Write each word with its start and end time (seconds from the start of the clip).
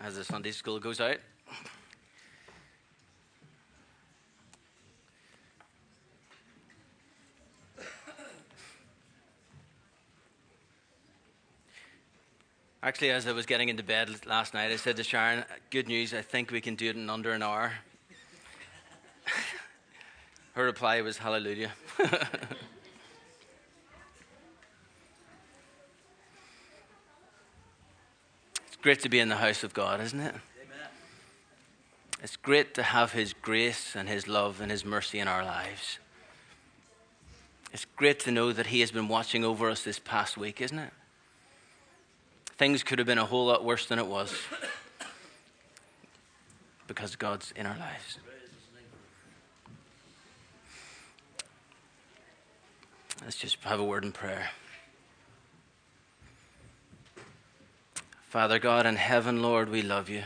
as 0.00 0.16
the 0.16 0.24
Sunday 0.24 0.50
school 0.50 0.78
goes 0.78 1.00
out. 1.00 1.18
Actually, 12.82 13.10
as 13.10 13.26
I 13.26 13.32
was 13.32 13.44
getting 13.44 13.68
into 13.68 13.82
bed 13.82 14.08
last 14.26 14.54
night, 14.54 14.70
I 14.72 14.76
said 14.76 14.96
to 14.96 15.04
Sharon, 15.04 15.44
Good 15.68 15.86
news, 15.86 16.14
I 16.14 16.22
think 16.22 16.50
we 16.50 16.62
can 16.62 16.76
do 16.76 16.88
it 16.88 16.96
in 16.96 17.10
under 17.10 17.32
an 17.32 17.42
hour. 17.42 17.72
Her 20.54 20.64
reply 20.64 21.02
was, 21.02 21.18
Hallelujah. 21.18 21.72
great 28.90 29.02
to 29.02 29.08
be 29.08 29.20
in 29.20 29.28
the 29.28 29.36
house 29.36 29.62
of 29.62 29.72
God, 29.72 30.00
isn't 30.00 30.18
it? 30.18 30.34
Amen. 30.34 30.88
It's 32.24 32.34
great 32.34 32.74
to 32.74 32.82
have 32.82 33.12
His 33.12 33.32
grace 33.34 33.94
and 33.94 34.08
His 34.08 34.26
love 34.26 34.60
and 34.60 34.68
His 34.68 34.84
mercy 34.84 35.20
in 35.20 35.28
our 35.28 35.44
lives. 35.44 36.00
It's 37.72 37.86
great 37.94 38.18
to 38.20 38.32
know 38.32 38.52
that 38.52 38.66
He 38.66 38.80
has 38.80 38.90
been 38.90 39.06
watching 39.06 39.44
over 39.44 39.70
us 39.70 39.84
this 39.84 40.00
past 40.00 40.36
week, 40.36 40.60
isn't 40.60 40.76
it? 40.80 40.92
Things 42.58 42.82
could 42.82 42.98
have 42.98 43.06
been 43.06 43.18
a 43.18 43.24
whole 43.24 43.46
lot 43.46 43.64
worse 43.64 43.86
than 43.86 44.00
it 44.00 44.08
was 44.08 44.34
because 46.88 47.14
God's 47.14 47.52
in 47.54 47.66
our 47.66 47.78
lives. 47.78 48.18
Let's 53.22 53.36
just 53.36 53.62
have 53.62 53.78
a 53.78 53.84
word 53.84 54.04
in 54.04 54.10
prayer. 54.10 54.50
Father 58.30 58.60
God 58.60 58.86
in 58.86 58.94
heaven, 58.94 59.42
Lord, 59.42 59.68
we 59.68 59.82
love 59.82 60.08
you. 60.08 60.22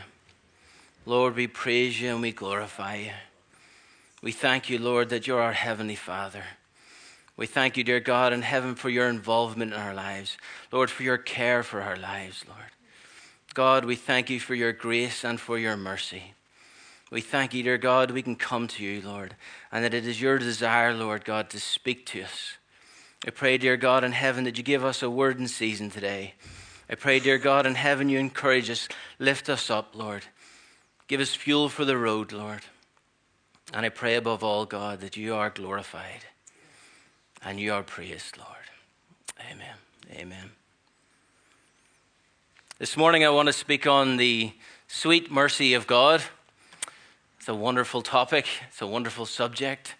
Lord, 1.07 1.35
we 1.35 1.47
praise 1.47 1.99
you 1.99 2.11
and 2.11 2.21
we 2.21 2.31
glorify 2.31 2.97
you. 2.97 3.11
We 4.21 4.31
thank 4.31 4.69
you, 4.69 4.77
Lord, 4.77 5.09
that 5.09 5.25
you're 5.25 5.41
our 5.41 5.53
Heavenly 5.53 5.95
Father. 5.95 6.43
We 7.35 7.47
thank 7.47 7.77
you, 7.77 7.83
dear 7.83 7.99
God 7.99 8.31
in 8.31 8.43
heaven, 8.43 8.75
for 8.75 8.91
your 8.91 9.09
involvement 9.09 9.73
in 9.73 9.79
our 9.79 9.95
lives. 9.95 10.37
Lord, 10.71 10.91
for 10.91 11.01
your 11.01 11.17
care 11.17 11.63
for 11.63 11.81
our 11.81 11.97
lives, 11.97 12.45
Lord. 12.47 12.69
God, 13.55 13.85
we 13.85 13.95
thank 13.95 14.29
you 14.29 14.39
for 14.39 14.53
your 14.53 14.71
grace 14.71 15.23
and 15.23 15.39
for 15.39 15.57
your 15.57 15.75
mercy. 15.75 16.35
We 17.09 17.21
thank 17.21 17.55
you, 17.55 17.63
dear 17.63 17.79
God, 17.79 18.11
we 18.11 18.21
can 18.21 18.35
come 18.35 18.67
to 18.67 18.83
you, 18.83 19.01
Lord, 19.01 19.35
and 19.71 19.83
that 19.83 19.95
it 19.95 20.05
is 20.05 20.21
your 20.21 20.37
desire, 20.37 20.93
Lord 20.93 21.25
God, 21.25 21.49
to 21.49 21.59
speak 21.59 22.05
to 22.07 22.21
us. 22.21 22.57
I 23.25 23.31
pray, 23.31 23.57
dear 23.57 23.77
God 23.77 24.03
in 24.03 24.11
heaven, 24.11 24.43
that 24.43 24.59
you 24.59 24.63
give 24.63 24.85
us 24.85 25.01
a 25.01 25.09
word 25.09 25.39
in 25.39 25.47
season 25.47 25.89
today. 25.89 26.35
I 26.89 26.95
pray, 26.95 27.19
dear 27.19 27.39
God 27.39 27.65
in 27.65 27.75
heaven, 27.75 28.09
you 28.09 28.19
encourage 28.19 28.69
us, 28.69 28.87
lift 29.17 29.49
us 29.49 29.71
up, 29.71 29.95
Lord. 29.95 30.25
Give 31.07 31.19
us 31.19 31.33
fuel 31.33 31.67
for 31.67 31.83
the 31.83 31.97
road, 31.97 32.31
Lord. 32.31 32.61
And 33.73 33.85
I 33.85 33.89
pray 33.89 34.15
above 34.15 34.43
all, 34.43 34.65
God, 34.65 35.01
that 35.01 35.17
you 35.17 35.33
are 35.33 35.49
glorified 35.49 36.25
and 37.43 37.59
you 37.59 37.73
are 37.73 37.81
praised, 37.81 38.37
Lord. 38.37 39.49
Amen. 39.51 39.75
Amen. 40.11 40.51
This 42.77 42.95
morning 42.95 43.25
I 43.25 43.29
want 43.29 43.47
to 43.47 43.53
speak 43.53 43.87
on 43.87 44.17
the 44.17 44.53
sweet 44.87 45.31
mercy 45.31 45.73
of 45.73 45.87
God. 45.87 46.21
It's 47.39 47.47
a 47.47 47.55
wonderful 47.55 48.01
topic, 48.03 48.47
it's 48.67 48.81
a 48.81 48.87
wonderful 48.87 49.25
subject, 49.25 49.95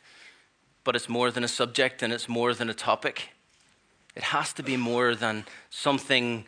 but 0.83 0.95
it's 0.95 1.09
more 1.09 1.31
than 1.31 1.43
a 1.43 1.47
subject 1.47 2.03
and 2.03 2.13
it's 2.13 2.29
more 2.29 2.53
than 2.53 2.69
a 2.69 2.73
topic. 2.73 3.29
It 4.15 4.23
has 4.23 4.53
to 4.53 4.63
be 4.63 4.77
more 4.77 5.15
than 5.15 5.45
something 5.69 6.45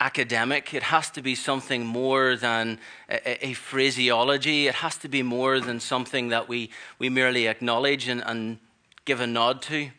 academic. 0.00 0.72
It 0.72 0.82
has 0.84 1.10
to 1.10 1.22
be 1.22 1.34
something 1.34 1.84
more 1.84 2.34
than 2.34 2.78
a, 3.08 3.48
a, 3.48 3.52
phraseology. 3.52 4.66
It 4.66 4.76
has 4.76 4.96
to 4.98 5.08
be 5.08 5.22
more 5.22 5.60
than 5.60 5.78
something 5.78 6.28
that 6.28 6.48
we, 6.48 6.70
we 6.98 7.10
merely 7.10 7.46
acknowledge 7.46 8.08
and, 8.08 8.22
and 8.24 8.58
give 9.04 9.20
a 9.20 9.26
nod 9.26 9.60
to. 9.62 9.90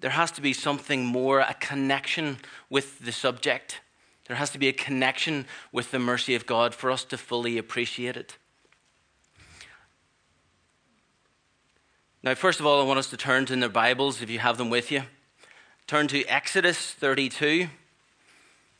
There 0.00 0.10
has 0.10 0.30
to 0.32 0.40
be 0.40 0.52
something 0.52 1.04
more, 1.04 1.40
a 1.40 1.54
connection 1.54 2.38
with 2.70 2.98
the 3.04 3.12
subject. 3.12 3.80
There 4.26 4.36
has 4.36 4.50
to 4.50 4.58
be 4.58 4.68
a 4.68 4.72
connection 4.72 5.46
with 5.70 5.90
the 5.90 5.98
mercy 5.98 6.34
of 6.34 6.46
God 6.46 6.74
for 6.74 6.90
us 6.90 7.04
to 7.04 7.18
fully 7.18 7.58
appreciate 7.58 8.16
it. 8.16 8.38
Now, 12.22 12.34
first 12.34 12.58
of 12.58 12.64
all, 12.64 12.80
I 12.80 12.84
want 12.84 12.98
us 12.98 13.10
to 13.10 13.18
turn 13.18 13.44
to 13.46 13.56
the 13.56 13.68
Bibles, 13.68 14.22
if 14.22 14.30
you 14.30 14.38
have 14.38 14.56
them 14.56 14.70
with 14.70 14.90
you. 14.90 15.02
Turn 15.86 16.08
to 16.08 16.24
Exodus 16.24 16.78
32. 16.92 17.68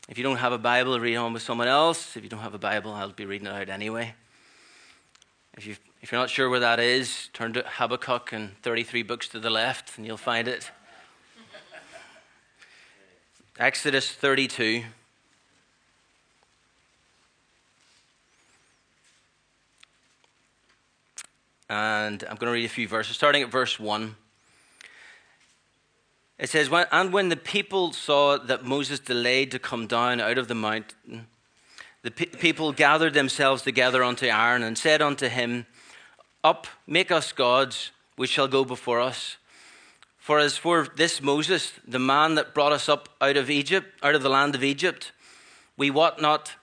If 0.07 0.19
you 0.19 0.23
don't 0.23 0.37
have 0.37 0.53
a 0.53 0.59
Bible, 0.59 0.99
read 0.99 1.15
on 1.15 1.33
with 1.33 1.41
someone 1.41 1.67
else. 1.67 2.15
If 2.15 2.23
you 2.23 2.29
don't 2.29 2.41
have 2.41 2.53
a 2.53 2.59
Bible, 2.59 2.93
I'll 2.93 3.09
be 3.09 3.25
reading 3.25 3.47
it 3.47 3.53
out 3.53 3.69
anyway. 3.69 4.13
If, 5.57 5.65
you 5.65 5.75
if 6.01 6.11
you're 6.11 6.21
not 6.21 6.29
sure 6.29 6.47
where 6.47 6.59
that 6.59 6.79
is, 6.79 7.29
turn 7.33 7.53
to 7.53 7.63
Habakkuk 7.65 8.31
and 8.31 8.55
33 8.61 9.01
books 9.01 9.27
to 9.29 9.39
the 9.39 9.49
left, 9.49 9.97
and 9.97 10.05
you'll 10.05 10.17
find 10.17 10.47
it. 10.47 10.69
Exodus 13.57 14.11
32. 14.11 14.83
And 21.67 22.23
I'm 22.29 22.35
going 22.35 22.47
to 22.47 22.51
read 22.51 22.65
a 22.65 22.69
few 22.69 22.87
verses, 22.87 23.15
starting 23.15 23.41
at 23.41 23.49
verse 23.49 23.79
1. 23.79 24.15
It 26.37 26.49
says, 26.49 26.69
And 26.91 27.13
when 27.13 27.29
the 27.29 27.37
people 27.37 27.93
saw 27.93 28.37
that 28.37 28.65
Moses 28.65 28.99
delayed 28.99 29.51
to 29.51 29.59
come 29.59 29.87
down 29.87 30.19
out 30.19 30.37
of 30.37 30.47
the 30.47 30.55
mountain, 30.55 31.27
the 32.01 32.11
pe- 32.11 32.25
people 32.25 32.71
gathered 32.71 33.13
themselves 33.13 33.61
together 33.61 34.03
unto 34.03 34.27
Aaron 34.27 34.63
and 34.63 34.77
said 34.77 35.01
unto 35.01 35.27
him, 35.27 35.65
Up, 36.43 36.67
make 36.85 37.09
us 37.09 37.31
gods, 37.31 37.91
which 38.15 38.29
shall 38.29 38.47
go 38.47 38.65
before 38.65 38.99
us. 38.99 39.37
For 40.17 40.39
as 40.39 40.57
for 40.57 40.87
this 40.95 41.21
Moses, 41.21 41.73
the 41.87 41.99
man 41.99 42.35
that 42.35 42.53
brought 42.53 42.71
us 42.71 42.89
up 42.89 43.09
out 43.21 43.37
of 43.37 43.49
Egypt, 43.49 43.87
out 44.03 44.15
of 44.15 44.23
the 44.23 44.29
land 44.29 44.55
of 44.55 44.63
Egypt, 44.63 45.11
we 45.77 45.89
wot 45.89 46.21
not 46.21 46.53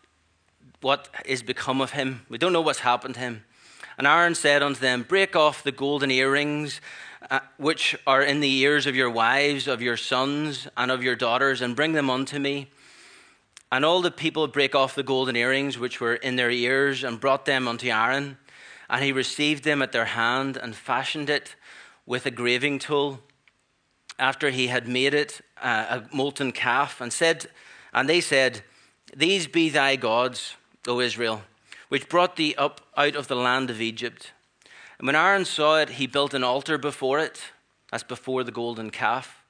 what 0.81 1.09
is 1.25 1.43
become 1.43 1.81
of 1.81 1.93
him. 1.93 2.27
We 2.29 2.39
don't 2.39 2.53
know 2.53 2.61
what's 2.61 2.81
happened 2.81 3.15
to 3.15 3.21
him. 3.21 3.45
And 3.97 4.07
Aaron 4.07 4.35
said 4.35 4.63
unto 4.63 4.81
them, 4.81 5.05
Break 5.05 5.37
off 5.37 5.63
the 5.63 5.73
golden 5.73 6.11
earrings 6.11 6.81
which 7.57 7.97
are 8.07 8.23
in 8.23 8.41
the 8.41 8.53
ears 8.59 8.87
of 8.87 8.97
your 8.97 9.11
wives, 9.11 9.67
of 9.67 9.83
your 9.83 9.97
sons, 9.97 10.69
and 10.77 10.91
of 10.91 11.03
your 11.03 11.17
daughters, 11.17 11.61
and 11.63 11.77
bring 11.77 11.93
them 11.93 12.11
unto 12.11 12.39
me. 12.39 12.71
And 13.71 13.85
all 13.85 14.03
the 14.03 14.11
people 14.11 14.47
brake 14.49 14.75
off 14.75 14.95
the 14.95 15.03
golden 15.03 15.37
earrings 15.37 15.79
which 15.79 16.01
were 16.01 16.15
in 16.15 16.37
their 16.37 16.51
ears, 16.51 17.05
and 17.05 17.21
brought 17.21 17.47
them 17.47 17.67
unto 17.67 17.89
Aaron. 17.89 18.39
And 18.91 19.03
he 19.03 19.13
received 19.13 19.65
them 19.65 19.81
at 19.81 19.93
their 19.93 20.07
hand, 20.07 20.57
and 20.57 20.75
fashioned 20.75 21.31
it 21.31 21.57
with 22.05 22.27
a 22.27 22.31
graving 22.31 22.79
tool, 22.79 23.21
after 24.19 24.51
he 24.51 24.67
had 24.67 24.87
made 24.87 25.15
it 25.15 25.41
uh, 25.63 26.01
a 26.11 26.15
molten 26.17 26.53
calf, 26.53 27.01
and 27.01 27.13
said, 27.13 27.47
and 27.93 28.09
they 28.09 28.21
said, 28.21 28.63
These 29.15 29.47
be 29.47 29.69
thy 29.69 29.97
gods, 29.97 30.57
O 30.87 31.01
Israel, 31.01 31.43
which 31.89 32.09
brought 32.09 32.37
thee 32.37 32.55
up 32.57 32.81
out 32.97 33.17
of 33.17 33.29
the 33.29 33.37
land 33.37 33.71
of 33.71 33.81
Egypt. 33.81 34.33
And 35.03 35.09
when 35.09 35.17
Aaron 35.17 35.45
saw 35.45 35.81
it, 35.81 35.89
he 35.89 36.07
built 36.07 36.33
an 36.33 36.45
altar 36.45 36.79
before 36.79 37.19
it. 37.19 37.43
as 37.93 38.05
before 38.05 38.45
the 38.45 38.53
golden 38.53 38.91
calf. 38.91 39.43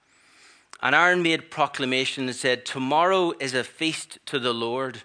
And 0.81 0.95
Aaron 0.95 1.23
made 1.23 1.51
proclamation 1.51 2.25
and 2.25 2.35
said, 2.35 2.65
Tomorrow 2.65 3.35
is 3.39 3.53
a 3.53 3.63
feast 3.63 4.19
to 4.27 4.39
the 4.39 4.55
Lord. 4.55 5.03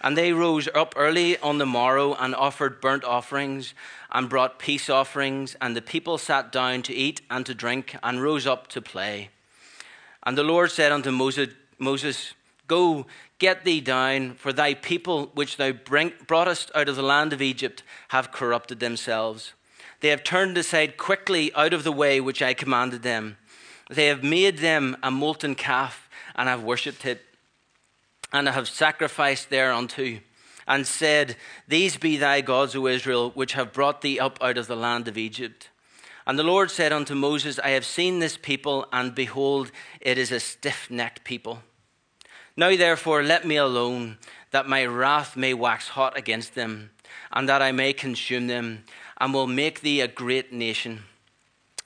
And 0.00 0.16
they 0.16 0.32
rose 0.32 0.70
up 0.74 0.94
early 0.96 1.36
on 1.40 1.58
the 1.58 1.66
morrow 1.66 2.14
and 2.14 2.34
offered 2.34 2.80
burnt 2.80 3.04
offerings 3.04 3.74
and 4.10 4.30
brought 4.30 4.58
peace 4.58 4.88
offerings. 4.88 5.54
And 5.60 5.76
the 5.76 5.82
people 5.82 6.16
sat 6.16 6.50
down 6.50 6.80
to 6.84 6.94
eat 6.94 7.20
and 7.28 7.44
to 7.44 7.54
drink 7.54 7.94
and 8.02 8.22
rose 8.22 8.46
up 8.46 8.68
to 8.68 8.80
play. 8.80 9.28
And 10.22 10.38
the 10.38 10.42
Lord 10.42 10.70
said 10.70 10.92
unto 10.92 11.10
Moses, 11.10 11.50
Moses 11.78 12.32
Go, 12.68 13.06
get 13.38 13.64
thee 13.64 13.82
down, 13.82 14.34
for 14.34 14.52
thy 14.52 14.72
people 14.72 15.30
which 15.34 15.58
thou 15.58 15.72
bring, 15.72 16.12
broughtest 16.26 16.70
out 16.74 16.88
of 16.88 16.96
the 16.96 17.02
land 17.02 17.34
of 17.34 17.42
Egypt 17.42 17.82
have 18.08 18.32
corrupted 18.32 18.80
themselves. 18.80 19.52
They 20.00 20.08
have 20.08 20.22
turned 20.22 20.56
aside 20.56 20.96
quickly 20.96 21.52
out 21.54 21.72
of 21.72 21.84
the 21.84 21.92
way 21.92 22.20
which 22.20 22.40
I 22.42 22.54
commanded 22.54 23.02
them. 23.02 23.36
They 23.90 24.06
have 24.06 24.22
made 24.22 24.58
them 24.58 24.96
a 25.02 25.10
molten 25.10 25.54
calf 25.54 26.08
and 26.36 26.48
have 26.48 26.62
worshipped 26.62 27.04
it, 27.04 27.22
and 28.32 28.46
have 28.46 28.68
sacrificed 28.68 29.50
thereunto, 29.50 30.20
and 30.66 30.86
said, 30.86 31.36
These 31.66 31.96
be 31.96 32.16
thy 32.16 32.42
gods, 32.42 32.76
O 32.76 32.86
Israel, 32.86 33.30
which 33.30 33.54
have 33.54 33.72
brought 33.72 34.02
thee 34.02 34.20
up 34.20 34.38
out 34.40 34.58
of 34.58 34.66
the 34.66 34.76
land 34.76 35.08
of 35.08 35.18
Egypt. 35.18 35.70
And 36.26 36.38
the 36.38 36.44
Lord 36.44 36.70
said 36.70 36.92
unto 36.92 37.14
Moses, 37.14 37.58
I 37.58 37.70
have 37.70 37.86
seen 37.86 38.18
this 38.18 38.36
people, 38.36 38.86
and 38.92 39.14
behold, 39.14 39.72
it 40.00 40.18
is 40.18 40.30
a 40.30 40.38
stiff 40.38 40.90
necked 40.90 41.24
people. 41.24 41.62
Now 42.54 42.76
therefore 42.76 43.22
let 43.22 43.46
me 43.46 43.56
alone, 43.56 44.18
that 44.50 44.68
my 44.68 44.84
wrath 44.84 45.36
may 45.36 45.54
wax 45.54 45.88
hot 45.88 46.18
against 46.18 46.54
them, 46.54 46.90
and 47.32 47.48
that 47.48 47.62
I 47.62 47.72
may 47.72 47.92
consume 47.94 48.46
them 48.46 48.84
and 49.18 49.34
will 49.34 49.46
make 49.46 49.80
thee 49.80 50.00
a 50.00 50.08
great 50.08 50.52
nation. 50.52 51.04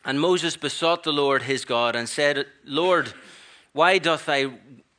And 0.04 0.20
Moses 0.20 0.56
besought 0.56 1.04
the 1.04 1.12
Lord 1.12 1.42
his 1.42 1.64
God 1.64 1.96
and 1.96 2.08
said, 2.08 2.46
Lord, 2.64 3.12
why 3.72 3.98
doth 3.98 4.26
thy 4.26 4.50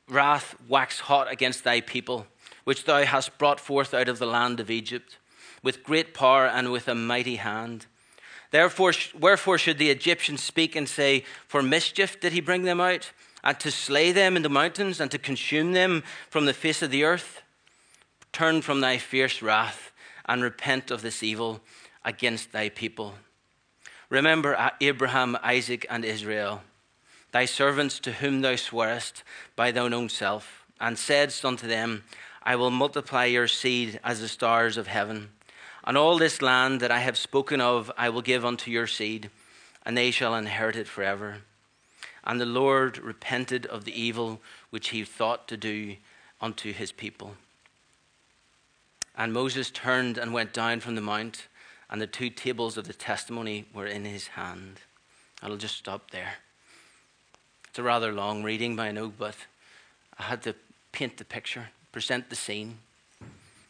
wrath 0.08 0.56
wax 0.68 1.02
hot 1.02 1.32
against 1.32 1.64
thy 1.64 1.82
people? 1.82 2.28
which 2.64 2.86
thou 2.86 3.04
hast 3.04 3.38
brought 3.38 3.60
forth 3.60 3.94
out 3.94 4.08
of 4.08 4.20
the 4.20 4.26
land 4.26 4.60
of 4.60 4.72
Egypt, 4.72 5.18
with 5.62 5.84
great 5.84 6.14
power 6.14 6.46
and 6.46 6.72
with 6.72 6.88
a 6.88 6.96
mighty 6.96 7.38
hand. 7.38 7.86
Therefore, 8.52 8.94
wherefore 9.20 9.58
should 9.58 9.78
the 9.78 9.90
Egyptians 9.90 10.44
speak 10.44 10.76
and 10.76 10.88
say, 10.88 11.24
For 11.48 11.62
mischief 11.62 12.20
did 12.20 12.34
he 12.34 12.42
bring 12.42 12.64
them 12.64 12.80
out, 12.80 13.12
and 13.44 13.60
to 13.60 13.72
slay 13.72 14.12
them 14.12 14.36
in 14.38 14.44
the 14.44 14.50
mountains, 14.50 15.00
and 15.00 15.10
to 15.12 15.18
consume 15.18 15.74
them 15.74 16.04
from 16.30 16.46
the 16.46 16.54
face 16.54 16.82
of 16.82 16.92
the 16.92 17.04
earth? 17.04 17.42
Turn 18.32 18.62
from 18.62 18.82
thy 18.82 18.98
fierce 18.98 19.42
wrath, 19.42 19.92
and 20.26 20.42
repent 20.42 20.92
of 20.92 21.02
this 21.02 21.24
evil 21.24 21.62
against 22.06 22.52
thy 22.52 22.70
people. 22.70 23.16
Remember 24.10 24.56
uh, 24.56 24.70
Abraham, 24.82 25.38
Isaac, 25.44 25.86
and 25.90 26.06
Israel, 26.06 26.62
thy 27.32 27.46
servants 27.46 28.00
to 28.00 28.12
whom 28.12 28.42
thou 28.42 28.56
swarest 28.56 29.24
by 29.56 29.72
thine 29.72 29.94
own 29.94 30.10
self, 30.10 30.66
and 30.80 30.98
saidst 30.98 31.44
unto 31.44 31.68
them, 31.68 32.04
I 32.44 32.56
will 32.56 32.72
multiply 32.72 33.26
your 33.26 33.48
seed 33.48 34.00
as 34.04 34.20
the 34.20 34.28
stars 34.28 34.78
of 34.78 34.88
heaven. 34.88 35.30
And 35.86 35.98
all 35.98 36.18
this 36.18 36.42
land 36.42 36.80
that 36.82 36.92
I 36.92 37.00
have 37.00 37.18
spoken 37.18 37.62
of 37.62 37.92
I 37.98 38.10
will 38.10 38.22
give 38.22 38.46
unto 38.46 38.70
your 38.70 38.88
seed, 38.88 39.30
and 39.86 39.98
they 39.98 40.12
shall 40.12 40.36
inherit 40.36 40.76
it 40.76 40.88
forever. 40.88 41.38
And 42.24 42.40
the 42.40 42.46
Lord 42.46 42.98
repented 43.00 43.66
of 43.66 43.84
the 43.84 44.00
evil 44.00 44.42
which 44.70 44.90
he 44.90 45.04
thought 45.04 45.48
to 45.48 45.58
do 45.58 45.96
unto 46.40 46.72
his 46.74 46.92
people. 46.92 47.36
And 49.16 49.34
Moses 49.34 49.70
turned 49.70 50.18
and 50.18 50.34
went 50.34 50.54
down 50.54 50.80
from 50.80 50.96
the 50.96 51.02
mount, 51.02 51.48
and 51.94 52.02
the 52.02 52.08
two 52.08 52.32
tables 52.32 52.76
of 52.76 52.88
the 52.88 52.94
testimony 52.94 53.66
were 53.72 53.86
in 53.86 54.04
his 54.04 54.30
hand. 54.30 54.82
I'll 55.44 55.58
just 55.58 55.78
stop 55.78 56.10
there. 56.10 56.38
It's 57.70 57.78
a 57.78 57.84
rather 57.84 58.12
long 58.12 58.42
reading, 58.42 58.80
I 58.80 58.92
know, 58.92 59.14
but 59.16 59.36
I 60.18 60.24
had 60.24 60.42
to 60.42 60.56
paint 60.92 61.18
the 61.18 61.24
picture, 61.24 61.70
present 61.92 62.32
the 62.32 62.36
scene. 62.36 62.80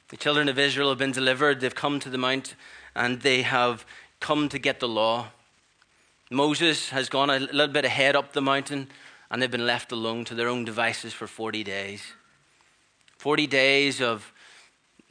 The 0.08 0.16
children 0.16 0.48
of 0.48 0.58
Israel 0.58 0.88
have 0.88 0.98
been 0.98 1.12
delivered. 1.12 1.60
They've 1.60 1.76
come 1.76 2.00
to 2.00 2.10
the 2.10 2.18
mount 2.18 2.56
and 2.96 3.20
they 3.22 3.42
have 3.42 3.86
come 4.22 4.48
to 4.50 4.58
get 4.58 4.80
the 4.80 4.88
law. 4.88 5.28
Moses 6.32 6.92
has 6.92 7.10
gone 7.10 7.30
a 7.30 7.40
little 7.40 7.68
bit 7.68 7.84
ahead 7.84 8.16
up 8.16 8.32
the 8.32 8.42
mountain 8.42 8.88
and 9.30 9.42
they've 9.42 9.52
been 9.52 9.68
left 9.68 9.92
alone 9.92 10.24
to 10.26 10.36
their 10.36 10.48
own 10.48 10.64
devices 10.64 11.12
for 11.12 11.28
40 11.28 11.62
days. 11.66 12.14
40 13.18 13.48
days 13.48 14.02
of 14.02 14.32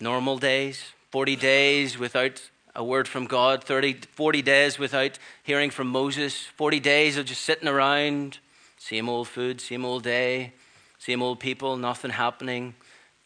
normal 0.01 0.39
days, 0.39 0.93
40 1.11 1.37
days 1.37 1.99
without 1.99 2.41
a 2.75 2.83
word 2.83 3.07
from 3.07 3.27
God, 3.27 3.65
30, 3.65 3.95
40 4.13 4.43
days 4.43 4.79
without 4.79 5.19
hearing 5.43 5.71
from 5.71 5.89
Moses, 5.89 6.47
40 6.57 6.81
days 6.81 7.17
of 7.17 7.27
just 7.27 7.43
sitting 7.43 7.69
around, 7.69 8.39
same 8.79 9.09
old 9.09 9.29
food, 9.29 9.61
same 9.61 9.85
old 9.85 10.03
day, 10.03 10.53
same 10.99 11.23
old 11.23 11.39
people, 11.39 11.77
nothing 11.77 12.13
happening, 12.13 12.75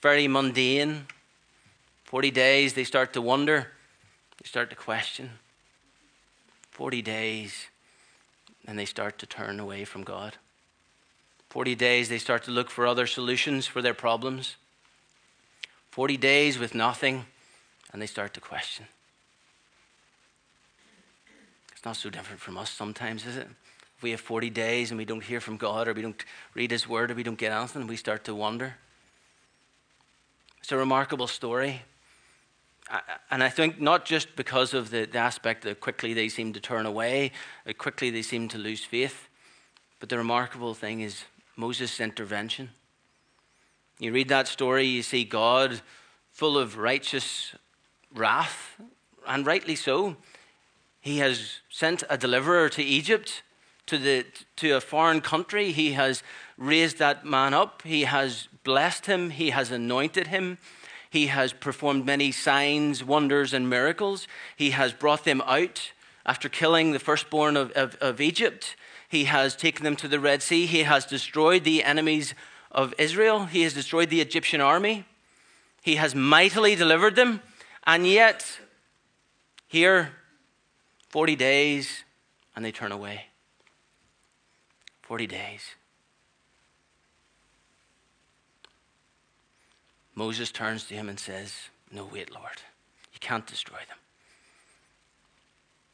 very 0.03 0.27
mundane. 0.27 1.07
40 2.05 2.31
days, 2.31 2.75
they 2.75 2.85
start 2.85 3.13
to 3.13 3.23
wonder, 3.23 3.73
they 4.43 4.49
start 4.49 4.71
to 4.71 4.77
question. 4.77 5.31
40 6.71 7.03
days, 7.03 7.67
and 8.67 8.79
they 8.79 8.85
start 8.85 9.19
to 9.19 9.27
turn 9.27 9.61
away 9.61 9.85
from 9.85 10.03
God. 10.03 10.37
40 11.51 11.75
days, 11.75 12.09
they 12.09 12.19
start 12.19 12.43
to 12.45 12.51
look 12.51 12.71
for 12.71 12.87
other 12.87 13.07
solutions 13.07 13.67
for 13.67 13.81
their 13.81 13.95
problems. 13.95 14.57
40 15.91 16.17
days 16.17 16.59
with 16.59 16.75
nothing, 16.75 17.27
and 17.93 18.03
they 18.03 18.07
start 18.07 18.35
to 18.35 18.41
question. 18.41 18.87
Not 21.87 21.97
so 21.97 22.11
different 22.11 22.41
from 22.41 22.59
us 22.59 22.71
sometimes, 22.71 23.25
is 23.25 23.39
it? 23.39 23.49
If 23.97 24.03
we 24.03 24.11
have 24.11 24.21
40 24.21 24.51
days 24.51 24.91
and 24.91 24.99
we 24.99 25.07
don't 25.07 25.23
hear 25.23 25.41
from 25.41 25.57
God, 25.57 25.89
or 25.89 25.95
we 25.95 26.03
don't 26.03 26.23
read 26.53 26.71
His 26.71 26.87
Word, 26.87 27.11
or 27.11 27.15
we 27.15 27.23
don't 27.23 27.39
get 27.39 27.51
anything, 27.51 27.87
we 27.87 27.97
start 27.97 28.25
to 28.25 28.35
wonder. 28.35 28.75
It's 30.61 30.71
a 30.71 30.77
remarkable 30.77 31.29
story 31.29 31.83
and 33.31 33.43
I 33.43 33.49
think 33.49 33.81
not 33.81 34.05
just 34.05 34.37
because 34.37 34.75
of 34.75 34.91
the, 34.91 35.07
the 35.07 35.19
aspect 35.19 35.65
that 35.65 35.81
quickly 35.81 36.15
they 36.15 36.29
seem 36.29 36.53
to 36.53 36.61
turn 36.61 36.87
away, 36.87 37.33
quickly 37.79 38.11
they 38.11 38.23
seem 38.23 38.49
to 38.49 38.59
lose 38.59 38.85
faith, 38.85 39.29
but 39.99 40.09
the 40.09 40.19
remarkable 40.19 40.75
thing 40.75 41.01
is 41.01 41.25
Moses' 41.57 42.01
intervention. 42.01 42.71
You 43.99 44.13
read 44.13 44.29
that 44.29 44.47
story, 44.47 44.85
you 44.85 45.03
see 45.03 45.25
God 45.25 45.81
full 46.33 46.59
of 46.59 46.77
righteous 46.77 47.55
wrath, 48.15 48.81
and 49.27 49.47
rightly 49.47 49.75
so. 49.75 50.17
He 51.07 51.19
has 51.19 51.61
sent 51.71 52.03
a 52.11 52.19
deliverer 52.19 52.69
to 52.71 52.83
Egypt, 52.83 53.45
to, 53.87 53.97
the, 53.97 54.27
to 54.57 54.73
a 54.73 54.81
foreign 54.81 55.21
country. 55.21 55.71
He 55.71 55.93
has 55.93 56.25
raised 56.59 56.99
that 56.99 57.25
man 57.25 57.55
up, 57.55 57.83
he 57.83 58.03
has 58.03 58.49
blessed 58.65 59.07
him, 59.07 59.31
he 59.31 59.51
has 59.51 59.71
anointed 59.71 60.27
him. 60.27 60.59
He 61.09 61.29
has 61.29 61.53
performed 61.53 62.05
many 62.05 62.33
signs, 62.33 63.05
wonders, 63.05 63.55
and 63.55 63.71
miracles. 63.71 64.27
He 64.57 64.71
has 64.71 64.93
brought 64.93 65.23
them 65.23 65.43
out 65.47 65.93
after 66.27 66.49
killing 66.49 66.91
the 66.91 66.99
firstborn 66.99 67.57
of, 67.57 67.71
of, 67.73 67.95
of 68.01 68.21
Egypt. 68.21 68.75
He 69.09 69.27
has 69.27 69.55
taken 69.55 69.85
them 69.85 69.95
to 69.97 70.09
the 70.09 70.19
Red 70.19 70.43
Sea. 70.43 70.67
He 70.67 70.83
has 70.83 71.07
destroyed 71.07 71.63
the 71.63 71.85
enemies 71.85 72.35
of 72.73 72.93
Israel. 72.99 73.47
He 73.47 73.63
has 73.63 73.75
destroyed 73.75 74.11
the 74.11 74.21
Egyptian 74.21 74.61
army. 74.61 75.05
He 75.83 75.95
has 75.95 76.17
mightily 76.17 76.75
delivered 76.75 77.15
them. 77.15 77.43
And 77.85 78.09
yet, 78.09 78.59
here, 79.69 80.11
40 81.17 81.35
days, 81.35 82.05
and 82.55 82.63
they 82.63 82.71
turn 82.71 82.93
away. 82.93 83.29
40 85.01 85.27
days. 85.27 85.63
Moses 90.15 90.51
turns 90.51 90.85
to 90.85 90.95
him 90.95 91.09
and 91.09 91.19
says, 91.19 91.71
No, 91.91 92.05
wait, 92.05 92.31
Lord. 92.31 92.61
You 93.15 93.19
can't 93.19 93.47
destroy 93.47 93.79
them. 93.89 93.97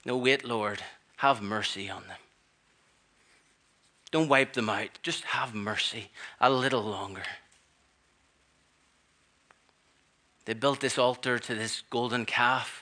No, 0.04 0.16
wait, 0.16 0.44
Lord. 0.44 0.82
Have 1.18 1.40
mercy 1.40 1.88
on 1.88 2.02
them. 2.08 2.18
Don't 4.10 4.28
wipe 4.28 4.54
them 4.54 4.68
out. 4.68 4.98
Just 5.04 5.22
have 5.22 5.54
mercy 5.54 6.10
a 6.40 6.50
little 6.50 6.82
longer. 6.82 7.22
They 10.46 10.54
built 10.54 10.80
this 10.80 10.98
altar 10.98 11.38
to 11.38 11.54
this 11.54 11.84
golden 11.90 12.24
calf 12.24 12.81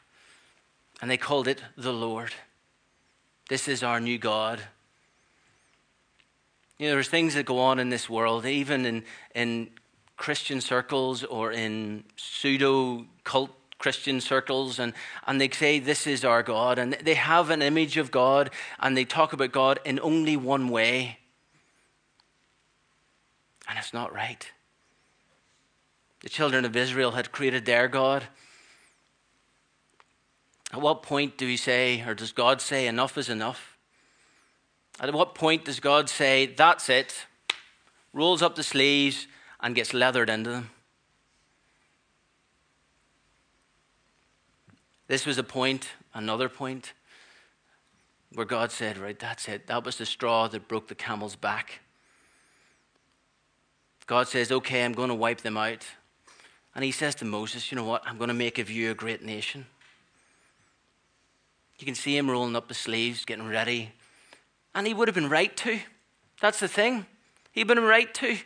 and 1.00 1.10
they 1.10 1.16
called 1.16 1.48
it 1.48 1.62
the 1.76 1.92
Lord. 1.92 2.32
This 3.48 3.68
is 3.68 3.82
our 3.82 4.00
new 4.00 4.18
God. 4.18 4.60
You 6.78 6.86
know, 6.86 6.94
there's 6.94 7.08
things 7.08 7.34
that 7.34 7.46
go 7.46 7.58
on 7.58 7.78
in 7.78 7.90
this 7.90 8.08
world, 8.08 8.46
even 8.46 8.86
in, 8.86 9.04
in 9.34 9.70
Christian 10.16 10.60
circles 10.60 11.24
or 11.24 11.52
in 11.52 12.04
pseudo 12.16 13.06
cult 13.24 13.50
Christian 13.80 14.20
circles, 14.20 14.78
and, 14.78 14.92
and 15.26 15.40
they 15.40 15.48
say, 15.48 15.78
This 15.78 16.06
is 16.06 16.24
our 16.24 16.42
God. 16.42 16.78
And 16.78 16.92
they 16.92 17.14
have 17.14 17.50
an 17.50 17.62
image 17.62 17.96
of 17.96 18.10
God, 18.10 18.50
and 18.78 18.96
they 18.96 19.04
talk 19.04 19.32
about 19.32 19.50
God 19.50 19.80
in 19.84 19.98
only 20.00 20.36
one 20.36 20.68
way. 20.68 21.18
And 23.68 23.78
it's 23.78 23.94
not 23.94 24.12
right. 24.12 24.46
The 26.20 26.28
children 26.28 26.64
of 26.64 26.76
Israel 26.76 27.12
had 27.12 27.32
created 27.32 27.64
their 27.64 27.88
God. 27.88 28.24
At 30.72 30.80
what 30.80 31.02
point 31.02 31.36
do 31.36 31.46
we 31.46 31.56
say, 31.56 32.02
or 32.06 32.14
does 32.14 32.32
God 32.32 32.60
say, 32.60 32.86
enough 32.86 33.18
is 33.18 33.28
enough? 33.28 33.76
At 35.00 35.12
what 35.12 35.34
point 35.34 35.64
does 35.64 35.80
God 35.80 36.08
say, 36.08 36.46
that's 36.46 36.88
it, 36.88 37.26
rolls 38.12 38.42
up 38.42 38.54
the 38.54 38.62
sleeves, 38.62 39.26
and 39.62 39.74
gets 39.74 39.92
leathered 39.92 40.30
into 40.30 40.50
them. 40.50 40.70
This 45.06 45.26
was 45.26 45.38
a 45.38 45.42
point, 45.42 45.88
another 46.14 46.48
point, 46.48 46.92
where 48.32 48.46
God 48.46 48.70
said, 48.70 48.96
Right, 48.96 49.18
that's 49.18 49.48
it. 49.48 49.66
That 49.66 49.84
was 49.84 49.98
the 49.98 50.06
straw 50.06 50.48
that 50.48 50.68
broke 50.68 50.88
the 50.88 50.94
camel's 50.94 51.36
back. 51.36 51.80
God 54.06 54.28
says, 54.28 54.52
Okay, 54.52 54.84
I'm 54.84 54.92
going 54.92 55.08
to 55.08 55.14
wipe 55.14 55.40
them 55.40 55.56
out. 55.56 55.84
And 56.74 56.84
he 56.84 56.92
says 56.92 57.16
to 57.16 57.24
Moses, 57.24 57.70
You 57.70 57.76
know 57.76 57.84
what? 57.84 58.02
I'm 58.06 58.18
going 58.18 58.28
to 58.28 58.34
make 58.34 58.58
of 58.58 58.70
you 58.70 58.92
a 58.92 58.94
great 58.94 59.22
nation. 59.22 59.66
You 61.80 61.86
can 61.86 61.94
see 61.94 62.14
him 62.14 62.30
rolling 62.30 62.56
up 62.56 62.68
his 62.68 62.76
sleeves, 62.76 63.24
getting 63.24 63.48
ready. 63.48 63.92
And 64.74 64.86
he 64.86 64.92
would 64.92 65.08
have 65.08 65.14
been 65.14 65.30
right 65.30 65.56
to. 65.56 65.80
That's 66.38 66.60
the 66.60 66.68
thing. 66.68 67.06
He'd 67.52 67.66
been 67.66 67.80
right 67.80 68.12
to. 68.14 68.36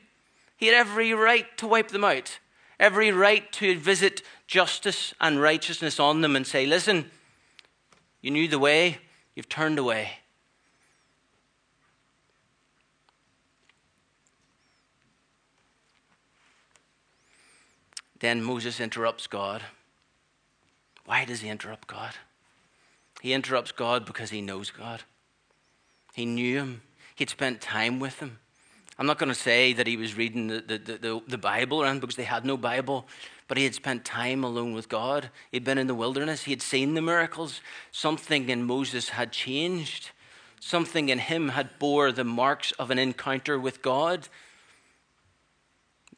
He 0.57 0.67
had 0.67 0.77
every 0.77 1.13
right 1.13 1.47
to 1.59 1.67
wipe 1.67 1.89
them 1.89 2.05
out, 2.05 2.39
every 2.79 3.11
right 3.11 3.51
to 3.55 3.77
visit 3.77 4.23
justice 4.47 5.15
and 5.21 5.43
righteousness 5.43 5.99
on 5.99 6.21
them 6.21 6.37
and 6.37 6.47
say, 6.47 6.65
Listen, 6.65 7.11
you 8.21 8.31
knew 8.31 8.47
the 8.47 8.61
way, 8.61 8.99
you've 9.35 9.49
turned 9.49 9.81
away. 9.81 10.13
Then 18.21 18.45
Moses 18.45 18.79
interrupts 18.79 19.27
God. 19.27 19.65
Why 21.05 21.25
does 21.25 21.41
he 21.41 21.49
interrupt 21.49 21.89
God? 21.89 22.15
He 23.25 23.33
interrupts 23.33 23.73
God 23.73 24.05
because 24.05 24.29
he 24.29 24.43
knows 24.43 24.71
God. 24.71 25.03
He 26.13 26.27
knew 26.27 26.59
him, 26.59 26.83
he'd 27.15 27.31
spent 27.31 27.63
time 27.63 27.99
with 27.99 28.19
him. 28.19 28.39
I'm 28.99 29.07
not 29.07 29.19
going 29.19 29.31
to 29.31 29.35
say 29.35 29.73
that 29.73 29.87
he 29.87 29.97
was 29.97 30.15
reading 30.15 30.49
the, 30.49 30.61
the, 30.61 30.99
the, 30.99 31.23
the 31.27 31.39
Bible 31.39 31.83
around 31.83 32.03
because 32.03 32.17
they 32.17 32.25
had 32.25 32.45
no 32.45 32.59
Bible, 32.59 33.09
but 33.49 33.57
he 33.57 33.65
had 33.65 33.75
spent 33.75 34.05
time 34.05 34.45
alone 34.45 34.75
with 34.75 34.91
God. 34.91 35.31
He'd 35.51 35.65
been 35.65 35.79
in 35.79 35.87
the 35.87 35.95
wilderness, 35.95 36.43
he 36.43 36.51
had 36.51 36.61
seen 36.61 36.93
the 36.93 37.01
miracles. 37.01 37.63
Something 37.93 38.51
in 38.51 38.63
Moses 38.65 39.09
had 39.09 39.33
changed, 39.33 40.11
something 40.61 41.09
in 41.09 41.19
him 41.19 41.49
had 41.49 41.79
bore 41.79 42.13
the 42.13 42.25
marks 42.25 42.73
of 42.73 42.91
an 42.91 42.99
encounter 42.99 43.59
with 43.59 43.81
God. 43.81 44.29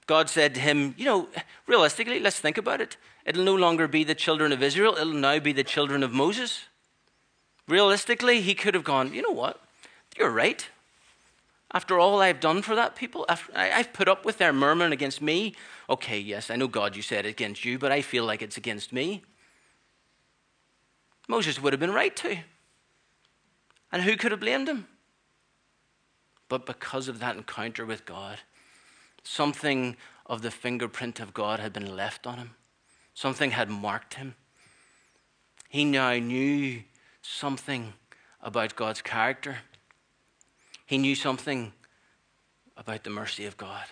God 0.07 0.29
said 0.29 0.57
to 0.57 0.61
him, 0.61 0.97
You 0.99 1.05
know, 1.05 1.29
realistically, 1.69 2.19
let's 2.19 2.41
think 2.41 2.59
about 2.59 2.81
it. 2.81 2.97
It'll 3.25 3.45
no 3.45 3.55
longer 3.55 3.87
be 3.87 4.03
the 4.03 4.17
children 4.17 4.51
of 4.51 4.61
Israel, 4.61 4.97
it'll 4.97 5.13
now 5.13 5.39
be 5.39 5.53
the 5.53 5.63
children 5.63 6.03
of 6.03 6.11
Moses. 6.11 6.65
Realistically, 7.69 8.41
he 8.41 8.55
could 8.55 8.75
have 8.75 8.85
gone, 8.85 9.13
You 9.13 9.23
know 9.23 9.31
what? 9.31 9.61
You're 10.17 10.31
right. 10.31 10.67
After 11.73 11.99
all 11.99 12.23
I've 12.23 12.41
done 12.41 12.63
for 12.63 12.75
that 12.75 12.97
people, 12.97 13.27
I've 13.29 13.93
put 13.93 14.09
up 14.09 14.25
with 14.25 14.39
their 14.39 14.53
murmuring 14.53 14.93
against 14.93 15.21
me. 15.21 15.55
Okay, 15.91 16.19
yes, 16.19 16.49
I 16.49 16.57
know 16.57 16.69
God, 16.69 16.97
you 16.97 17.03
said 17.03 17.27
it 17.27 17.31
against 17.31 17.65
you, 17.65 17.79
but 17.79 17.93
I 17.93 18.03
feel 18.03 18.25
like 18.25 18.41
it's 18.41 18.57
against 18.57 18.93
me. 18.93 19.23
Moses 21.29 21.61
would 21.61 21.73
have 21.73 21.81
been 21.81 21.93
right 21.93 22.15
too. 22.15 22.39
And 23.93 24.03
who 24.03 24.17
could 24.17 24.31
have 24.31 24.41
blamed 24.41 24.69
him? 24.69 24.87
But 26.49 26.67
because 26.67 27.09
of 27.09 27.19
that 27.19 27.37
encounter 27.37 27.85
with 27.85 28.07
God, 28.07 28.39
something 29.25 29.97
of 30.25 30.43
the 30.43 30.53
fingerprint 30.53 31.19
of 31.19 31.35
God 31.35 31.59
had 31.59 31.73
been 31.73 31.97
left 31.97 32.27
on 32.27 32.39
him, 32.39 32.51
something 33.13 33.51
had 33.51 33.69
marked 33.69 34.15
him. 34.15 34.37
He 35.69 35.85
now 35.85 36.13
knew 36.15 36.85
something 37.27 37.95
about 38.43 38.77
God's 38.77 39.03
character 39.03 39.59
he 40.87 40.99
knew 40.99 41.17
something 41.17 41.73
about 42.77 43.03
the 43.03 43.11
mercy 43.11 43.45
of 43.45 43.57
God. 43.57 43.85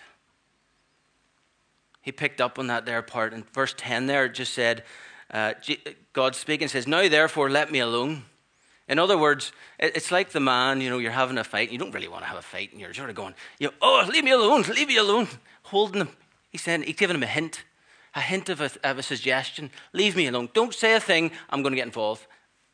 He 2.01 2.11
picked 2.11 2.39
up 2.39 2.57
on 2.57 2.67
that 2.67 2.85
there 2.85 3.01
part. 3.01 3.33
In 3.33 3.43
verse 3.53 3.73
10 3.77 4.07
there, 4.07 4.25
it 4.25 4.33
just 4.33 4.53
said, 4.53 4.83
uh, 5.29 5.53
God 6.13 6.35
speaking 6.35 6.69
says, 6.69 6.87
Now 6.87 7.09
therefore 7.09 7.49
let 7.49 7.71
me 7.71 7.79
alone. 7.79 8.23
In 8.87 8.99
other 8.99 9.17
words, 9.17 9.51
it's 9.79 10.11
like 10.11 10.29
the 10.29 10.39
man, 10.39 10.79
you 10.79 10.89
know, 10.89 10.99
you're 10.99 11.11
having 11.11 11.39
a 11.39 11.43
fight, 11.43 11.69
and 11.69 11.73
you 11.73 11.79
don't 11.79 11.91
really 11.93 12.07
want 12.07 12.21
to 12.21 12.27
have 12.27 12.37
a 12.37 12.43
fight, 12.43 12.71
and 12.71 12.79
you're 12.79 12.93
sort 12.93 13.09
of 13.09 13.15
going, 13.15 13.33
you 13.59 13.67
know, 13.67 13.73
oh, 13.81 14.07
leave 14.09 14.23
me 14.23 14.31
alone, 14.31 14.61
leave 14.75 14.87
me 14.87 14.97
alone, 14.97 15.27
holding 15.63 16.01
him. 16.01 16.09
He's 16.51 16.61
saying, 16.61 16.83
he's 16.83 16.95
giving 16.95 17.15
him 17.15 17.23
a 17.23 17.27
hint, 17.27 17.63
a 18.13 18.21
hint 18.21 18.47
of 18.47 18.61
a, 18.61 18.69
of 18.83 18.99
a 18.99 19.03
suggestion. 19.03 19.71
Leave 19.91 20.15
me 20.15 20.27
alone. 20.27 20.49
Don't 20.53 20.73
say 20.73 20.93
a 20.93 20.99
thing, 20.99 21.31
I'm 21.49 21.63
going 21.63 21.71
to 21.71 21.77
get 21.77 21.87
involved. 21.87 22.27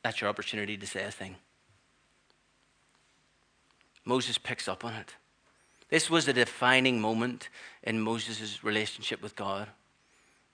That's 0.03 0.21
your 0.21 0.29
opportunity 0.29 0.77
to 0.77 0.87
say 0.87 1.03
a 1.03 1.11
thing. 1.11 1.35
Moses 4.03 4.37
picks 4.37 4.67
up 4.67 4.83
on 4.83 4.93
it. 4.93 5.15
This 5.89 6.09
was 6.09 6.27
a 6.27 6.33
defining 6.33 6.99
moment 6.99 7.49
in 7.83 7.99
Moses' 7.99 8.63
relationship 8.63 9.21
with 9.21 9.35
God 9.35 9.67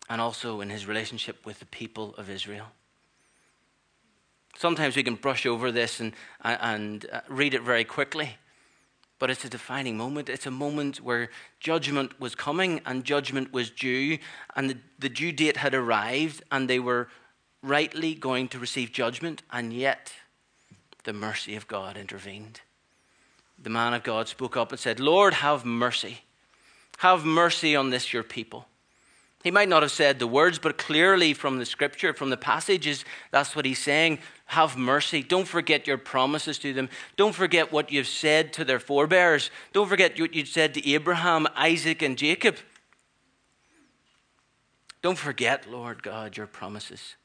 and 0.09 0.19
also 0.19 0.61
in 0.61 0.69
his 0.69 0.85
relationship 0.85 1.45
with 1.45 1.59
the 1.59 1.65
people 1.65 2.15
of 2.17 2.29
Israel. 2.29 2.67
Sometimes 4.57 4.95
we 4.95 5.03
can 5.03 5.15
brush 5.15 5.45
over 5.45 5.71
this 5.71 5.99
and, 5.99 6.13
and 6.43 7.05
uh, 7.11 7.21
read 7.29 7.53
it 7.53 7.61
very 7.61 7.83
quickly, 7.83 8.37
but 9.19 9.29
it's 9.29 9.45
a 9.45 9.49
defining 9.49 9.95
moment. 9.95 10.29
It's 10.29 10.47
a 10.47 10.51
moment 10.51 10.99
where 11.01 11.29
judgment 11.59 12.19
was 12.19 12.33
coming 12.33 12.81
and 12.85 13.03
judgment 13.03 13.53
was 13.53 13.69
due, 13.69 14.17
and 14.55 14.71
the, 14.71 14.77
the 14.97 15.09
due 15.09 15.31
date 15.31 15.57
had 15.57 15.75
arrived, 15.75 16.41
and 16.51 16.67
they 16.67 16.79
were 16.79 17.07
rightly 17.61 18.13
going 18.13 18.47
to 18.49 18.59
receive 18.59 18.91
judgment, 18.91 19.43
and 19.51 19.73
yet 19.73 20.13
the 21.03 21.13
mercy 21.13 21.55
of 21.55 21.67
God 21.67 21.97
intervened 21.97 22.61
the 23.61 23.69
man 23.69 23.93
of 23.93 24.03
God 24.03 24.27
spoke 24.27 24.55
up 24.55 24.71
and 24.71 24.79
said, 24.79 24.99
Lord, 24.99 25.35
have 25.35 25.65
mercy. 25.65 26.19
Have 26.99 27.25
mercy 27.25 27.75
on 27.75 27.89
this, 27.89 28.13
your 28.13 28.23
people. 28.23 28.67
He 29.43 29.51
might 29.51 29.69
not 29.69 29.83
have 29.83 29.91
said 29.91 30.19
the 30.19 30.27
words, 30.27 30.59
but 30.59 30.77
clearly 30.77 31.33
from 31.33 31.57
the 31.57 31.65
scripture, 31.65 32.13
from 32.13 32.29
the 32.29 32.37
passages, 32.37 33.05
that's 33.31 33.55
what 33.55 33.65
he's 33.65 33.79
saying. 33.79 34.19
Have 34.47 34.77
mercy. 34.77 35.23
Don't 35.23 35.47
forget 35.47 35.87
your 35.87 35.97
promises 35.97 36.57
to 36.59 36.73
them. 36.73 36.89
Don't 37.15 37.35
forget 37.35 37.71
what 37.71 37.91
you've 37.91 38.07
said 38.07 38.51
to 38.53 38.65
their 38.65 38.79
forebears. 38.79 39.51
Don't 39.73 39.87
forget 39.87 40.19
what 40.19 40.33
you 40.33 40.45
said 40.45 40.73
to 40.73 40.89
Abraham, 40.89 41.47
Isaac, 41.55 42.01
and 42.01 42.17
Jacob. 42.17 42.57
Don't 45.01 45.17
forget, 45.17 45.69
Lord 45.69 46.03
God, 46.03 46.35
your 46.35 46.47
promises. 46.47 47.15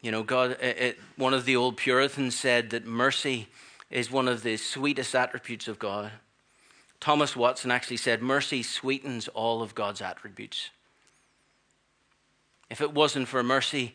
You 0.00 0.10
know, 0.10 0.22
God, 0.22 0.52
it, 0.60 0.98
one 1.16 1.34
of 1.34 1.44
the 1.44 1.56
old 1.56 1.76
Puritans 1.76 2.34
said 2.34 2.70
that 2.70 2.86
mercy 2.86 3.48
is 3.90 4.10
one 4.10 4.28
of 4.28 4.42
the 4.42 4.56
sweetest 4.56 5.14
attributes 5.14 5.68
of 5.68 5.78
God. 5.78 6.12
Thomas 7.00 7.36
Watson 7.36 7.70
actually 7.70 7.96
said, 7.96 8.22
Mercy 8.22 8.62
sweetens 8.62 9.28
all 9.28 9.62
of 9.62 9.74
God's 9.74 10.00
attributes. 10.00 10.70
If 12.70 12.80
it 12.80 12.94
wasn't 12.94 13.28
for 13.28 13.42
mercy 13.42 13.94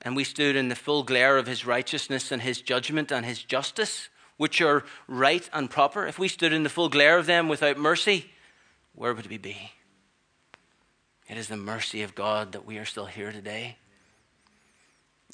and 0.00 0.16
we 0.16 0.24
stood 0.24 0.56
in 0.56 0.68
the 0.68 0.74
full 0.74 1.02
glare 1.02 1.36
of 1.36 1.46
his 1.46 1.66
righteousness 1.66 2.30
and 2.30 2.42
his 2.42 2.60
judgment 2.60 3.10
and 3.10 3.26
his 3.26 3.42
justice, 3.42 4.08
which 4.36 4.60
are 4.60 4.84
right 5.06 5.48
and 5.52 5.70
proper, 5.70 6.06
if 6.06 6.18
we 6.18 6.28
stood 6.28 6.52
in 6.52 6.62
the 6.62 6.68
full 6.68 6.88
glare 6.88 7.18
of 7.18 7.26
them 7.26 7.48
without 7.48 7.78
mercy, 7.78 8.30
where 8.94 9.12
would 9.12 9.28
we 9.28 9.38
be? 9.38 9.72
It 11.28 11.36
is 11.36 11.48
the 11.48 11.56
mercy 11.56 12.02
of 12.02 12.14
God 12.14 12.52
that 12.52 12.64
we 12.64 12.78
are 12.78 12.84
still 12.84 13.06
here 13.06 13.32
today. 13.32 13.76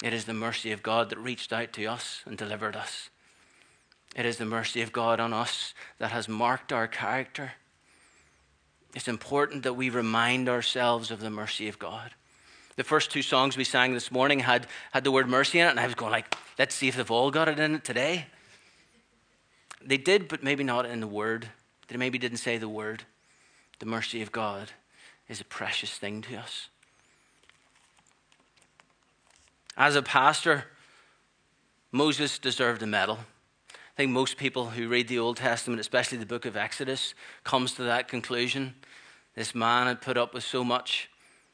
It 0.03 0.13
is 0.13 0.25
the 0.25 0.33
mercy 0.33 0.71
of 0.71 0.83
God 0.83 1.09
that 1.09 1.19
reached 1.19 1.51
out 1.51 1.73
to 1.73 1.85
us 1.85 2.21
and 2.25 2.37
delivered 2.37 2.75
us. 2.75 3.09
It 4.15 4.25
is 4.25 4.37
the 4.37 4.45
mercy 4.45 4.81
of 4.81 4.93
God 4.93 5.19
on 5.19 5.33
us 5.33 5.73
that 5.99 6.11
has 6.11 6.27
marked 6.27 6.71
our 6.71 6.87
character. 6.87 7.53
It's 8.95 9.07
important 9.07 9.63
that 9.63 9.73
we 9.73 9.89
remind 9.89 10.49
ourselves 10.49 11.11
of 11.11 11.19
the 11.19 11.29
mercy 11.29 11.67
of 11.67 11.77
God. 11.77 12.11
The 12.75 12.83
first 12.83 13.11
two 13.11 13.21
songs 13.21 13.57
we 13.57 13.65
sang 13.65 13.93
this 13.93 14.11
morning 14.11 14.39
had, 14.39 14.65
had 14.91 15.03
the 15.03 15.11
word 15.11 15.27
mercy 15.27 15.59
in 15.59 15.67
it, 15.67 15.71
and 15.71 15.79
I 15.79 15.85
was 15.85 15.95
going 15.95 16.11
like, 16.11 16.35
let's 16.57 16.73
see 16.73 16.87
if 16.87 16.95
they've 16.95 17.11
all 17.11 17.29
got 17.29 17.49
it 17.49 17.59
in 17.59 17.75
it 17.75 17.83
today. 17.83 18.27
They 19.83 19.97
did, 19.97 20.27
but 20.27 20.43
maybe 20.43 20.63
not 20.63 20.85
in 20.85 21.01
the 21.01 21.07
word. 21.07 21.49
They 21.89 21.97
maybe 21.97 22.17
didn't 22.17 22.37
say 22.37 22.57
the 22.57 22.69
word. 22.69 23.03
The 23.79 23.85
mercy 23.85 24.21
of 24.21 24.31
God 24.31 24.71
is 25.27 25.41
a 25.41 25.45
precious 25.45 25.91
thing 25.97 26.21
to 26.23 26.35
us. 26.37 26.69
As 29.79 29.95
a 29.95 30.01
pastor, 30.01 30.65
Moses 31.93 32.37
deserved 32.37 32.83
a 32.83 32.85
medal. 32.85 33.19
I 33.71 33.77
think 33.95 34.11
most 34.11 34.35
people 34.35 34.71
who 34.71 34.89
read 34.89 35.07
the 35.07 35.19
Old 35.19 35.37
Testament, 35.37 35.79
especially 35.79 36.17
the 36.17 36.25
book 36.25 36.45
of 36.45 36.57
Exodus, 36.57 37.13
comes 37.45 37.71
to 37.75 37.83
that 37.83 38.09
conclusion. 38.09 38.75
This 39.35 39.55
man 39.55 39.87
had 39.87 40.01
put 40.01 40.17
up 40.17 40.33
with 40.33 40.43
so 40.43 40.65
much, 40.65 41.09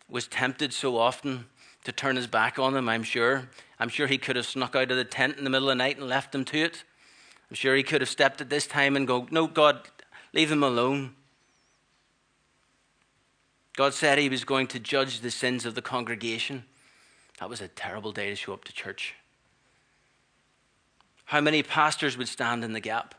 was 0.09 0.27
tempted 0.27 0.73
so 0.73 0.97
often 0.97 1.45
to 1.83 1.91
turn 1.91 2.15
his 2.15 2.25
back 2.25 2.57
on 2.57 2.73
them, 2.73 2.89
I'm 2.89 3.03
sure. 3.03 3.47
I'm 3.79 3.89
sure 3.89 4.07
he 4.07 4.17
could 4.17 4.37
have 4.37 4.47
snuck 4.47 4.75
out 4.75 4.89
of 4.89 4.97
the 4.97 5.05
tent 5.05 5.37
in 5.37 5.43
the 5.43 5.51
middle 5.51 5.69
of 5.69 5.77
the 5.77 5.83
night 5.83 5.99
and 5.99 6.09
left 6.09 6.31
them 6.31 6.45
to 6.45 6.57
it. 6.57 6.83
I'm 7.51 7.55
sure 7.55 7.75
he 7.75 7.83
could 7.83 8.01
have 8.01 8.09
stepped 8.09 8.41
at 8.41 8.49
this 8.49 8.65
time 8.65 8.95
and 8.95 9.05
go, 9.05 9.27
No, 9.29 9.45
God, 9.45 9.87
leave 10.33 10.49
them 10.49 10.63
alone. 10.63 11.13
God 13.77 13.93
said 13.93 14.17
he 14.17 14.29
was 14.29 14.45
going 14.45 14.65
to 14.67 14.79
judge 14.79 15.19
the 15.19 15.29
sins 15.29 15.63
of 15.63 15.75
the 15.75 15.81
congregation. 15.83 16.65
That 17.39 17.49
was 17.49 17.61
a 17.61 17.67
terrible 17.67 18.11
day 18.11 18.29
to 18.29 18.35
show 18.35 18.53
up 18.53 18.63
to 18.65 18.73
church. 18.73 19.15
How 21.25 21.41
many 21.41 21.63
pastors 21.63 22.17
would 22.17 22.27
stand 22.27 22.63
in 22.63 22.73
the 22.73 22.79
gap? 22.79 23.15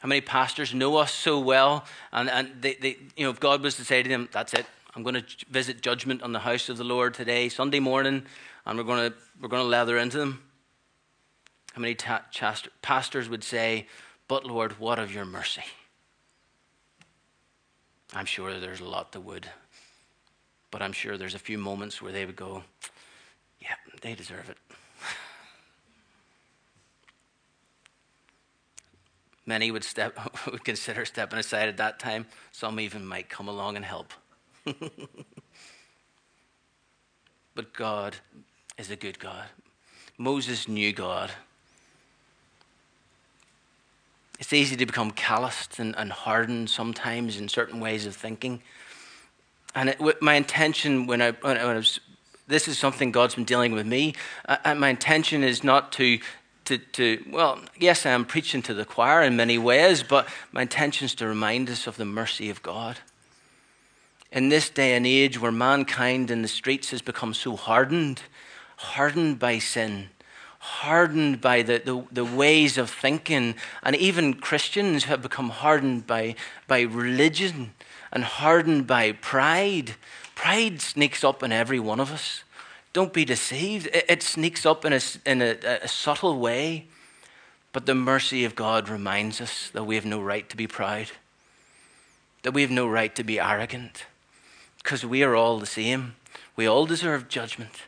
How 0.00 0.08
many 0.08 0.20
pastors 0.20 0.74
know 0.74 0.98
us 0.98 1.12
so 1.12 1.40
well, 1.40 1.84
and, 2.12 2.28
and 2.28 2.52
they, 2.60 2.74
they, 2.74 2.96
you 3.16 3.24
know, 3.24 3.30
if 3.30 3.40
God 3.40 3.62
was 3.62 3.76
to 3.76 3.84
say 3.84 4.02
to 4.02 4.08
them, 4.08 4.28
"That's 4.30 4.52
it, 4.52 4.66
I'm 4.94 5.02
going 5.02 5.14
to 5.14 5.24
visit 5.48 5.80
judgment 5.80 6.22
on 6.22 6.32
the 6.32 6.40
house 6.40 6.68
of 6.68 6.76
the 6.76 6.84
Lord 6.84 7.14
today, 7.14 7.48
Sunday 7.48 7.80
morning, 7.80 8.26
and 8.66 8.78
we're 8.78 8.84
going 8.84 9.10
to 9.10 9.16
we're 9.40 9.48
going 9.48 9.62
to 9.62 9.68
leather 9.68 9.96
into 9.96 10.18
them." 10.18 10.42
How 11.72 11.80
many 11.80 11.94
ta- 11.94 12.24
pastors 12.82 13.28
would 13.28 13.42
say, 13.42 13.88
"But 14.28 14.44
Lord, 14.44 14.78
what 14.78 14.98
of 14.98 15.12
your 15.12 15.24
mercy?" 15.24 15.64
I'm 18.12 18.26
sure 18.26 18.60
there's 18.60 18.80
a 18.80 18.84
lot 18.84 19.12
that 19.12 19.22
would. 19.22 19.48
But 20.76 20.82
I'm 20.84 20.92
sure 20.92 21.16
there's 21.16 21.34
a 21.34 21.38
few 21.38 21.56
moments 21.56 22.02
where 22.02 22.12
they 22.12 22.26
would 22.26 22.36
go, 22.36 22.62
yeah, 23.62 23.76
they 24.02 24.14
deserve 24.14 24.50
it. 24.50 24.58
Many 29.46 29.70
would, 29.70 29.84
step, 29.84 30.18
would 30.52 30.66
consider 30.66 31.06
stepping 31.06 31.38
aside 31.38 31.70
at 31.70 31.78
that 31.78 31.98
time. 31.98 32.26
Some 32.52 32.78
even 32.78 33.06
might 33.06 33.30
come 33.30 33.48
along 33.48 33.76
and 33.76 33.86
help. 33.86 34.12
but 37.54 37.72
God 37.72 38.16
is 38.76 38.90
a 38.90 38.96
good 38.96 39.18
God. 39.18 39.46
Moses 40.18 40.68
knew 40.68 40.92
God. 40.92 41.30
It's 44.38 44.52
easy 44.52 44.76
to 44.76 44.84
become 44.84 45.10
calloused 45.10 45.78
and, 45.78 45.96
and 45.96 46.12
hardened 46.12 46.68
sometimes 46.68 47.38
in 47.38 47.48
certain 47.48 47.80
ways 47.80 48.04
of 48.04 48.14
thinking. 48.14 48.60
And 49.76 49.90
it, 49.90 50.22
my 50.22 50.34
intention 50.34 51.06
when 51.06 51.22
I, 51.22 51.32
when 51.32 51.56
I 51.56 51.74
was, 51.74 52.00
this 52.48 52.66
is 52.66 52.78
something 52.78 53.12
God's 53.12 53.36
been 53.36 53.44
dealing 53.44 53.72
with 53.72 53.86
me. 53.86 54.14
Uh, 54.48 54.56
and 54.64 54.80
my 54.80 54.88
intention 54.88 55.44
is 55.44 55.62
not 55.62 55.92
to 55.92 56.18
to, 56.64 56.78
to, 56.78 57.24
well, 57.30 57.60
yes, 57.78 58.04
I 58.06 58.10
am 58.10 58.24
preaching 58.24 58.60
to 58.62 58.74
the 58.74 58.84
choir 58.84 59.22
in 59.22 59.36
many 59.36 59.56
ways, 59.56 60.02
but 60.02 60.28
my 60.50 60.62
intention 60.62 61.04
is 61.04 61.14
to 61.14 61.28
remind 61.28 61.70
us 61.70 61.86
of 61.86 61.96
the 61.96 62.04
mercy 62.04 62.50
of 62.50 62.60
God. 62.60 62.98
In 64.32 64.48
this 64.48 64.68
day 64.68 64.94
and 64.94 65.06
age 65.06 65.40
where 65.40 65.52
mankind 65.52 66.28
in 66.28 66.42
the 66.42 66.48
streets 66.48 66.90
has 66.90 67.02
become 67.02 67.34
so 67.34 67.54
hardened, 67.54 68.22
hardened 68.78 69.38
by 69.38 69.60
sin, 69.60 70.08
hardened 70.58 71.40
by 71.40 71.62
the, 71.62 71.80
the, 71.84 72.04
the, 72.10 72.24
ways 72.24 72.76
of 72.76 72.90
thinking, 72.90 73.54
and 73.84 73.94
even 73.94 74.34
Christians 74.34 75.04
have 75.04 75.22
become 75.22 75.50
hardened 75.50 76.08
by, 76.08 76.34
by 76.66 76.80
religion 76.80 77.74
and 78.16 78.24
hardened 78.24 78.86
by 78.86 79.12
pride. 79.12 79.94
Pride 80.34 80.80
sneaks 80.80 81.22
up 81.22 81.42
in 81.42 81.52
every 81.52 81.78
one 81.78 82.00
of 82.00 82.10
us. 82.10 82.44
Don't 82.94 83.12
be 83.12 83.26
deceived. 83.26 83.88
It, 83.88 84.06
it 84.08 84.22
sneaks 84.22 84.64
up 84.64 84.86
in, 84.86 84.94
a, 84.94 85.00
in 85.26 85.42
a, 85.42 85.58
a 85.82 85.86
subtle 85.86 86.38
way. 86.38 86.86
But 87.74 87.84
the 87.84 87.94
mercy 87.94 88.46
of 88.46 88.54
God 88.54 88.88
reminds 88.88 89.42
us 89.42 89.68
that 89.74 89.84
we 89.84 89.96
have 89.96 90.06
no 90.06 90.22
right 90.22 90.48
to 90.48 90.56
be 90.56 90.66
proud, 90.66 91.10
that 92.42 92.52
we 92.52 92.62
have 92.62 92.70
no 92.70 92.88
right 92.88 93.14
to 93.16 93.22
be 93.22 93.38
arrogant, 93.38 94.06
because 94.82 95.04
we 95.04 95.22
are 95.22 95.36
all 95.36 95.58
the 95.58 95.66
same. 95.66 96.14
We 96.56 96.66
all 96.66 96.86
deserve 96.86 97.28
judgment. 97.28 97.82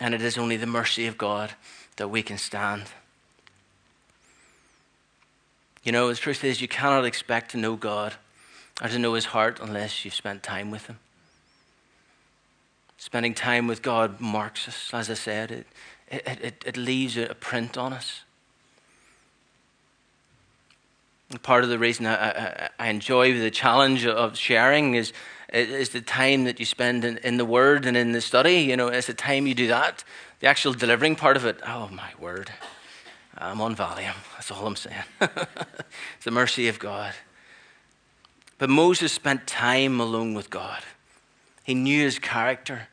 And 0.00 0.14
it 0.14 0.22
is 0.22 0.38
only 0.38 0.56
the 0.56 0.66
mercy 0.66 1.06
of 1.06 1.18
God 1.18 1.52
that 1.96 2.08
we 2.08 2.22
can 2.22 2.38
stand. 2.38 2.84
You 5.84 5.92
know, 5.92 6.08
the 6.08 6.14
truth 6.14 6.42
is, 6.42 6.62
you 6.62 6.68
cannot 6.68 7.04
expect 7.04 7.50
to 7.50 7.58
know 7.58 7.76
God 7.76 8.14
or 8.80 8.88
to 8.88 8.98
know 8.98 9.14
His 9.14 9.26
heart 9.26 9.58
unless 9.60 10.04
you've 10.04 10.14
spent 10.14 10.42
time 10.42 10.70
with 10.70 10.86
Him. 10.86 10.98
Spending 12.96 13.34
time 13.34 13.66
with 13.66 13.82
God 13.82 14.20
marks 14.20 14.68
us, 14.68 14.90
as 14.92 15.10
I 15.10 15.14
said, 15.14 15.50
it, 15.50 15.66
it, 16.08 16.38
it, 16.42 16.64
it 16.66 16.76
leaves 16.76 17.16
a 17.16 17.34
print 17.34 17.78
on 17.78 17.92
us. 17.92 18.22
Part 21.42 21.62
of 21.62 21.70
the 21.70 21.78
reason 21.78 22.06
I, 22.06 22.14
I, 22.14 22.68
I 22.78 22.88
enjoy 22.88 23.38
the 23.38 23.50
challenge 23.50 24.04
of 24.04 24.36
sharing 24.36 24.94
is 24.94 25.12
is 25.52 25.88
the 25.88 26.00
time 26.00 26.44
that 26.44 26.60
you 26.60 26.66
spend 26.66 27.04
in, 27.04 27.18
in 27.18 27.36
the 27.36 27.44
Word 27.44 27.86
and 27.86 27.96
in 27.96 28.12
the 28.12 28.20
study. 28.20 28.60
You 28.62 28.76
know, 28.76 28.88
it's 28.88 29.06
the 29.06 29.14
time 29.14 29.46
you 29.46 29.54
do 29.54 29.68
that. 29.68 30.04
The 30.40 30.46
actual 30.46 30.72
delivering 30.72 31.16
part 31.16 31.36
of 31.36 31.44
it, 31.44 31.60
oh 31.66 31.88
my 31.88 32.10
word. 32.18 32.50
I'm 33.36 33.60
on 33.60 33.74
Valium. 33.76 34.14
That's 34.34 34.50
all 34.50 34.66
I'm 34.66 34.76
saying. 34.76 35.02
it's 35.20 36.24
the 36.24 36.30
mercy 36.30 36.68
of 36.68 36.78
God. 36.78 37.14
But 38.60 38.68
Moses 38.68 39.10
spent 39.10 39.46
time 39.46 40.00
alone 40.00 40.34
with 40.34 40.50
God. 40.50 40.82
He 41.64 41.72
knew 41.72 42.04
his 42.04 42.18
character. 42.18 42.88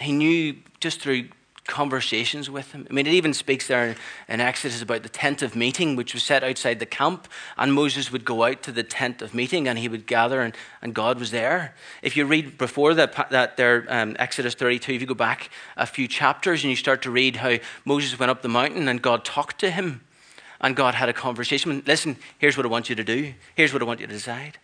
He 0.00 0.10
knew 0.10 0.56
just 0.80 1.02
through 1.02 1.28
conversations 1.66 2.48
with 2.48 2.72
him. 2.72 2.86
I 2.88 2.94
mean, 2.94 3.06
it 3.06 3.12
even 3.12 3.34
speaks 3.34 3.68
there 3.68 3.94
in 4.26 4.40
Exodus 4.40 4.80
about 4.80 5.02
the 5.02 5.10
tent 5.10 5.42
of 5.42 5.54
meeting, 5.54 5.96
which 5.96 6.14
was 6.14 6.22
set 6.22 6.42
outside 6.42 6.78
the 6.78 6.86
camp, 6.86 7.28
and 7.58 7.74
Moses 7.74 8.10
would 8.10 8.24
go 8.24 8.44
out 8.44 8.62
to 8.62 8.72
the 8.72 8.82
tent 8.82 9.20
of 9.20 9.34
meeting 9.34 9.68
and 9.68 9.78
he 9.78 9.86
would 9.86 10.06
gather, 10.06 10.40
and, 10.40 10.54
and 10.80 10.94
God 10.94 11.20
was 11.20 11.30
there. 11.30 11.74
If 12.00 12.16
you 12.16 12.24
read 12.24 12.56
before 12.56 12.94
that, 12.94 13.28
that 13.28 13.58
there, 13.58 13.84
um, 13.90 14.16
Exodus 14.18 14.54
32, 14.54 14.94
if 14.94 15.00
you 15.02 15.06
go 15.06 15.12
back 15.12 15.50
a 15.76 15.84
few 15.84 16.08
chapters 16.08 16.64
and 16.64 16.70
you 16.70 16.76
start 16.76 17.02
to 17.02 17.10
read 17.10 17.36
how 17.36 17.56
Moses 17.84 18.18
went 18.18 18.30
up 18.30 18.40
the 18.40 18.48
mountain 18.48 18.88
and 18.88 19.02
God 19.02 19.26
talked 19.26 19.58
to 19.58 19.70
him, 19.70 20.00
and 20.58 20.74
God 20.74 20.94
had 20.94 21.10
a 21.10 21.12
conversation. 21.12 21.82
Listen, 21.86 22.16
here's 22.38 22.56
what 22.56 22.64
I 22.64 22.70
want 22.70 22.88
you 22.88 22.94
to 22.94 23.04
do, 23.04 23.34
here's 23.54 23.74
what 23.74 23.82
I 23.82 23.84
want 23.84 24.00
you 24.00 24.06
to 24.06 24.12
decide. 24.14 24.58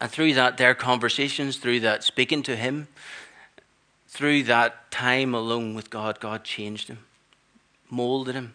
And 0.00 0.10
through 0.10 0.34
that, 0.34 0.58
their 0.58 0.74
conversations, 0.74 1.56
through 1.56 1.80
that 1.80 2.04
speaking 2.04 2.42
to 2.44 2.56
him, 2.56 2.88
through 4.08 4.44
that 4.44 4.90
time 4.90 5.34
alone 5.34 5.74
with 5.74 5.90
God, 5.90 6.20
God 6.20 6.44
changed 6.44 6.88
him, 6.88 6.98
molded 7.90 8.34
him. 8.34 8.54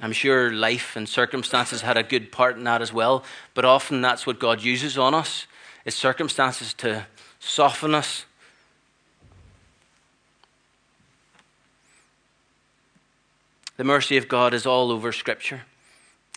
I'm 0.00 0.12
sure 0.12 0.52
life 0.52 0.96
and 0.96 1.08
circumstances 1.08 1.80
had 1.80 1.96
a 1.96 2.02
good 2.02 2.30
part 2.30 2.56
in 2.56 2.64
that 2.64 2.82
as 2.82 2.92
well, 2.92 3.24
but 3.54 3.64
often 3.64 4.02
that's 4.02 4.26
what 4.26 4.38
God 4.38 4.62
uses 4.62 4.98
on 4.98 5.14
us 5.14 5.46
is 5.84 5.94
circumstances 5.94 6.74
to 6.74 7.06
soften 7.38 7.94
us. 7.94 8.26
The 13.76 13.84
mercy 13.84 14.16
of 14.16 14.28
God 14.28 14.52
is 14.52 14.66
all 14.66 14.90
over 14.90 15.12
Scripture. 15.12 15.62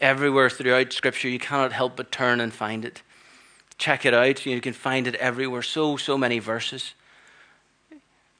Everywhere 0.01 0.49
throughout 0.49 0.93
Scripture, 0.93 1.29
you 1.29 1.39
cannot 1.39 1.73
help 1.73 1.95
but 1.97 2.11
turn 2.11 2.39
and 2.39 2.53
find 2.53 2.85
it. 2.85 3.01
Check 3.79 4.05
it 4.05 4.13
out. 4.13 4.45
You 4.45 4.61
can 4.61 4.73
find 4.73 5.07
it 5.07 5.15
everywhere. 5.15 5.63
So, 5.63 5.97
so 5.97 6.17
many 6.17 6.37
verses. 6.37 6.93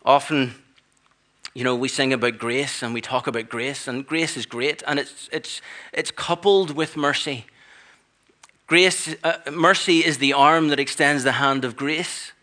Often, 0.06 0.54
you 1.54 1.64
know, 1.64 1.76
we 1.76 1.88
sing 1.88 2.14
about 2.14 2.38
grace 2.38 2.84
and 2.84 2.94
we 2.94 3.02
talk 3.02 3.26
about 3.26 3.50
grace, 3.50 3.88
and 3.88 4.06
grace 4.06 4.38
is 4.38 4.46
great, 4.46 4.84
and 4.86 5.00
it's, 5.00 5.30
it's, 5.32 5.62
it's 5.94 6.12
coupled 6.12 6.76
with 6.76 6.96
mercy. 6.96 7.46
Grace, 8.68 9.16
uh, 9.24 9.38
mercy 9.52 10.00
is 10.00 10.20
the 10.20 10.34
arm 10.34 10.68
that 10.68 10.80
extends 10.80 11.24
the 11.24 11.34
hand 11.34 11.66
of 11.66 11.76
grace. 11.76 12.34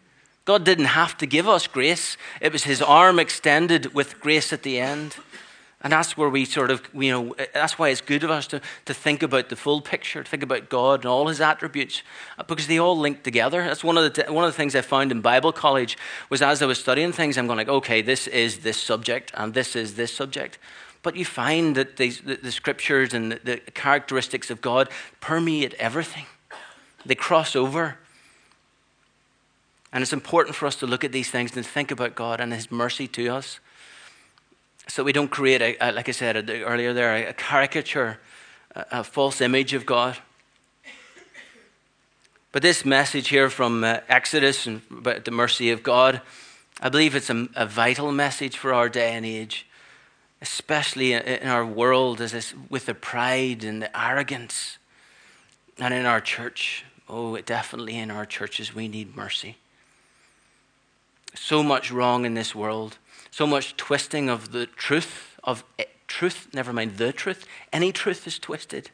God 0.45 0.65
didn't 0.65 0.87
have 0.87 1.17
to 1.19 1.27
give 1.27 1.49
us 1.49 1.67
grace, 1.67 2.17
it 2.41 2.53
was 2.53 2.65
His 2.65 2.81
arm 2.81 3.19
extended 3.19 3.95
with 3.95 4.21
grace 4.21 4.53
at 4.53 4.63
the 4.63 4.79
end. 4.81 5.17
And 5.83 5.93
that's 5.93 6.17
where 6.17 6.31
we 6.31 6.47
sort 6.47 6.71
of, 6.71 6.83
you 6.95 7.13
know, 7.13 7.35
that's 7.53 7.79
why 7.79 7.91
it's 7.91 8.01
good 8.01 8.25
of 8.25 8.31
us 8.31 8.47
to, 8.49 8.63
to 8.87 8.95
think 8.95 9.23
about 9.23 9.51
the 9.51 9.57
full 9.57 9.83
picture, 9.83 10.23
to 10.23 10.29
think 10.29 10.43
about 10.43 10.71
God 10.71 11.01
and 11.01 11.07
all 11.07 11.29
his 11.29 11.41
attributes, 11.41 12.03
uh, 12.39 12.45
because 12.45 12.67
they 12.67 12.79
all 12.79 12.99
link 12.99 13.23
together. 13.23 13.63
That's 13.63 13.85
one 13.85 13.99
of 13.99 14.15
the, 14.15 14.33
one 14.33 14.45
of 14.45 14.51
the 14.51 14.57
things 14.57 14.75
I 14.75 14.81
found 14.81 15.13
in 15.13 15.21
Bible 15.21 15.53
college 15.53 15.99
was 16.31 16.41
as 16.41 16.63
I 16.63 16.67
was 16.67 16.81
studying 16.81 17.13
things, 17.13 17.37
I'm 17.37 17.47
going 17.47 17.59
like, 17.59 17.69
okay, 17.69 18.01
this 18.01 18.27
is 18.27 18.61
this 18.61 18.81
subject 18.81 19.33
and 19.35 19.53
this 19.53 19.77
is 19.77 19.97
this 19.97 20.13
subject. 20.15 20.59
But 21.03 21.15
you 21.15 21.27
find 21.27 21.77
that 21.77 21.99
these, 21.99 22.23
the, 22.23 22.37
the 22.37 22.53
scriptures 22.53 23.13
and 23.13 23.33
the, 23.33 23.41
the 23.45 23.57
characteristics 23.73 24.51
of 24.51 24.63
God 24.63 24.89
permeate 25.21 25.75
everything. 25.75 26.25
They 27.05 27.15
cross 27.15 27.55
over. 27.55 27.99
And 29.93 30.03
it's 30.03 30.13
important 30.13 30.57
for 30.57 30.67
us 30.67 30.77
to 30.77 30.87
look 30.87 31.05
at 31.05 31.13
these 31.13 31.31
things 31.31 31.55
and 31.55 31.65
think 31.65 31.91
about 31.91 32.15
God 32.15 32.41
and 32.41 32.53
his 32.53 32.73
mercy 32.73 33.07
to 33.09 33.29
us 33.29 33.61
so 34.89 35.03
we 35.03 35.13
don't 35.13 35.31
create, 35.31 35.63
a, 35.63 35.77
a, 35.81 35.93
like 35.93 36.09
I 36.09 36.13
said 36.13 36.49
earlier 36.49 36.93
there, 36.93 37.29
a, 37.29 37.33
caricature, 37.33 38.19
a, 38.75 39.03
false 39.03 39.41
image 39.41 39.73
of 39.75 39.85
God. 39.85 40.17
But 42.53 42.63
this 42.63 42.85
message 42.85 43.29
here 43.29 43.51
from 43.51 43.85
uh, 43.85 44.01
Exodus 44.09 44.67
and 44.67 44.81
about 44.91 45.25
the 45.25 45.31
mercy 45.31 45.71
of 45.71 45.83
God, 45.83 46.21
I 46.81 46.89
believe 46.89 47.15
it's 47.15 47.31
a, 47.31 47.49
a, 47.55 47.67
vital 47.67 48.13
message 48.13 48.57
for 48.57 48.73
our 48.73 48.89
day 48.89 49.13
and 49.15 49.27
age, 49.27 49.67
especially 50.41 51.13
in 51.13 51.49
our 51.49 51.67
world 51.67 52.21
as 52.21 52.33
this, 52.33 52.55
with 52.71 52.87
the 52.87 52.95
pride 52.95 53.65
and 53.65 53.83
the 53.83 54.01
arrogance, 54.01 54.79
and 55.79 55.93
in 55.93 56.07
our 56.07 56.21
church. 56.21 56.85
Oh, 57.09 57.37
definitely 57.39 57.97
in 57.97 58.11
our 58.11 58.25
churches, 58.25 58.75
we 58.75 58.89
need 58.89 59.17
mercy. 59.17 59.57
So 61.35 61.63
much 61.63 61.91
wrong 61.91 62.25
in 62.25 62.35
this 62.35 62.55
world 62.55 62.99
so 63.31 63.47
much 63.47 63.77
twisting 63.77 64.29
of 64.29 64.53
the 64.53 64.67
truth, 64.67 65.39
of 65.45 65.65
eh, 65.79 65.85
truth, 66.07 66.49
never 66.53 66.73
mind 66.73 66.97
the 66.97 67.13
truth. 67.13 67.47
Any 67.73 67.93
truth 67.93 68.27
is 68.27 68.39
twisted. 68.39 68.91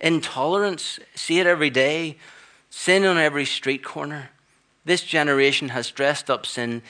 Intolerance, 0.00 0.98
see 1.14 1.38
it 1.38 1.46
every 1.46 1.70
day. 1.70 2.18
Sin 2.70 3.04
on 3.04 3.16
every 3.16 3.44
street 3.44 3.82
corner. 3.84 4.30
This 4.84 5.02
generation 5.02 5.70
has 5.70 5.90
dressed 5.90 6.30
up 6.30 6.46
sin, 6.46 6.82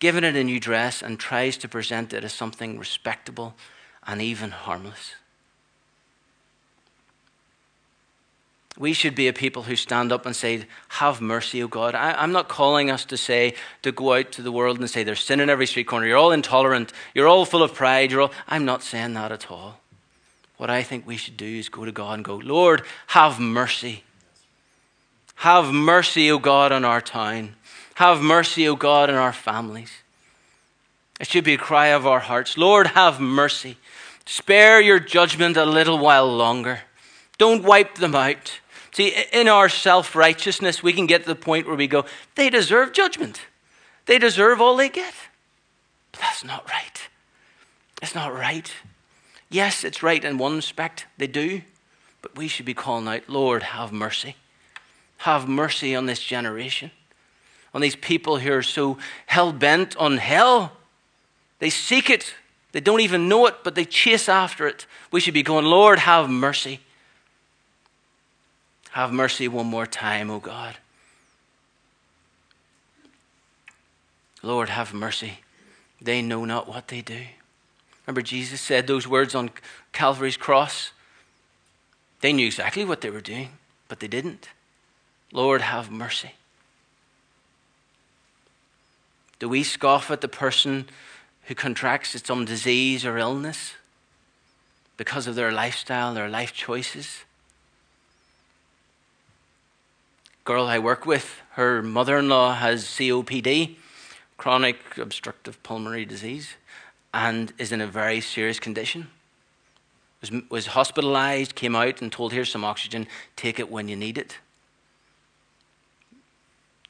given 0.00 0.24
it 0.24 0.36
a 0.36 0.44
new 0.44 0.60
dress, 0.60 1.02
and 1.02 1.18
tries 1.18 1.56
to 1.58 1.68
present 1.68 2.12
it 2.12 2.24
as 2.24 2.32
something 2.32 2.78
respectable 2.78 3.54
and 4.06 4.20
even 4.20 4.50
harmless. 4.50 5.14
We 8.78 8.92
should 8.92 9.14
be 9.16 9.26
a 9.26 9.32
people 9.32 9.64
who 9.64 9.74
stand 9.74 10.12
up 10.12 10.24
and 10.24 10.34
say, 10.34 10.64
Have 10.88 11.20
mercy, 11.20 11.62
O 11.62 11.68
God. 11.68 11.94
I, 11.94 12.22
am 12.22 12.32
not 12.32 12.48
calling 12.48 12.90
us 12.90 13.04
to 13.06 13.16
say, 13.16 13.54
to 13.82 13.90
go 13.90 14.14
out 14.14 14.30
to 14.32 14.42
the 14.42 14.52
world 14.52 14.78
and 14.78 14.88
say, 14.88 15.02
There's 15.02 15.20
sin 15.20 15.40
in 15.40 15.50
every 15.50 15.66
street 15.66 15.88
corner. 15.88 16.06
You're 16.06 16.16
all 16.16 16.30
intolerant. 16.30 16.92
You're 17.14 17.26
all 17.26 17.44
full 17.44 17.62
of 17.62 17.74
pride. 17.74 18.12
You're 18.12 18.22
all... 18.22 18.32
I'm 18.46 18.64
not 18.64 18.84
saying 18.84 19.14
that 19.14 19.32
at 19.32 19.50
all. 19.50 19.80
What 20.58 20.70
I 20.70 20.82
think 20.82 21.06
we 21.06 21.16
should 21.16 21.36
do 21.36 21.46
is 21.46 21.68
go 21.68 21.84
to 21.84 21.92
God 21.92 22.14
and 22.14 22.24
go, 22.24 22.36
Lord, 22.36 22.82
have 23.08 23.40
mercy. 23.40 24.04
Have 25.36 25.72
mercy, 25.72 26.30
O 26.30 26.38
God, 26.38 26.72
on 26.72 26.84
our 26.84 27.00
town. 27.00 27.54
Have 27.94 28.20
mercy, 28.20 28.68
O 28.68 28.76
God, 28.76 29.10
on 29.10 29.16
our 29.16 29.32
families. 29.32 29.90
It 31.20 31.26
should 31.26 31.44
be 31.44 31.54
a 31.54 31.58
cry 31.58 31.88
of 31.88 32.06
our 32.06 32.20
hearts 32.20 32.56
Lord, 32.56 32.88
have 32.88 33.20
mercy. 33.20 33.76
Spare 34.24 34.80
your 34.80 35.00
judgment 35.00 35.56
a 35.56 35.64
little 35.64 35.98
while 35.98 36.28
longer. 36.28 36.80
Don't 37.38 37.64
wipe 37.64 37.96
them 37.96 38.14
out. 38.14 38.60
See, 38.98 39.14
in 39.32 39.46
our 39.46 39.68
self 39.68 40.16
righteousness, 40.16 40.82
we 40.82 40.92
can 40.92 41.06
get 41.06 41.22
to 41.22 41.28
the 41.28 41.36
point 41.36 41.68
where 41.68 41.76
we 41.76 41.86
go, 41.86 42.04
they 42.34 42.50
deserve 42.50 42.92
judgment. 42.92 43.42
They 44.06 44.18
deserve 44.18 44.60
all 44.60 44.74
they 44.74 44.88
get. 44.88 45.14
But 46.10 46.20
that's 46.22 46.42
not 46.42 46.68
right. 46.68 47.08
It's 48.02 48.16
not 48.16 48.34
right. 48.34 48.74
Yes, 49.50 49.84
it's 49.84 50.02
right 50.02 50.24
in 50.24 50.36
one 50.36 50.56
respect, 50.56 51.06
they 51.16 51.28
do. 51.28 51.62
But 52.22 52.36
we 52.36 52.48
should 52.48 52.66
be 52.66 52.74
calling 52.74 53.06
out, 53.06 53.28
Lord, 53.28 53.62
have 53.62 53.92
mercy. 53.92 54.34
Have 55.18 55.48
mercy 55.48 55.94
on 55.94 56.06
this 56.06 56.18
generation, 56.18 56.90
on 57.72 57.80
these 57.80 57.94
people 57.94 58.38
who 58.38 58.52
are 58.52 58.64
so 58.64 58.98
hell 59.26 59.52
bent 59.52 59.96
on 59.96 60.16
hell. 60.16 60.72
They 61.60 61.70
seek 61.70 62.10
it 62.10 62.34
They 62.72 62.80
don't 62.80 63.00
even 63.00 63.28
know 63.28 63.46
it, 63.46 63.62
but 63.62 63.76
they 63.76 63.84
chase 63.84 64.28
after 64.28 64.66
it. 64.66 64.86
We 65.12 65.20
should 65.20 65.34
be 65.34 65.44
going, 65.44 65.66
Lord, 65.66 66.00
have 66.00 66.28
mercy. 66.28 66.80
Have 68.92 69.12
mercy 69.12 69.48
one 69.48 69.66
more 69.66 69.86
time, 69.86 70.30
O 70.30 70.38
God. 70.38 70.76
Lord, 74.42 74.68
have 74.68 74.94
mercy. 74.94 75.40
They 76.00 76.22
know 76.22 76.44
not 76.44 76.68
what 76.68 76.88
they 76.88 77.00
do. 77.00 77.22
Remember, 78.06 78.22
Jesus 78.22 78.60
said 78.60 78.86
those 78.86 79.06
words 79.06 79.34
on 79.34 79.50
Calvary's 79.92 80.36
cross? 80.36 80.92
They 82.20 82.32
knew 82.32 82.46
exactly 82.46 82.84
what 82.84 83.00
they 83.00 83.10
were 83.10 83.20
doing, 83.20 83.50
but 83.88 84.00
they 84.00 84.08
didn't. 84.08 84.48
Lord, 85.32 85.60
have 85.60 85.90
mercy. 85.90 86.32
Do 89.38 89.48
we 89.48 89.62
scoff 89.62 90.10
at 90.10 90.20
the 90.20 90.28
person 90.28 90.88
who 91.44 91.54
contracts 91.54 92.20
some 92.24 92.44
disease 92.44 93.04
or 93.04 93.18
illness 93.18 93.74
because 94.96 95.26
of 95.26 95.34
their 95.34 95.52
lifestyle, 95.52 96.14
their 96.14 96.28
life 96.28 96.52
choices? 96.52 97.24
Girl 100.48 100.64
I 100.64 100.78
work 100.78 101.04
with, 101.04 101.42
her 101.56 101.82
mother 101.82 102.16
in 102.16 102.30
law 102.30 102.54
has 102.54 102.82
COPD, 102.86 103.76
chronic 104.38 104.96
obstructive 104.96 105.62
pulmonary 105.62 106.06
disease, 106.06 106.54
and 107.12 107.52
is 107.58 107.70
in 107.70 107.82
a 107.82 107.86
very 107.86 108.22
serious 108.22 108.58
condition. 108.58 109.08
Was, 110.22 110.32
was 110.48 110.66
hospitalized, 110.68 111.54
came 111.54 111.76
out 111.76 112.00
and 112.00 112.10
told, 112.10 112.32
Here's 112.32 112.50
some 112.50 112.64
oxygen, 112.64 113.06
take 113.36 113.60
it 113.60 113.70
when 113.70 113.88
you 113.88 113.96
need 113.96 114.16
it. 114.16 114.38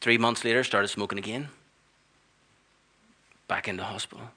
Three 0.00 0.18
months 0.18 0.44
later, 0.44 0.62
started 0.62 0.86
smoking 0.86 1.18
again. 1.18 1.48
Back 3.48 3.66
into 3.66 3.82
hospital. 3.82 4.30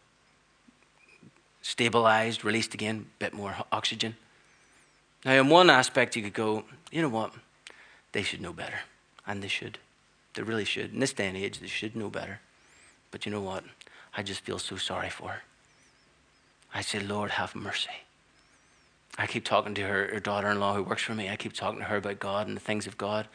Stabilized, 1.62 2.44
released 2.44 2.74
again, 2.74 3.06
bit 3.20 3.36
more 3.36 3.56
oxygen. 3.72 4.16
Now, 5.24 5.34
in 5.34 5.48
one 5.48 5.70
aspect, 5.70 6.16
you 6.16 6.24
could 6.24 6.34
go, 6.34 6.64
you 6.92 7.04
know 7.04 7.10
what? 7.10 7.36
They 8.14 8.24
should 8.24 8.42
know 8.42 8.52
better. 8.52 8.80
And 9.26 9.42
they 9.42 9.48
should. 9.48 9.78
They 10.34 10.44
really 10.44 10.66
should. 10.66 10.94
In 10.94 11.00
this 11.00 11.14
day 11.14 11.28
and 11.28 11.38
age, 11.38 11.60
they 11.60 11.68
should 11.68 11.96
know 11.96 12.10
better. 12.10 12.40
But 13.12 13.26
you 13.26 13.32
know 13.32 13.42
what? 13.42 13.64
I 14.16 14.24
just 14.24 14.42
feel 14.42 14.60
so 14.60 14.78
sorry 14.78 15.10
for 15.10 15.30
her. 15.30 15.42
I 16.74 16.82
say, 16.82 17.00
Lord, 17.00 17.32
have 17.32 17.56
mercy. 17.56 17.90
I 19.18 19.28
keep 19.28 19.44
talking 19.44 19.74
to 19.76 19.82
her, 19.82 20.10
her 20.14 20.20
daughter 20.20 20.50
in 20.50 20.60
law 20.60 20.74
who 20.74 20.84
works 20.84 21.04
for 21.04 21.14
me. 21.14 21.30
I 21.30 21.36
keep 21.36 21.54
talking 21.54 21.80
to 21.80 21.86
her 21.86 21.98
about 21.98 22.20
God 22.20 22.48
and 22.48 22.56
the 22.56 22.62
things 22.62 22.88
of 22.88 22.98
God, 22.98 23.28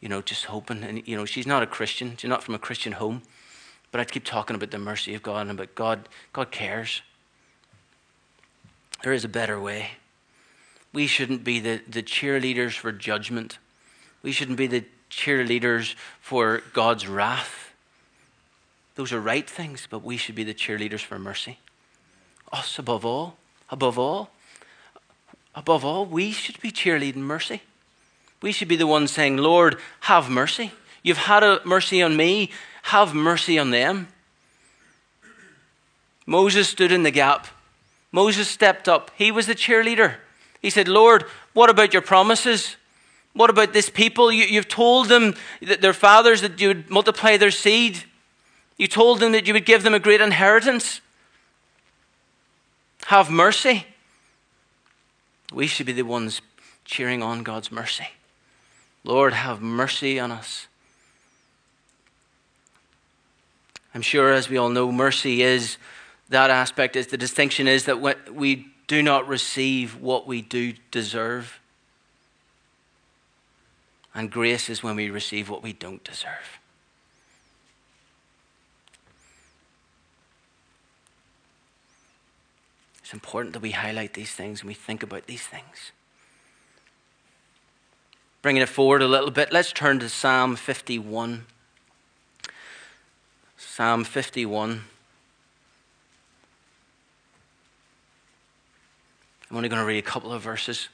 you 0.00 0.08
know, 0.08 0.20
just 0.20 0.44
hoping. 0.46 0.84
And, 0.84 1.06
you 1.08 1.16
know, 1.16 1.24
she's 1.24 1.46
not 1.46 1.62
a 1.62 1.66
Christian, 1.66 2.16
she's 2.16 2.28
not 2.28 2.42
from 2.42 2.54
a 2.54 2.58
Christian 2.58 2.92
home. 2.92 3.22
But 3.90 4.00
I 4.00 4.04
keep 4.04 4.24
talking 4.24 4.56
about 4.56 4.70
the 4.70 4.78
mercy 4.78 5.14
of 5.14 5.22
God 5.22 5.42
and 5.42 5.52
about 5.52 5.74
God. 5.74 6.08
God 6.32 6.50
cares. 6.50 7.00
There 9.02 9.12
is 9.12 9.24
a 9.24 9.28
better 9.28 9.60
way. 9.60 9.92
We 10.92 11.06
shouldn't 11.06 11.44
be 11.44 11.60
the, 11.60 11.80
the 11.88 12.02
cheerleaders 12.02 12.76
for 12.76 12.92
judgment. 12.92 13.58
We 14.22 14.32
shouldn't 14.32 14.58
be 14.58 14.66
the 14.66 14.84
cheerleaders 15.14 15.94
for 16.20 16.62
God's 16.72 17.06
wrath. 17.06 17.72
Those 18.94 19.12
are 19.12 19.20
right 19.20 19.48
things, 19.48 19.88
but 19.90 20.04
we 20.04 20.16
should 20.16 20.34
be 20.34 20.44
the 20.44 20.54
cheerleaders 20.54 21.00
for 21.00 21.18
mercy. 21.18 21.58
Us 22.52 22.78
above 22.78 23.04
all, 23.04 23.36
above 23.70 23.98
all, 23.98 24.30
above 25.54 25.84
all, 25.84 26.06
we 26.06 26.30
should 26.30 26.60
be 26.60 26.70
cheerleading 26.70 27.16
mercy. 27.16 27.62
We 28.40 28.52
should 28.52 28.68
be 28.68 28.76
the 28.76 28.86
ones 28.86 29.10
saying, 29.10 29.38
Lord, 29.38 29.78
have 30.00 30.28
mercy. 30.28 30.72
You've 31.02 31.18
had 31.18 31.64
mercy 31.64 32.02
on 32.02 32.16
me, 32.16 32.50
have 32.82 33.14
mercy 33.14 33.58
on 33.58 33.70
them. 33.70 34.08
Moses 36.26 36.68
stood 36.68 36.92
in 36.92 37.02
the 37.02 37.10
gap. 37.10 37.46
Moses 38.12 38.48
stepped 38.48 38.88
up. 38.88 39.10
He 39.16 39.30
was 39.30 39.46
the 39.46 39.54
cheerleader. 39.54 40.16
He 40.62 40.70
said, 40.70 40.88
Lord, 40.88 41.24
what 41.52 41.68
about 41.68 41.92
your 41.92 42.02
promises? 42.02 42.76
What 43.34 43.50
about 43.50 43.72
this 43.72 43.90
people? 43.90 44.32
You, 44.32 44.56
have 44.56 44.68
told 44.68 45.08
them 45.08 45.34
that 45.60 45.82
their 45.82 45.92
fathers 45.92 46.40
that 46.40 46.60
you 46.60 46.68
would 46.68 46.88
multiply 46.88 47.36
their 47.36 47.50
seed. 47.50 48.04
You 48.78 48.86
told 48.86 49.20
them 49.20 49.32
that 49.32 49.46
you 49.46 49.52
would 49.52 49.66
give 49.66 49.82
them 49.82 49.92
a 49.92 49.98
great 49.98 50.20
inheritance. 50.20 51.00
Have 53.06 53.30
mercy. 53.30 53.86
We 55.52 55.66
should 55.66 55.86
be 55.86 55.92
the 55.92 56.02
ones 56.02 56.40
cheering 56.84 57.22
on 57.22 57.42
God's 57.42 57.72
mercy. 57.72 58.06
Lord, 59.02 59.32
have 59.32 59.60
mercy 59.60 60.18
on 60.18 60.30
us. 60.30 60.66
I'm 63.94 64.02
sure, 64.02 64.32
as 64.32 64.48
we 64.48 64.56
all 64.56 64.70
know, 64.70 64.90
mercy 64.90 65.42
is 65.42 65.76
that 66.28 66.50
aspect, 66.50 66.96
is 66.96 67.08
the 67.08 67.16
distinction 67.16 67.68
is 67.68 67.84
that 67.84 68.32
we 68.32 68.68
do 68.86 69.02
not 69.02 69.28
receive 69.28 70.00
what 70.00 70.26
we 70.26 70.40
do 70.42 70.74
deserve. 70.90 71.60
And 74.14 74.30
grace 74.30 74.70
is 74.70 74.82
when 74.82 74.96
we 74.96 75.10
receive 75.10 75.50
what 75.50 75.62
we 75.62 75.72
don't 75.72 76.02
deserve. 76.04 76.60
It's 83.02 83.12
important 83.12 83.52
that 83.52 83.60
we 83.60 83.72
highlight 83.72 84.14
these 84.14 84.30
things 84.30 84.60
and 84.60 84.68
we 84.68 84.74
think 84.74 85.02
about 85.02 85.26
these 85.26 85.42
things. 85.42 85.92
Bringing 88.40 88.62
it 88.62 88.68
forward 88.68 89.02
a 89.02 89.08
little 89.08 89.30
bit, 89.30 89.52
let's 89.52 89.72
turn 89.72 89.98
to 90.00 90.08
Psalm 90.08 90.54
51. 90.54 91.46
Psalm 93.56 94.04
51. 94.04 94.84
I'm 99.50 99.56
only 99.56 99.68
going 99.68 99.80
to 99.80 99.86
read 99.86 99.98
a 99.98 100.02
couple 100.02 100.32
of 100.32 100.42
verses. 100.42 100.88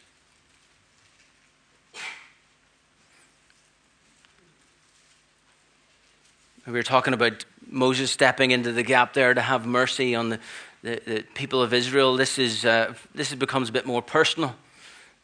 We 6.70 6.78
were 6.78 6.84
talking 6.84 7.14
about 7.14 7.44
Moses 7.68 8.12
stepping 8.12 8.52
into 8.52 8.70
the 8.70 8.84
gap 8.84 9.12
there 9.12 9.34
to 9.34 9.40
have 9.40 9.66
mercy 9.66 10.14
on 10.14 10.28
the, 10.28 10.38
the, 10.82 11.02
the 11.04 11.24
people 11.34 11.60
of 11.60 11.74
Israel. 11.74 12.16
This, 12.16 12.38
is, 12.38 12.64
uh, 12.64 12.94
this 13.12 13.34
becomes 13.34 13.70
a 13.70 13.72
bit 13.72 13.86
more 13.86 14.00
personal. 14.00 14.54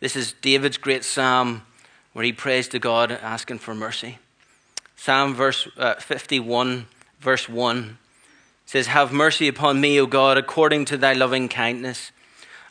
This 0.00 0.16
is 0.16 0.32
David's 0.42 0.76
great 0.76 1.04
psalm 1.04 1.62
where 2.14 2.24
he 2.24 2.32
prays 2.32 2.66
to 2.68 2.80
God 2.80 3.12
asking 3.12 3.60
for 3.60 3.76
mercy. 3.76 4.18
Psalm 4.96 5.34
verse 5.34 5.68
uh, 5.76 5.94
51, 5.94 6.88
verse 7.20 7.48
1 7.48 7.96
says, 8.64 8.88
Have 8.88 9.12
mercy 9.12 9.46
upon 9.46 9.80
me, 9.80 10.00
O 10.00 10.06
God, 10.06 10.36
according 10.36 10.84
to 10.86 10.96
thy 10.96 11.12
loving 11.12 11.48
kindness. 11.48 12.10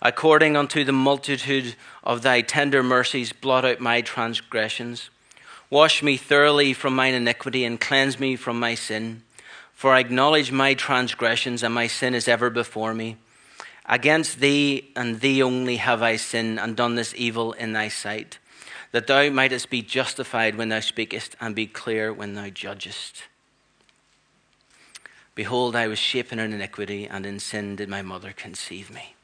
According 0.02 0.58
unto 0.58 0.84
the 0.84 0.92
multitude 0.92 1.76
of 2.04 2.24
thy 2.24 2.42
tender 2.42 2.84
mercies, 2.84 3.32
blot 3.32 3.64
out 3.64 3.80
my 3.80 4.02
transgressions. 4.02 5.10
Wash 5.70 6.04
me 6.04 6.18
thoroughly 6.18 6.74
from 6.74 6.96
mine 6.96 7.14
iniquity 7.14 7.66
and 7.66 7.80
cleanse 7.80 8.20
me 8.20 8.36
from 8.36 8.60
my 8.60 8.76
sin. 8.76 9.24
For 9.74 9.94
I 9.94 10.00
acknowledge 10.00 10.52
my 10.52 10.74
transgressions, 10.74 11.64
and 11.64 11.74
my 11.74 11.88
sin 11.88 12.14
is 12.14 12.28
ever 12.28 12.50
before 12.50 12.94
me. 12.94 13.18
Against 13.86 14.40
thee 14.40 14.92
and 14.96 15.20
thee 15.20 15.44
only 15.44 15.78
have 15.78 16.02
I 16.02 16.16
sinned 16.16 16.60
and 16.60 16.76
done 16.76 16.96
this 16.96 17.14
evil 17.16 17.54
in 17.54 17.74
thy 17.74 17.90
sight, 17.90 18.40
that 18.92 19.08
thou 19.08 19.30
mightest 19.30 19.70
be 19.70 19.82
justified 19.82 20.56
when 20.56 20.70
thou 20.70 20.80
speakest 20.80 21.36
and 21.42 21.54
be 21.54 21.68
clear 21.68 22.14
when 22.14 22.36
thou 22.36 22.50
judgest. 22.50 23.24
Behold, 25.36 25.76
I 25.76 25.88
was 25.88 26.00
shapen 26.00 26.40
in 26.40 26.54
iniquity, 26.54 27.06
and 27.06 27.26
in 27.26 27.40
sin 27.40 27.76
did 27.76 27.90
my 27.90 28.02
mother 28.02 28.32
conceive 28.32 28.90
me. 28.90 29.16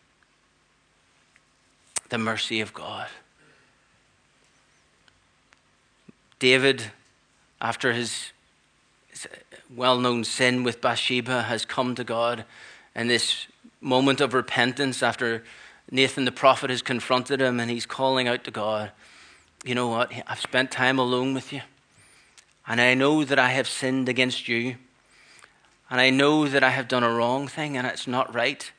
The 2.10 2.18
mercy 2.18 2.60
of 2.60 2.74
God. 2.74 3.08
David, 6.42 6.86
after 7.62 7.94
his 7.94 8.32
well 9.76 10.00
known 10.00 10.24
sin 10.24 10.64
with 10.64 10.82
Bathsheba, 10.82 11.44
has 11.44 11.66
come 11.66 11.94
to 11.94 12.04
God 12.04 12.46
in 12.96 13.08
this 13.08 13.46
moment 13.80 14.20
of 14.22 14.34
repentance 14.34 15.04
after 15.04 15.44
Nathan 15.92 16.26
the 16.26 16.32
prophet 16.32 16.72
has 16.72 16.82
confronted 16.82 17.42
him 17.42 17.60
and 17.60 17.70
he's 17.70 17.86
calling 17.86 18.28
out 18.28 18.44
to 18.46 18.50
God, 18.50 18.92
You 19.64 19.76
know 19.76 19.88
what? 19.90 20.12
I've 20.26 20.42
spent 20.42 20.72
time 20.72 20.98
alone 20.98 21.36
with 21.36 21.54
you. 21.54 21.62
And 22.66 22.82
I 22.82 22.96
know 22.96 23.24
that 23.24 23.38
I 23.38 23.50
have 23.50 23.68
sinned 23.68 24.10
against 24.10 24.48
you. 24.48 24.78
And 25.92 26.02
I 26.02 26.10
know 26.10 26.48
that 26.48 26.64
I 26.64 26.72
have 26.72 26.88
done 26.88 27.04
a 27.04 27.14
wrong 27.14 27.48
thing 27.48 27.78
and 27.78 27.86
it's 27.86 28.08
not 28.08 28.34
right. 28.34 28.72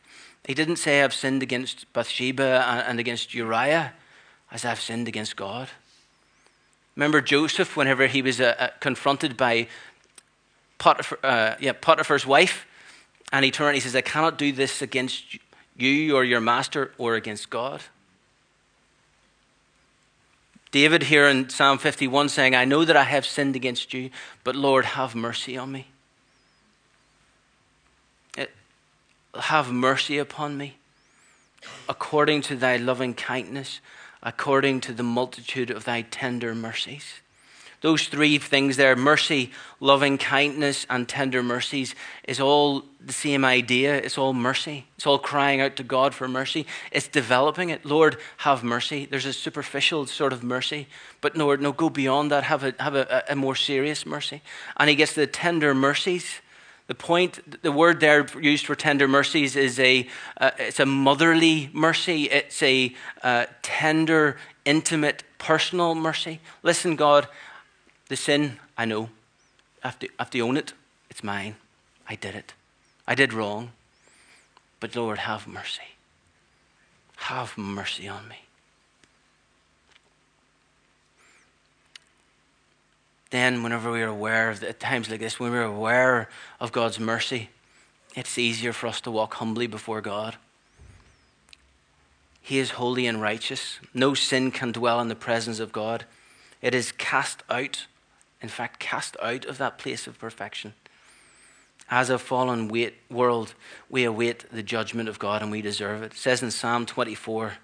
He 0.44 0.54
didn't 0.54 0.76
say 0.76 1.00
I've 1.00 1.14
sinned 1.14 1.44
against 1.44 1.92
Bathsheba 1.92 2.84
and 2.88 2.98
against 2.98 3.34
Uriah, 3.34 3.92
as 4.50 4.64
I've 4.64 4.80
sinned 4.80 5.06
against 5.06 5.36
God. 5.36 5.68
Remember 6.96 7.20
Joseph, 7.20 7.76
whenever 7.76 8.06
he 8.06 8.22
was 8.22 8.40
uh, 8.40 8.54
uh, 8.58 8.68
confronted 8.80 9.36
by 9.36 9.66
Potiphar, 10.78 11.18
uh, 11.22 11.54
yeah, 11.60 11.72
Potiphar's 11.72 12.26
wife, 12.26 12.66
and 13.32 13.44
he 13.44 13.50
turned 13.50 13.68
and 13.68 13.76
he 13.76 13.80
says, 13.80 13.96
I 13.96 14.02
cannot 14.02 14.36
do 14.36 14.52
this 14.52 14.82
against 14.82 15.38
you 15.76 16.16
or 16.16 16.24
your 16.24 16.40
master 16.40 16.92
or 16.98 17.14
against 17.14 17.48
God. 17.48 17.82
David 20.70 21.04
here 21.04 21.26
in 21.26 21.48
Psalm 21.48 21.78
51 21.78 22.30
saying, 22.30 22.54
I 22.54 22.64
know 22.64 22.84
that 22.84 22.96
I 22.96 23.04
have 23.04 23.26
sinned 23.26 23.56
against 23.56 23.92
you, 23.92 24.10
but 24.42 24.56
Lord, 24.56 24.84
have 24.84 25.14
mercy 25.14 25.56
on 25.56 25.72
me. 25.72 25.86
Have 29.34 29.72
mercy 29.72 30.18
upon 30.18 30.58
me 30.58 30.76
according 31.88 32.42
to 32.42 32.56
thy 32.56 32.76
loving 32.76 33.14
kindness, 33.14 33.80
according 34.22 34.80
to 34.80 34.92
the 34.92 35.02
multitude 35.02 35.70
of 35.70 35.84
thy 35.84 36.02
tender 36.02 36.54
mercies. 36.54 37.22
Those 37.82 38.06
three 38.06 38.38
things 38.38 38.76
there 38.76 38.94
mercy, 38.94 39.50
loving 39.80 40.16
kindness, 40.16 40.86
and 40.88 41.08
tender 41.08 41.42
mercies 41.42 41.96
is 42.22 42.38
all 42.38 42.84
the 43.04 43.12
same 43.12 43.44
idea. 43.44 43.96
It's 43.96 44.16
all 44.16 44.32
mercy. 44.32 44.86
It's 44.94 45.04
all 45.04 45.18
crying 45.18 45.60
out 45.60 45.74
to 45.76 45.82
God 45.82 46.14
for 46.14 46.28
mercy. 46.28 46.64
It's 46.92 47.08
developing 47.08 47.70
it. 47.70 47.84
Lord, 47.84 48.18
have 48.38 48.62
mercy. 48.62 49.06
There's 49.06 49.26
a 49.26 49.32
superficial 49.32 50.06
sort 50.06 50.32
of 50.32 50.44
mercy, 50.44 50.86
but 51.20 51.36
Lord, 51.36 51.60
no, 51.60 51.72
go 51.72 51.90
beyond 51.90 52.30
that. 52.30 52.44
Have 52.44 52.62
a, 52.62 52.74
have 52.78 52.94
a, 52.94 53.24
a 53.28 53.34
more 53.34 53.56
serious 53.56 54.06
mercy. 54.06 54.42
And 54.76 54.88
he 54.88 54.94
gets 54.94 55.14
the 55.14 55.26
tender 55.26 55.74
mercies. 55.74 56.40
The 56.88 56.94
point, 56.94 57.62
the 57.62 57.72
word 57.72 58.00
there 58.00 58.26
used 58.40 58.66
for 58.66 58.74
tender 58.74 59.08
mercies 59.08 59.56
is 59.56 59.78
a, 59.78 60.08
uh, 60.38 60.50
it's 60.58 60.80
a 60.80 60.86
motherly 60.86 61.70
mercy. 61.72 62.24
It's 62.24 62.62
a 62.62 62.94
uh, 63.22 63.46
tender, 63.62 64.36
intimate, 64.64 65.22
personal 65.38 65.94
mercy. 65.94 66.40
Listen, 66.62 66.96
God, 66.96 67.28
the 68.08 68.16
sin, 68.16 68.58
I 68.76 68.84
know. 68.84 69.10
I 69.82 69.88
have, 69.88 69.98
to, 70.00 70.08
I 70.18 70.22
have 70.22 70.30
to 70.30 70.40
own 70.40 70.56
it. 70.56 70.72
It's 71.08 71.24
mine. 71.24 71.56
I 72.08 72.14
did 72.14 72.34
it. 72.34 72.54
I 73.06 73.14
did 73.14 73.32
wrong. 73.32 73.72
But 74.80 74.96
Lord, 74.96 75.18
have 75.18 75.46
mercy. 75.46 75.82
Have 77.16 77.56
mercy 77.56 78.08
on 78.08 78.28
me. 78.28 78.41
Then, 83.32 83.64
whenever 83.64 83.90
we 83.90 84.02
are 84.02 84.06
aware 84.08 84.50
of, 84.50 84.62
at 84.62 84.78
times 84.78 85.10
like 85.10 85.18
this, 85.18 85.40
when 85.40 85.50
we're 85.50 85.62
aware 85.62 86.28
of 86.60 86.70
God's 86.70 87.00
mercy, 87.00 87.50
it's 88.14 88.38
easier 88.38 88.72
for 88.72 88.86
us 88.86 89.00
to 89.00 89.10
walk 89.10 89.34
humbly 89.34 89.66
before 89.66 90.00
God. 90.00 90.36
He 92.40 92.58
is 92.58 92.70
holy 92.70 93.08
and 93.08 93.20
righteous. 93.20 93.80
No 93.92 94.14
sin 94.14 94.52
can 94.52 94.70
dwell 94.70 95.00
in 95.00 95.08
the 95.08 95.16
presence 95.16 95.58
of 95.58 95.72
God. 95.72 96.04
It 96.60 96.72
is 96.72 96.92
cast 96.92 97.42
out 97.50 97.86
in 98.42 98.48
fact, 98.48 98.80
cast 98.80 99.16
out 99.22 99.44
of 99.44 99.58
that 99.58 99.78
place 99.78 100.06
of 100.06 100.18
perfection. 100.18 100.74
As 101.88 102.10
a 102.10 102.18
fallen 102.18 102.68
weight 102.68 102.94
world, 103.08 103.54
we 103.88 104.04
await 104.04 104.50
the 104.50 104.62
judgment 104.62 105.08
of 105.08 105.18
God 105.18 105.42
and 105.42 105.50
we 105.50 105.62
deserve 105.62 106.02
it. 106.02 106.12
It 106.12 106.18
says 106.18 106.42
in 106.42 106.50
Psalm 106.50 106.84
24 106.84 107.54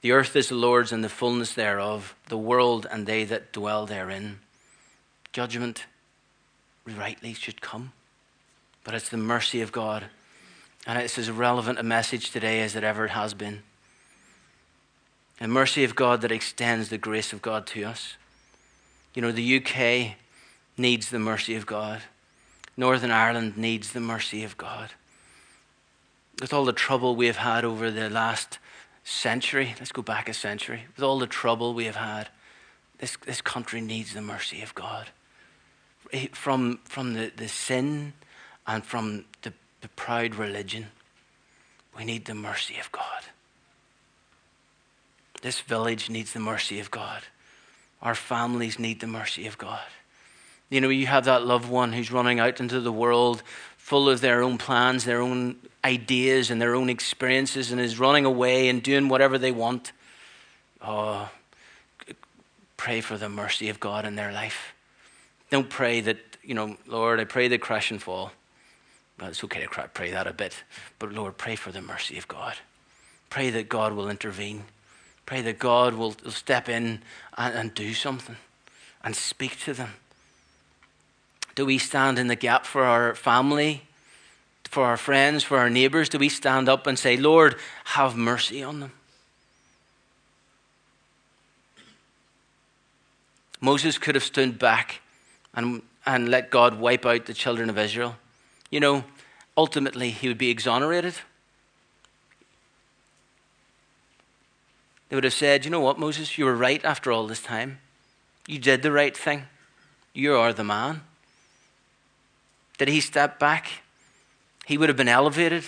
The 0.00 0.12
earth 0.12 0.34
is 0.34 0.48
the 0.48 0.54
Lord's 0.54 0.92
and 0.92 1.04
the 1.04 1.08
fullness 1.08 1.52
thereof, 1.52 2.14
the 2.28 2.38
world 2.38 2.86
and 2.90 3.06
they 3.06 3.24
that 3.24 3.52
dwell 3.52 3.84
therein. 3.84 4.40
Judgment 5.34 5.86
rightly 6.86 7.34
should 7.34 7.60
come, 7.60 7.90
but 8.84 8.94
it's 8.94 9.08
the 9.08 9.16
mercy 9.16 9.60
of 9.62 9.72
God. 9.72 10.04
And 10.86 10.96
it's 10.96 11.18
as 11.18 11.28
relevant 11.28 11.80
a 11.80 11.82
message 11.82 12.30
today 12.30 12.60
as 12.60 12.76
it 12.76 12.84
ever 12.84 13.08
has 13.08 13.34
been. 13.34 13.64
The 15.40 15.48
mercy 15.48 15.82
of 15.82 15.96
God 15.96 16.20
that 16.20 16.30
extends 16.30 16.88
the 16.88 16.98
grace 16.98 17.32
of 17.32 17.42
God 17.42 17.66
to 17.68 17.82
us. 17.82 18.14
You 19.12 19.22
know, 19.22 19.32
the 19.32 19.56
UK 19.56 20.14
needs 20.78 21.10
the 21.10 21.18
mercy 21.18 21.56
of 21.56 21.66
God. 21.66 22.02
Northern 22.76 23.10
Ireland 23.10 23.56
needs 23.56 23.90
the 23.90 23.98
mercy 23.98 24.44
of 24.44 24.56
God. 24.56 24.90
With 26.40 26.52
all 26.52 26.64
the 26.64 26.72
trouble 26.72 27.16
we 27.16 27.26
have 27.26 27.38
had 27.38 27.64
over 27.64 27.90
the 27.90 28.08
last 28.08 28.60
century, 29.02 29.74
let's 29.80 29.90
go 29.90 30.00
back 30.00 30.28
a 30.28 30.32
century, 30.32 30.84
with 30.94 31.02
all 31.02 31.18
the 31.18 31.26
trouble 31.26 31.74
we 31.74 31.86
have 31.86 31.96
had, 31.96 32.28
this, 32.98 33.16
this 33.26 33.40
country 33.40 33.80
needs 33.80 34.14
the 34.14 34.22
mercy 34.22 34.62
of 34.62 34.72
God. 34.76 35.10
From, 36.32 36.78
from 36.84 37.14
the, 37.14 37.32
the 37.36 37.48
sin 37.48 38.12
and 38.66 38.84
from 38.84 39.24
the, 39.42 39.52
the 39.80 39.88
proud 39.88 40.36
religion, 40.36 40.86
we 41.96 42.04
need 42.04 42.24
the 42.24 42.34
mercy 42.34 42.78
of 42.78 42.90
God. 42.92 43.24
This 45.42 45.60
village 45.60 46.08
needs 46.08 46.32
the 46.32 46.40
mercy 46.40 46.80
of 46.80 46.90
God. 46.90 47.22
Our 48.00 48.14
families 48.14 48.78
need 48.78 49.00
the 49.00 49.06
mercy 49.06 49.46
of 49.46 49.58
God. 49.58 49.84
You 50.70 50.80
know, 50.80 50.88
you 50.88 51.06
have 51.06 51.24
that 51.26 51.46
loved 51.46 51.68
one 51.68 51.92
who's 51.92 52.10
running 52.10 52.40
out 52.40 52.60
into 52.60 52.80
the 52.80 52.92
world 52.92 53.42
full 53.76 54.08
of 54.08 54.20
their 54.20 54.42
own 54.42 54.58
plans, 54.58 55.04
their 55.04 55.20
own 55.20 55.56
ideas, 55.84 56.50
and 56.50 56.60
their 56.60 56.74
own 56.74 56.88
experiences, 56.88 57.70
and 57.70 57.80
is 57.80 57.98
running 57.98 58.24
away 58.24 58.68
and 58.68 58.82
doing 58.82 59.08
whatever 59.08 59.36
they 59.36 59.52
want. 59.52 59.92
Oh, 60.80 61.30
pray 62.76 63.00
for 63.00 63.16
the 63.16 63.28
mercy 63.28 63.68
of 63.68 63.80
God 63.80 64.04
in 64.04 64.16
their 64.16 64.32
life. 64.32 64.73
Don't 65.50 65.70
pray 65.70 66.00
that, 66.00 66.18
you 66.42 66.54
know, 66.54 66.76
Lord, 66.86 67.20
I 67.20 67.24
pray 67.24 67.48
they 67.48 67.58
crash 67.58 67.90
and 67.90 68.02
fall. 68.02 68.32
Well, 69.20 69.28
it's 69.28 69.44
okay 69.44 69.62
to 69.64 69.88
pray 69.94 70.10
that 70.10 70.26
a 70.26 70.32
bit, 70.32 70.64
but 70.98 71.12
Lord, 71.12 71.38
pray 71.38 71.54
for 71.54 71.70
the 71.70 71.80
mercy 71.80 72.18
of 72.18 72.26
God. 72.26 72.54
Pray 73.30 73.50
that 73.50 73.68
God 73.68 73.92
will 73.92 74.08
intervene. 74.08 74.64
Pray 75.26 75.40
that 75.42 75.58
God 75.58 75.94
will, 75.94 76.14
will 76.24 76.30
step 76.30 76.68
in 76.68 77.02
and, 77.38 77.54
and 77.54 77.74
do 77.74 77.94
something 77.94 78.36
and 79.02 79.14
speak 79.14 79.60
to 79.60 79.72
them. 79.72 79.90
Do 81.54 81.66
we 81.66 81.78
stand 81.78 82.18
in 82.18 82.26
the 82.26 82.36
gap 82.36 82.66
for 82.66 82.84
our 82.84 83.14
family, 83.14 83.82
for 84.64 84.84
our 84.84 84.96
friends, 84.96 85.44
for 85.44 85.58
our 85.58 85.70
neighbors? 85.70 86.08
Do 86.08 86.18
we 86.18 86.28
stand 86.28 86.68
up 86.68 86.86
and 86.86 86.98
say, 86.98 87.16
Lord, 87.16 87.56
have 87.84 88.16
mercy 88.16 88.62
on 88.62 88.80
them? 88.80 88.92
Moses 93.60 93.96
could 93.96 94.14
have 94.14 94.24
stood 94.24 94.58
back 94.58 95.00
and, 95.56 95.82
and 96.06 96.28
let 96.28 96.50
God 96.50 96.78
wipe 96.78 97.06
out 97.06 97.26
the 97.26 97.34
children 97.34 97.70
of 97.70 97.78
Israel. 97.78 98.16
You 98.70 98.80
know, 98.80 99.04
ultimately, 99.56 100.10
he 100.10 100.28
would 100.28 100.38
be 100.38 100.50
exonerated. 100.50 101.14
They 105.08 105.16
would 105.16 105.24
have 105.24 105.32
said, 105.32 105.64
You 105.64 105.70
know 105.70 105.80
what, 105.80 105.98
Moses, 105.98 106.36
you 106.38 106.44
were 106.44 106.56
right 106.56 106.84
after 106.84 107.12
all 107.12 107.26
this 107.26 107.42
time. 107.42 107.78
You 108.46 108.58
did 108.58 108.82
the 108.82 108.92
right 108.92 109.16
thing. 109.16 109.44
You 110.12 110.36
are 110.36 110.52
the 110.52 110.64
man. 110.64 111.02
Did 112.78 112.88
he 112.88 113.00
step 113.00 113.38
back? 113.38 113.68
He 114.66 114.78
would 114.78 114.88
have 114.88 114.96
been 114.96 115.08
elevated. 115.08 115.64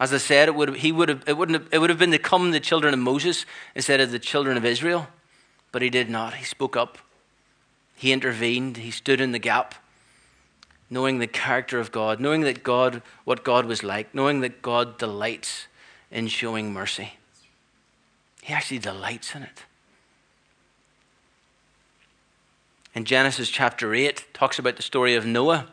As 0.00 0.12
I 0.12 0.18
said, 0.18 0.48
it 0.48 0.54
would 0.54 0.68
have, 0.68 0.78
he 0.78 0.92
would 0.92 1.08
have, 1.08 1.24
it, 1.26 1.36
wouldn't 1.36 1.60
have, 1.60 1.68
it 1.72 1.78
would 1.78 1.90
have 1.90 1.98
been 1.98 2.12
to 2.12 2.18
come 2.18 2.50
the 2.50 2.60
children 2.60 2.94
of 2.94 3.00
Moses 3.00 3.46
instead 3.74 4.00
of 4.00 4.10
the 4.10 4.18
children 4.18 4.56
of 4.56 4.64
Israel. 4.64 5.08
But 5.72 5.82
he 5.82 5.90
did 5.90 6.08
not. 6.08 6.34
He 6.34 6.44
spoke 6.44 6.76
up. 6.76 6.98
He 7.98 8.12
intervened. 8.12 8.76
He 8.76 8.92
stood 8.92 9.20
in 9.20 9.32
the 9.32 9.40
gap, 9.40 9.74
knowing 10.88 11.18
the 11.18 11.26
character 11.26 11.80
of 11.80 11.90
God, 11.90 12.20
knowing 12.20 12.42
that 12.42 12.62
God, 12.62 13.02
what 13.24 13.42
God 13.42 13.66
was 13.66 13.82
like, 13.82 14.14
knowing 14.14 14.40
that 14.42 14.62
God 14.62 14.98
delights 14.98 15.66
in 16.08 16.28
showing 16.28 16.72
mercy. 16.72 17.14
He 18.40 18.54
actually 18.54 18.78
delights 18.78 19.34
in 19.34 19.42
it. 19.42 19.64
In 22.94 23.04
Genesis 23.04 23.48
chapter 23.50 23.92
8, 23.92 24.32
talks 24.32 24.60
about 24.60 24.76
the 24.76 24.82
story 24.82 25.16
of 25.16 25.26
Noah. 25.26 25.66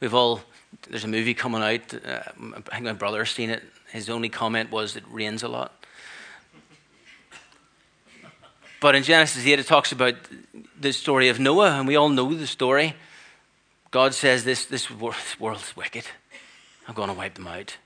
We've 0.00 0.14
all, 0.14 0.42
there's 0.90 1.04
a 1.04 1.08
movie 1.08 1.32
coming 1.32 1.62
out. 1.62 1.94
Uh, 1.94 2.20
I 2.70 2.74
think 2.74 2.84
my 2.84 2.92
brother 2.92 3.20
has 3.20 3.30
seen 3.30 3.48
it. 3.48 3.62
His 3.90 4.10
only 4.10 4.28
comment 4.28 4.70
was 4.70 4.96
it 4.96 5.04
rains 5.10 5.42
a 5.42 5.48
lot. 5.48 5.75
But 8.80 8.94
in 8.94 9.02
Genesis 9.02 9.46
8, 9.46 9.58
it 9.58 9.66
talks 9.66 9.92
about 9.92 10.14
the 10.78 10.92
story 10.92 11.28
of 11.28 11.40
Noah, 11.40 11.78
and 11.78 11.88
we 11.88 11.96
all 11.96 12.08
know 12.08 12.32
the 12.34 12.46
story. 12.46 12.94
God 13.90 14.14
says, 14.14 14.44
This, 14.44 14.66
this 14.66 14.90
world 14.90 15.16
is 15.40 15.76
wicked. 15.76 16.04
I'm 16.86 16.94
going 16.94 17.08
to 17.08 17.14
wipe 17.14 17.34
them 17.34 17.46
out. 17.46 17.76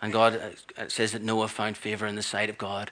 And 0.00 0.12
God 0.12 0.56
uh, 0.76 0.88
says 0.88 1.12
that 1.12 1.22
Noah 1.22 1.48
found 1.48 1.76
favor 1.76 2.06
in 2.06 2.16
the 2.16 2.22
sight 2.22 2.50
of 2.50 2.58
God. 2.58 2.90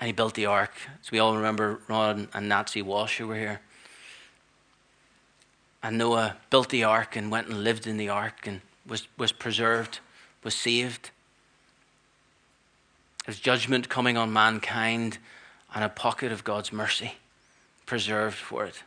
And 0.00 0.06
he 0.06 0.12
built 0.12 0.34
the 0.34 0.46
ark. 0.46 0.72
So 1.02 1.10
we 1.12 1.18
all 1.18 1.36
remember 1.36 1.80
Ron 1.86 2.28
and 2.32 2.48
Nazi 2.48 2.80
Walsh 2.80 3.18
who 3.18 3.28
were 3.28 3.36
here. 3.36 3.60
And 5.82 5.98
Noah 5.98 6.36
built 6.48 6.70
the 6.70 6.84
ark 6.84 7.16
and 7.16 7.30
went 7.30 7.48
and 7.48 7.62
lived 7.62 7.86
in 7.86 7.98
the 7.98 8.08
ark 8.08 8.46
and 8.46 8.62
was, 8.86 9.08
was 9.18 9.30
preserved, 9.30 10.00
was 10.42 10.54
saved. 10.54 11.10
There's 13.26 13.38
judgment 13.38 13.90
coming 13.90 14.16
on 14.16 14.32
mankind 14.32 15.18
and 15.74 15.84
a 15.84 15.88
pocket 15.88 16.32
of 16.32 16.44
God's 16.44 16.72
mercy 16.72 17.14
preserved 17.86 18.36
for 18.36 18.64
it. 18.64 18.82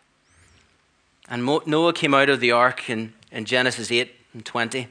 And 1.30 1.46
Noah 1.66 1.94
came 1.94 2.14
out 2.14 2.30
of 2.30 2.40
the 2.40 2.52
ark 2.52 2.90
in, 2.90 3.14
in 3.32 3.46
Genesis 3.46 3.92
8 3.92 4.12
and 4.34 4.46
20. 4.46 4.88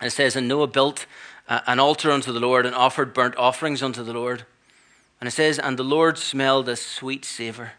And 0.00 0.06
it 0.06 0.10
says, 0.10 0.36
And 0.36 0.46
Noah 0.48 0.66
built 0.66 1.06
uh, 1.48 1.60
an 1.66 1.80
altar 1.80 2.10
unto 2.10 2.32
the 2.32 2.40
Lord 2.40 2.66
and 2.66 2.74
offered 2.74 3.14
burnt 3.14 3.36
offerings 3.36 3.82
unto 3.82 4.02
the 4.02 4.12
Lord. 4.12 4.44
And 5.20 5.28
it 5.28 5.32
says, 5.32 5.58
And 5.58 5.78
the 5.78 5.84
Lord 5.84 6.18
smelled 6.18 6.68
a 6.68 6.76
sweet 6.76 7.24
savor. 7.24 7.72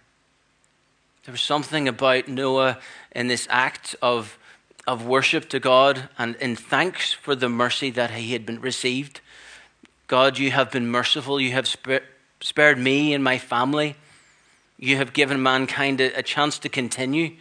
There 1.25 1.31
was 1.31 1.41
something 1.41 1.87
about 1.87 2.27
Noah 2.27 2.79
in 3.11 3.27
this 3.27 3.47
act 3.51 3.95
of, 4.01 4.39
of 4.87 5.05
worship 5.05 5.47
to 5.49 5.59
God 5.59 6.09
and 6.17 6.35
in 6.37 6.55
thanks 6.55 7.13
for 7.13 7.35
the 7.35 7.49
mercy 7.49 7.91
that 7.91 8.11
he 8.11 8.33
had 8.33 8.45
been 8.45 8.59
received. 8.61 9.21
God, 10.07 10.39
you 10.39 10.49
have 10.51 10.71
been 10.71 10.87
merciful. 10.87 11.39
You 11.39 11.51
have 11.51 11.67
spared 12.39 12.77
me 12.77 13.13
and 13.13 13.23
my 13.23 13.37
family. 13.37 13.95
You 14.77 14.97
have 14.97 15.13
given 15.13 15.41
mankind 15.41 15.99
a, 16.01 16.17
a 16.17 16.23
chance 16.23 16.59
to 16.59 16.69
continue. 16.69 17.35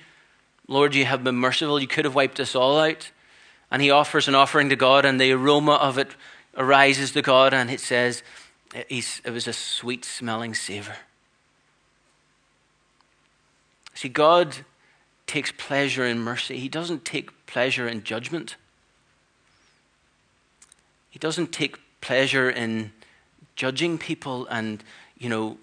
Lord, 0.66 0.94
you 0.94 1.04
have 1.04 1.24
been 1.24 1.36
merciful. 1.36 1.80
You 1.80 1.86
could 1.86 2.04
have 2.04 2.14
wiped 2.14 2.40
us 2.40 2.54
all 2.54 2.78
out. 2.78 3.10
And 3.70 3.82
he 3.82 3.90
offers 3.90 4.28
an 4.28 4.34
offering 4.34 4.70
to 4.70 4.76
God, 4.76 5.04
and 5.04 5.20
the 5.20 5.32
aroma 5.32 5.74
of 5.74 5.98
it 5.98 6.16
arises 6.56 7.12
to 7.12 7.22
God, 7.22 7.52
and 7.52 7.70
it 7.70 7.80
says 7.80 8.22
it 8.74 9.30
was 9.30 9.46
a 9.46 9.52
sweet 9.52 10.04
smelling 10.04 10.54
savor. 10.54 10.96
See, 13.94 14.08
God 14.08 14.58
takes 15.26 15.52
pleasure 15.52 16.06
in 16.06 16.18
mercy, 16.18 16.58
He 16.58 16.68
doesn't 16.68 17.04
take 17.04 17.46
pleasure 17.46 17.88
in 17.88 18.02
judgment. 18.02 18.56
He 21.10 21.18
doesn't 21.18 21.52
take 21.52 21.78
pleasure 22.00 22.48
in 22.50 22.92
judging 23.58 23.98
people 23.98 24.46
and, 24.46 24.84
you 25.18 25.28
know, 25.28 25.58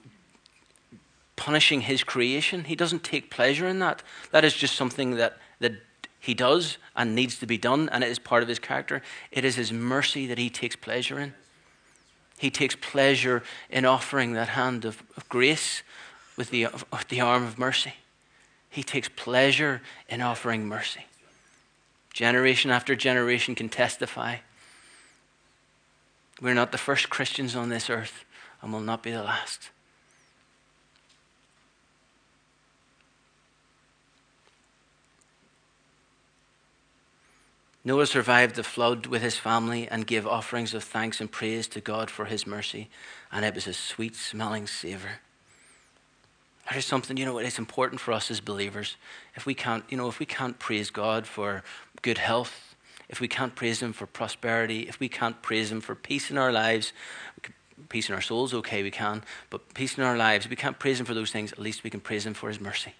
punishing 1.37 1.81
his 1.81 2.03
creation. 2.03 2.65
He 2.65 2.75
doesn't 2.75 3.03
take 3.03 3.31
pleasure 3.31 3.67
in 3.67 3.79
that. 3.79 4.03
That 4.31 4.43
is 4.43 4.53
just 4.53 4.75
something 4.75 5.11
that, 5.11 5.37
that 5.59 5.71
he 6.19 6.33
does 6.33 6.77
and 6.93 7.15
needs 7.15 7.39
to 7.39 7.45
be 7.45 7.57
done, 7.57 7.87
and 7.89 8.03
it 8.03 8.09
is 8.09 8.19
part 8.19 8.43
of 8.43 8.49
his 8.49 8.59
character. 8.59 9.01
It 9.31 9.45
is 9.45 9.55
his 9.55 9.71
mercy 9.71 10.27
that 10.27 10.37
he 10.37 10.49
takes 10.49 10.75
pleasure 10.75 11.19
in. 11.19 11.33
He 12.37 12.49
takes 12.49 12.75
pleasure 12.75 13.43
in 13.69 13.85
offering 13.85 14.33
that 14.33 14.49
hand 14.49 14.83
of, 14.83 15.01
of 15.15 15.27
grace 15.29 15.81
with 16.35 16.49
the, 16.49 16.67
with 16.91 17.07
the 17.07 17.21
arm 17.21 17.43
of 17.43 17.57
mercy. 17.57 17.93
He 18.69 18.83
takes 18.83 19.07
pleasure 19.07 19.81
in 20.09 20.21
offering 20.21 20.67
mercy. 20.67 21.05
Generation 22.13 22.71
after 22.71 22.93
generation 22.93 23.55
can 23.55 23.69
testify. 23.69 24.37
We're 26.41 26.53
not 26.53 26.71
the 26.71 26.77
first 26.77 27.09
Christians 27.09 27.55
on 27.55 27.69
this 27.69 27.89
earth, 27.89 28.25
and 28.61 28.73
will 28.73 28.81
not 28.81 29.01
be 29.03 29.11
the 29.11 29.23
last. 29.23 29.69
Noah 37.85 38.07
survived 38.07 38.55
the 38.55 38.63
flood 38.63 39.05
with 39.05 39.21
his 39.21 39.37
family 39.37 39.87
and 39.87 40.07
gave 40.07 40.25
offerings 40.25 40.73
of 40.73 40.83
thanks 40.83 41.21
and 41.21 41.31
praise 41.31 41.67
to 41.67 41.79
God 41.79 42.09
for 42.09 42.25
his 42.25 42.47
mercy, 42.47 42.89
and 43.31 43.45
it 43.45 43.53
was 43.53 43.67
a 43.67 43.73
sweet 43.73 44.15
smelling 44.15 44.65
savor. 44.65 45.19
That 46.65 46.77
is 46.77 46.85
something, 46.85 47.15
you 47.15 47.25
know, 47.25 47.37
it's 47.37 47.59
important 47.59 48.01
for 48.01 48.11
us 48.11 48.31
as 48.31 48.41
believers. 48.41 48.97
If 49.35 49.45
we 49.45 49.53
can't, 49.53 49.83
you 49.87 49.97
know, 49.97 50.09
if 50.09 50.17
we 50.17 50.25
can't 50.25 50.57
praise 50.57 50.89
God 50.89 51.27
for 51.27 51.63
good 52.01 52.17
health, 52.17 52.74
if 53.09 53.19
we 53.19 53.27
can't 53.27 53.55
praise 53.55 53.81
Him 53.81 53.93
for 53.93 54.05
prosperity, 54.05 54.81
if 54.81 54.99
we 54.99 55.09
can't 55.09 55.41
praise 55.41 55.71
Him 55.71 55.81
for 55.81 55.95
peace 55.95 56.31
in 56.31 56.37
our 56.37 56.51
lives, 56.51 56.93
peace 57.89 58.09
in 58.09 58.15
our 58.15 58.21
souls, 58.21 58.53
okay, 58.53 58.83
we 58.83 58.91
can, 58.91 59.23
but 59.49 59.73
peace 59.73 59.97
in 59.97 60.03
our 60.03 60.17
lives, 60.17 60.49
we 60.49 60.55
can't 60.55 60.79
praise 60.79 60.99
Him 60.99 61.05
for 61.05 61.13
those 61.13 61.31
things, 61.31 61.51
at 61.51 61.59
least 61.59 61.83
we 61.83 61.89
can 61.89 61.99
praise 61.99 62.25
Him 62.25 62.33
for 62.33 62.49
His 62.49 62.59
mercy. 62.59 62.93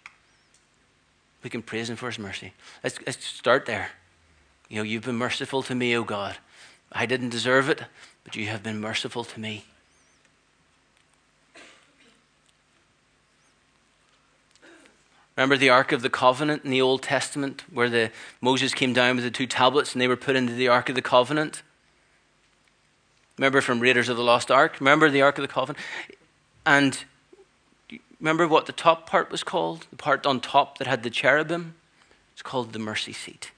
We 1.43 1.49
can 1.49 1.61
praise 1.61 1.89
Him 1.89 1.95
for 1.95 2.07
His 2.07 2.19
mercy. 2.19 2.53
Let's, 2.83 2.99
let's 3.05 3.23
start 3.23 3.65
there. 3.65 3.91
You 4.69 4.77
know, 4.77 4.83
you've 4.83 5.03
been 5.03 5.15
merciful 5.15 5.61
to 5.63 5.75
me, 5.75 5.95
O 5.95 6.03
God. 6.03 6.37
I 6.91 7.05
didn't 7.05 7.29
deserve 7.29 7.69
it, 7.69 7.83
but 8.23 8.35
you 8.35 8.47
have 8.47 8.63
been 8.63 8.79
merciful 8.79 9.23
to 9.23 9.39
me. 9.39 9.65
Remember 15.35 15.57
the 15.57 15.69
Ark 15.69 15.91
of 15.91 16.01
the 16.01 16.09
Covenant 16.09 16.63
in 16.63 16.71
the 16.71 16.81
Old 16.81 17.03
Testament, 17.03 17.63
where 17.71 17.89
the, 17.89 18.11
Moses 18.39 18.73
came 18.73 18.93
down 18.93 19.15
with 19.15 19.25
the 19.25 19.31
two 19.31 19.47
tablets 19.47 19.93
and 19.93 20.01
they 20.01 20.07
were 20.07 20.15
put 20.15 20.35
into 20.35 20.53
the 20.53 20.69
Ark 20.69 20.87
of 20.87 20.95
the 20.95 21.01
Covenant? 21.01 21.61
Remember 23.37 23.59
from 23.59 23.81
Raiders 23.81 24.07
of 24.07 24.15
the 24.15 24.23
Lost 24.23 24.49
Ark? 24.49 24.79
Remember 24.79 25.09
the 25.09 25.21
Ark 25.21 25.37
of 25.37 25.41
the 25.41 25.49
Covenant? 25.49 25.83
And 26.65 27.03
remember 28.21 28.47
what 28.47 28.65
the 28.65 28.71
top 28.71 29.09
part 29.09 29.29
was 29.29 29.43
called? 29.43 29.87
The 29.89 29.97
part 29.97 30.25
on 30.25 30.39
top 30.39 30.77
that 30.77 30.87
had 30.87 31.03
the 31.03 31.09
cherubim? 31.09 31.75
It's 32.31 32.41
called 32.41 32.71
the 32.71 32.79
mercy 32.79 33.13
seat. 33.13 33.51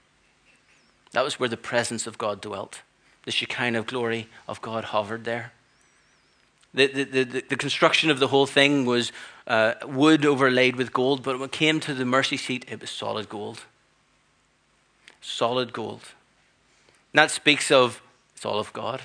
That 1.12 1.24
was 1.24 1.38
where 1.38 1.48
the 1.48 1.56
presence 1.56 2.06
of 2.06 2.18
God 2.18 2.40
dwelt. 2.40 2.82
The 3.24 3.30
Shekinah 3.30 3.82
glory 3.82 4.28
of 4.48 4.60
God 4.60 4.84
hovered 4.84 5.24
there. 5.24 5.52
The, 6.74 6.86
the, 6.86 7.24
the, 7.24 7.40
the 7.48 7.56
construction 7.56 8.10
of 8.10 8.18
the 8.18 8.28
whole 8.28 8.46
thing 8.46 8.84
was 8.84 9.10
uh, 9.48 9.74
wood 9.86 10.24
overlaid 10.24 10.76
with 10.76 10.92
gold, 10.92 11.22
but 11.22 11.38
when 11.38 11.46
it 11.46 11.52
came 11.52 11.80
to 11.80 11.94
the 11.94 12.04
mercy 12.04 12.36
seat, 12.36 12.66
it 12.68 12.80
was 12.80 12.90
solid 12.90 13.28
gold. 13.28 13.64
Solid 15.20 15.72
gold. 15.72 16.02
And 17.12 17.18
that 17.18 17.30
speaks 17.30 17.70
of 17.70 18.02
it's 18.36 18.44
all 18.44 18.60
of 18.60 18.72
God. 18.72 19.02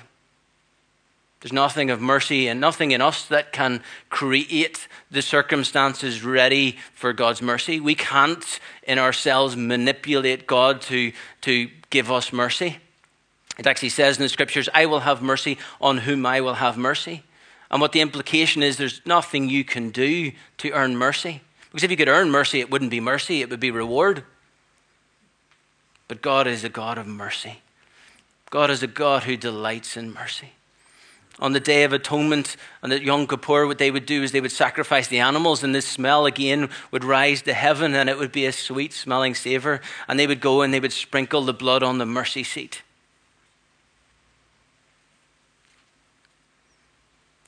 There's 1.40 1.52
nothing 1.52 1.90
of 1.90 2.00
mercy 2.00 2.46
and 2.46 2.60
nothing 2.60 2.92
in 2.92 3.02
us 3.02 3.26
that 3.26 3.52
can 3.52 3.82
create 4.08 4.86
the 5.10 5.20
circumstances 5.20 6.24
ready 6.24 6.78
for 6.94 7.12
God's 7.12 7.42
mercy. 7.42 7.80
We 7.80 7.94
can't 7.94 8.60
in 8.84 8.98
ourselves 8.98 9.56
manipulate 9.56 10.46
God 10.46 10.80
to, 10.82 11.12
to 11.42 11.68
give 11.90 12.10
us 12.10 12.32
mercy. 12.32 12.78
It 13.58 13.66
actually 13.66 13.90
says 13.90 14.16
in 14.16 14.22
the 14.22 14.28
scriptures, 14.28 14.68
I 14.72 14.86
will 14.86 15.00
have 15.00 15.20
mercy 15.20 15.58
on 15.80 15.98
whom 15.98 16.24
I 16.24 16.40
will 16.40 16.54
have 16.54 16.78
mercy. 16.78 17.24
And 17.70 17.80
what 17.80 17.92
the 17.92 18.00
implication 18.00 18.62
is, 18.62 18.76
there's 18.76 19.00
nothing 19.04 19.48
you 19.48 19.64
can 19.64 19.90
do 19.90 20.32
to 20.58 20.70
earn 20.70 20.96
mercy. 20.96 21.40
Because 21.70 21.84
if 21.84 21.90
you 21.90 21.96
could 21.96 22.08
earn 22.08 22.30
mercy, 22.30 22.60
it 22.60 22.70
wouldn't 22.70 22.90
be 22.90 23.00
mercy, 23.00 23.40
it 23.40 23.50
would 23.50 23.60
be 23.60 23.70
reward. 23.70 24.24
But 26.06 26.22
God 26.22 26.46
is 26.46 26.62
a 26.62 26.68
God 26.68 26.98
of 26.98 27.06
mercy. 27.06 27.62
God 28.50 28.70
is 28.70 28.82
a 28.82 28.86
God 28.86 29.24
who 29.24 29.36
delights 29.36 29.96
in 29.96 30.12
mercy 30.12 30.52
on 31.40 31.52
the 31.52 31.60
Day 31.60 31.82
of 31.84 31.92
Atonement 31.92 32.56
and 32.82 32.92
the 32.92 33.02
Yom 33.02 33.26
Kippur, 33.26 33.66
what 33.66 33.78
they 33.78 33.90
would 33.90 34.06
do 34.06 34.22
is 34.22 34.32
they 34.32 34.40
would 34.40 34.52
sacrifice 34.52 35.08
the 35.08 35.18
animals, 35.18 35.64
and 35.64 35.74
this 35.74 35.86
smell 35.86 36.26
again 36.26 36.68
would 36.90 37.04
rise 37.04 37.42
to 37.42 37.54
heaven, 37.54 37.94
and 37.94 38.08
it 38.08 38.18
would 38.18 38.32
be 38.32 38.46
a 38.46 38.52
sweet 38.52 38.92
smelling 38.92 39.34
savor. 39.34 39.80
And 40.06 40.18
they 40.18 40.26
would 40.26 40.40
go 40.40 40.62
and 40.62 40.72
they 40.72 40.80
would 40.80 40.92
sprinkle 40.92 41.42
the 41.42 41.52
blood 41.52 41.82
on 41.82 41.98
the 41.98 42.06
mercy 42.06 42.44
seat. 42.44 42.82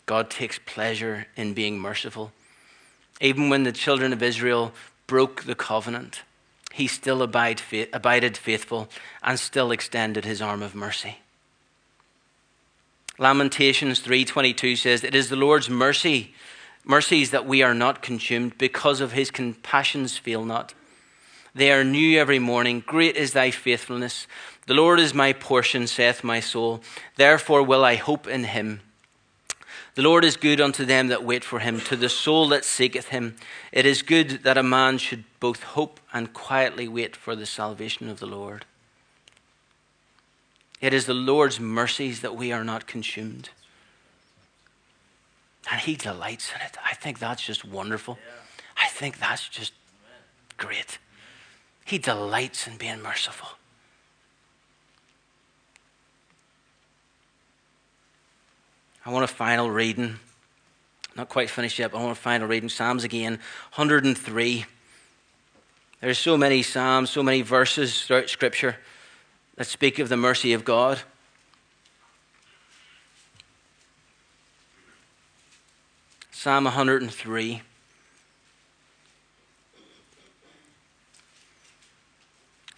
God 0.06 0.30
takes 0.30 0.58
pleasure 0.64 1.26
in 1.36 1.52
being 1.52 1.78
merciful. 1.78 2.32
Even 3.20 3.48
when 3.48 3.64
the 3.64 3.72
children 3.72 4.12
of 4.12 4.22
Israel 4.22 4.72
broke 5.06 5.44
the 5.44 5.54
covenant, 5.54 6.22
he 6.72 6.86
still 6.86 7.22
abided 7.22 8.36
faithful 8.36 8.88
and 9.22 9.38
still 9.38 9.72
extended 9.72 10.24
his 10.24 10.40
arm 10.40 10.62
of 10.62 10.74
mercy. 10.74 11.18
Lamentations 13.18 14.00
3:22 14.00 14.76
says, 14.76 15.02
"It 15.02 15.14
is 15.14 15.28
the 15.30 15.36
Lord's 15.36 15.70
mercy, 15.70 16.34
mercies 16.84 17.30
that 17.30 17.46
we 17.46 17.62
are 17.62 17.74
not 17.74 18.02
consumed, 18.02 18.58
because 18.58 19.00
of 19.00 19.12
his 19.12 19.30
compassions 19.30 20.18
fail 20.18 20.44
not. 20.44 20.74
They 21.54 21.72
are 21.72 21.82
new 21.82 22.20
every 22.20 22.38
morning. 22.38 22.84
Great 22.86 23.16
is 23.16 23.32
thy 23.32 23.50
faithfulness. 23.50 24.26
The 24.66 24.74
Lord 24.74 25.00
is 25.00 25.14
my 25.14 25.32
portion, 25.32 25.86
saith 25.86 26.22
my 26.22 26.40
soul. 26.40 26.84
Therefore 27.16 27.62
will 27.62 27.84
I 27.84 27.96
hope 27.96 28.26
in 28.26 28.44
him." 28.44 28.82
The 29.96 30.02
Lord 30.02 30.26
is 30.26 30.36
good 30.36 30.60
unto 30.60 30.84
them 30.84 31.08
that 31.08 31.24
wait 31.24 31.42
for 31.42 31.58
him, 31.58 31.80
to 31.80 31.96
the 31.96 32.10
soul 32.10 32.48
that 32.48 32.66
seeketh 32.66 33.08
him. 33.08 33.36
It 33.72 33.86
is 33.86 34.02
good 34.02 34.42
that 34.42 34.58
a 34.58 34.62
man 34.62 34.98
should 34.98 35.24
both 35.40 35.62
hope 35.62 36.00
and 36.12 36.34
quietly 36.34 36.86
wait 36.86 37.16
for 37.16 37.34
the 37.34 37.46
salvation 37.46 38.10
of 38.10 38.20
the 38.20 38.26
Lord. 38.26 38.66
It 40.82 40.92
is 40.92 41.06
the 41.06 41.14
Lord's 41.14 41.58
mercies 41.58 42.20
that 42.20 42.36
we 42.36 42.52
are 42.52 42.62
not 42.62 42.86
consumed. 42.86 43.48
And 45.70 45.80
He 45.80 45.96
delights 45.96 46.52
in 46.54 46.60
it. 46.60 46.76
I 46.84 46.94
think 46.94 47.18
that's 47.18 47.42
just 47.42 47.64
wonderful. 47.64 48.18
I 48.76 48.88
think 48.88 49.18
that's 49.18 49.48
just 49.48 49.72
great. 50.58 50.98
He 51.86 51.96
delights 51.96 52.66
in 52.66 52.76
being 52.76 53.00
merciful. 53.00 53.48
I 59.06 59.10
want 59.10 59.22
a 59.22 59.28
final 59.28 59.70
reading. 59.70 60.18
Not 61.14 61.28
quite 61.28 61.48
finished 61.48 61.78
yet, 61.78 61.92
but 61.92 61.98
I 61.98 62.00
want 62.02 62.18
a 62.18 62.20
final 62.20 62.48
reading. 62.48 62.68
Psalms 62.68 63.04
again, 63.04 63.34
103. 63.76 64.66
There's 66.00 66.18
so 66.18 66.36
many 66.36 66.64
Psalms, 66.64 67.10
so 67.10 67.22
many 67.22 67.42
verses 67.42 68.04
throughout 68.04 68.28
Scripture 68.28 68.78
that 69.54 69.68
speak 69.68 70.00
of 70.00 70.08
the 70.08 70.16
mercy 70.16 70.52
of 70.54 70.64
God. 70.64 70.98
Psalm 76.32 76.64
103. 76.64 77.62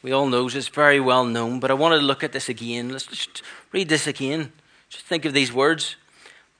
We 0.02 0.12
all 0.12 0.26
know 0.26 0.46
it's 0.46 0.68
very 0.68 1.00
well 1.00 1.24
known, 1.24 1.58
but 1.58 1.70
I 1.70 1.74
want 1.74 1.98
to 1.98 2.06
look 2.06 2.22
at 2.22 2.32
this 2.32 2.50
again. 2.50 2.90
Let's 2.90 3.06
just 3.06 3.42
read 3.72 3.88
this 3.88 4.06
again. 4.06 4.52
Just 4.90 5.06
think 5.06 5.24
of 5.24 5.32
these 5.32 5.50
words. 5.50 5.96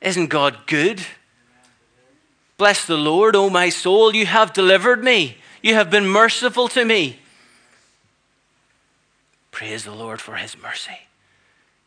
Isn't 0.00 0.28
God 0.28 0.66
good? 0.66 1.04
Bless 2.56 2.84
the 2.84 2.96
Lord, 2.96 3.36
O 3.36 3.50
my 3.50 3.68
soul. 3.68 4.14
You 4.14 4.26
have 4.26 4.52
delivered 4.52 5.02
me. 5.02 5.38
You 5.62 5.74
have 5.74 5.90
been 5.90 6.06
merciful 6.06 6.68
to 6.68 6.84
me. 6.84 7.20
Praise 9.50 9.84
the 9.84 9.94
Lord 9.94 10.20
for 10.20 10.36
his 10.36 10.56
mercy. 10.56 10.98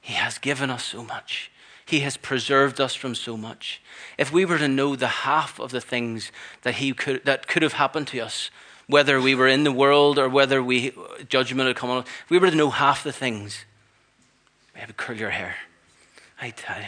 He 0.02 0.14
has 0.14 0.38
given 0.38 0.70
us 0.70 0.84
so 0.84 1.04
much. 1.04 1.52
He 1.86 2.02
has 2.02 2.18
preserved 2.18 2.80
us 2.80 2.96
from 2.96 3.16
so 3.16 3.36
much. 3.36 3.82
If 4.18 4.32
we 4.32 4.46
were 4.46 4.58
to 4.58 4.68
know 4.68 4.96
the 4.96 5.08
half 5.08 5.60
of 5.60 5.72
the 5.72 5.82
things 5.82 6.32
that, 6.64 6.76
he 6.76 6.94
could, 6.94 7.24
that 7.26 7.48
could 7.48 7.64
have 7.64 7.74
happened 7.74 8.08
to 8.08 8.20
us, 8.20 8.50
whether 8.88 9.22
we 9.22 9.36
were 9.36 9.48
in 9.48 9.64
the 9.64 9.72
world 9.72 10.18
or 10.18 10.28
whether 10.28 10.64
we 10.64 10.94
judgment 11.28 11.68
had 11.68 11.76
come 11.76 11.90
on, 11.90 12.00
if 12.00 12.30
we 12.30 12.40
were 12.40 12.50
to 12.50 12.56
know 12.56 12.70
half 12.70 13.04
the 13.04 13.12
things, 13.12 13.66
we 14.76 14.82
curl 14.96 15.18
your 15.18 15.30
hair. 15.30 15.56
I 16.42 16.50
tell 16.52 16.80
you, 16.80 16.88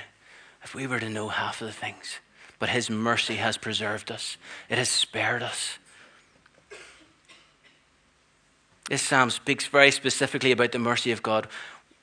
if 0.63 0.73
we 0.73 0.87
were 0.87 0.99
to 0.99 1.09
know 1.09 1.27
half 1.29 1.61
of 1.61 1.67
the 1.67 1.73
things, 1.73 2.19
but 2.59 2.69
His 2.69 2.89
mercy 2.89 3.35
has 3.35 3.57
preserved 3.57 4.11
us, 4.11 4.37
it 4.69 4.77
has 4.77 4.89
spared 4.89 5.43
us. 5.43 5.77
This 8.89 9.01
psalm 9.01 9.29
speaks 9.29 9.65
very 9.65 9.91
specifically 9.91 10.51
about 10.51 10.71
the 10.71 10.79
mercy 10.79 11.11
of 11.11 11.23
God. 11.23 11.47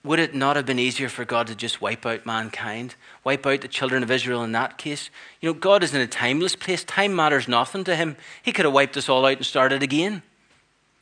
Would 0.02 0.18
it 0.18 0.34
not 0.34 0.56
have 0.56 0.64
been 0.64 0.78
easier 0.78 1.11
for 1.11 1.26
God 1.26 1.46
to 1.48 1.54
just 1.54 1.82
wipe 1.82 2.06
out 2.06 2.24
mankind, 2.24 2.94
wipe 3.22 3.46
out 3.46 3.61
the 3.61 3.68
children 3.68 4.02
of 4.02 4.11
Israel 4.11 4.42
in 4.42 4.52
that 4.52 4.78
case? 4.78 5.11
You 5.40 5.50
know, 5.50 5.52
God 5.52 5.82
is 5.82 5.94
in 5.94 6.00
a 6.00 6.06
timeless 6.06 6.56
place. 6.56 6.82
Time 6.84 7.14
matters 7.14 7.48
nothing 7.48 7.84
to 7.84 7.96
him. 7.96 8.16
He 8.42 8.52
could 8.52 8.64
have 8.64 8.72
wiped 8.72 8.96
us 8.96 9.11
all 9.11 9.26
out 9.26 9.36
and 9.36 9.44
started 9.44 9.82
again. 9.82 10.22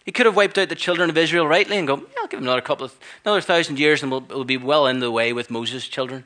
He 0.05 0.11
could 0.11 0.27
have 0.27 0.35
wiped 0.35 0.59
out 0.59 0.69
the 0.69 0.75
children 0.75 1.11
of 1.11 1.17
Israel 1.17 1.47
rightly 1.47 1.77
and 1.77 1.87
go, 1.87 1.97
yeah, 1.97 2.03
I'll 2.19 2.27
give 2.27 2.41
them 2.41 2.49
another 2.49 2.61
couple 2.61 2.87
of, 2.87 2.99
another 3.25 3.41
thousand 3.41 3.79
years 3.79 4.03
and 4.03 4.11
we'll, 4.11 4.23
we'll 4.23 4.45
be 4.45 4.57
well 4.57 4.87
in 4.89 4.99
the 4.99 5.13
way 5.13 5.33
with 5.33 5.49
Moses' 5.49 5.87
children. 5.87 6.25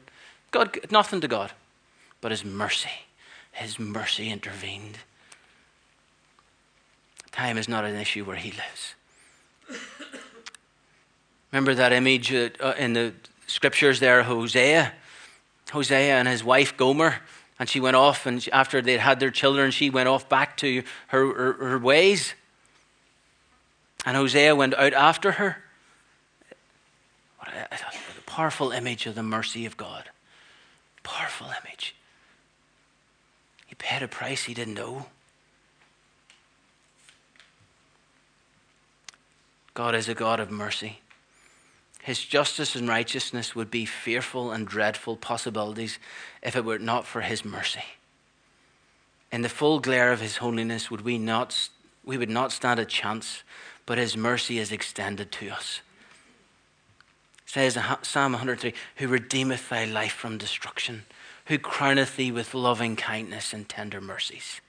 God, 0.52 0.78
nothing 0.90 1.20
to 1.22 1.28
God. 1.28 1.52
But 2.20 2.30
his 2.30 2.44
mercy, 2.44 3.06
his 3.50 3.80
mercy 3.80 4.30
intervened. 4.30 4.98
Time 7.32 7.58
is 7.58 7.68
not 7.68 7.84
an 7.84 7.96
issue 7.96 8.24
where 8.24 8.36
he 8.36 8.52
lives. 8.52 8.94
Remember 11.50 11.74
that 11.74 11.92
image 11.92 12.32
uh, 12.32 12.50
uh, 12.60 12.74
in 12.78 12.92
the 12.92 13.12
scriptures 13.46 14.00
there, 14.00 14.22
Hosea? 14.22 14.92
Hosea 15.70 16.14
and 16.14 16.28
his 16.28 16.44
wife 16.44 16.76
Gomer, 16.76 17.16
and 17.58 17.68
she 17.68 17.80
went 17.80 17.96
off, 17.96 18.26
and 18.26 18.46
after 18.52 18.80
they'd 18.80 18.98
had 18.98 19.20
their 19.20 19.30
children, 19.30 19.70
she 19.70 19.90
went 19.90 20.08
off 20.08 20.28
back 20.28 20.56
to 20.58 20.82
her, 21.08 21.34
her, 21.34 21.52
her 21.52 21.78
ways. 21.78 22.34
And 24.04 24.16
Hosea 24.16 24.54
went 24.54 24.74
out 24.74 24.92
after 24.92 25.32
her. 25.32 25.62
What 27.38 27.48
a, 27.48 27.74
a 27.74 28.22
powerful 28.26 28.70
image 28.70 29.06
of 29.06 29.14
the 29.14 29.22
mercy 29.22 29.66
of 29.66 29.76
God. 29.76 30.10
Powerful 31.02 31.48
image. 31.64 31.94
He 33.66 33.74
paid 33.74 34.02
a 34.02 34.08
price 34.08 34.44
he 34.44 34.54
didn't 34.54 34.74
know. 34.74 35.06
God 39.74 39.94
is 39.94 40.08
a 40.08 40.14
God 40.14 40.38
of 40.40 40.50
mercy. 40.50 41.00
His 42.02 42.24
justice 42.24 42.74
and 42.74 42.88
righteousness 42.88 43.54
would 43.54 43.70
be 43.70 43.86
fearful 43.86 44.50
and 44.50 44.66
dreadful 44.66 45.16
possibilities 45.16 45.98
if 46.42 46.56
it 46.56 46.64
were 46.64 46.78
not 46.78 47.06
for 47.06 47.20
His 47.20 47.44
mercy. 47.44 47.84
In 49.30 49.42
the 49.42 49.48
full 49.48 49.78
glare 49.78 50.12
of 50.12 50.20
His 50.20 50.38
holiness, 50.38 50.90
would 50.90 51.02
we 51.02 51.16
not, 51.16 51.68
we 52.04 52.18
would 52.18 52.28
not 52.28 52.50
stand 52.50 52.80
a 52.80 52.84
chance, 52.84 53.44
but 53.86 53.98
His 53.98 54.16
mercy 54.16 54.58
is 54.58 54.72
extended 54.72 55.30
to 55.32 55.50
us. 55.50 55.80
Says 57.52 57.76
in 57.76 57.82
Psalm 58.00 58.32
103 58.32 58.72
Who 58.96 59.08
redeemeth 59.08 59.68
thy 59.68 59.84
life 59.84 60.14
from 60.14 60.38
destruction, 60.38 61.04
who 61.48 61.58
crowneth 61.58 62.16
thee 62.16 62.32
with 62.32 62.54
loving 62.54 62.96
kindness 62.96 63.52
and 63.52 63.68
tender 63.68 64.00
mercies. 64.00 64.62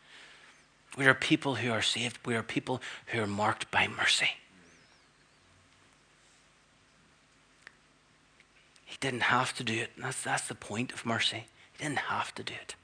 We 0.98 1.06
are 1.06 1.14
people 1.14 1.56
who 1.56 1.72
are 1.72 1.82
saved, 1.82 2.18
we 2.26 2.36
are 2.36 2.44
people 2.44 2.82
who 3.06 3.22
are 3.22 3.26
marked 3.26 3.72
by 3.72 3.88
mercy. 3.88 4.32
He 8.84 8.98
didn't 9.00 9.24
have 9.24 9.56
to 9.56 9.64
do 9.64 9.80
it. 9.80 9.92
That's, 9.98 10.22
that's 10.22 10.50
the 10.50 10.54
point 10.54 10.92
of 10.92 11.06
mercy. 11.06 11.46
He 11.78 11.86
didn't 11.86 12.00
have 12.00 12.36
to 12.36 12.44
do 12.44 12.54
it. 12.54 12.76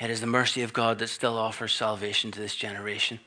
It 0.00 0.08
is 0.08 0.22
the 0.22 0.26
mercy 0.26 0.62
of 0.62 0.72
God 0.72 0.98
that 1.00 1.08
still 1.08 1.36
offers 1.36 1.72
salvation 1.74 2.30
to 2.30 2.40
this 2.40 2.56
generation. 2.56 3.20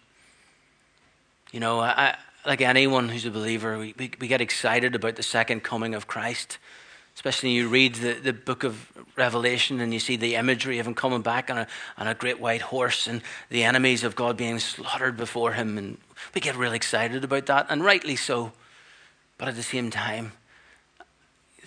You 1.52 1.60
know, 1.60 1.80
I, 1.80 2.16
like 2.48 2.62
anyone 2.62 3.10
who's 3.10 3.26
a 3.26 3.32
believer, 3.32 3.78
we, 3.78 3.94
we, 3.98 4.12
we 4.20 4.28
get 4.28 4.42
excited 4.42 4.96
about 4.96 5.16
the 5.16 5.24
second 5.24 5.62
coming 5.62 5.94
of 5.94 6.08
Christ. 6.08 6.58
Especially 7.14 7.52
you 7.52 7.70
read 7.70 7.94
the, 7.96 8.14
the 8.14 8.34
book 8.34 8.64
of 8.64 8.92
Revelation 9.16 9.80
and 9.82 9.94
you 9.94 10.00
see 10.00 10.16
the 10.16 10.34
imagery 10.34 10.80
of 10.80 10.88
him 10.88 10.96
coming 10.96 11.22
back 11.22 11.52
on 11.52 11.60
a, 11.60 11.68
on 11.96 12.08
a 12.08 12.16
great 12.16 12.40
white 12.40 12.62
horse 12.62 13.06
and 13.06 13.22
the 13.50 13.64
enemies 13.64 14.04
of 14.04 14.16
God 14.16 14.36
being 14.36 14.58
slaughtered 14.58 15.16
before 15.16 15.54
him. 15.54 15.78
And 15.78 16.00
we 16.34 16.42
get 16.42 16.56
really 16.56 16.76
excited 16.76 17.24
about 17.24 17.46
that, 17.46 17.68
and 17.70 17.84
rightly 17.84 18.16
so. 18.16 18.52
But 19.38 19.48
at 19.48 19.56
the 19.56 19.62
same 19.62 19.92
time, 19.92 20.32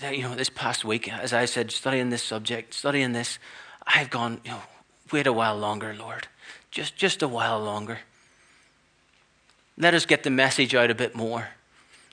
you 0.02 0.22
know, 0.22 0.34
this 0.34 0.50
past 0.50 0.84
week, 0.84 1.12
as 1.12 1.32
I 1.32 1.44
said, 1.44 1.70
studying 1.70 2.10
this 2.10 2.24
subject, 2.24 2.74
studying 2.74 3.12
this, 3.12 3.38
I've 3.86 4.10
gone, 4.10 4.40
you 4.44 4.50
know, 4.50 4.62
wait 5.12 5.26
a 5.26 5.32
while 5.32 5.56
longer, 5.56 5.94
Lord. 5.98 6.28
Just, 6.70 6.96
just 6.96 7.22
a 7.22 7.28
while 7.28 7.60
longer. 7.60 8.00
Let 9.78 9.94
us 9.94 10.06
get 10.06 10.22
the 10.22 10.30
message 10.30 10.74
out 10.74 10.90
a 10.90 10.94
bit 10.94 11.14
more. 11.14 11.48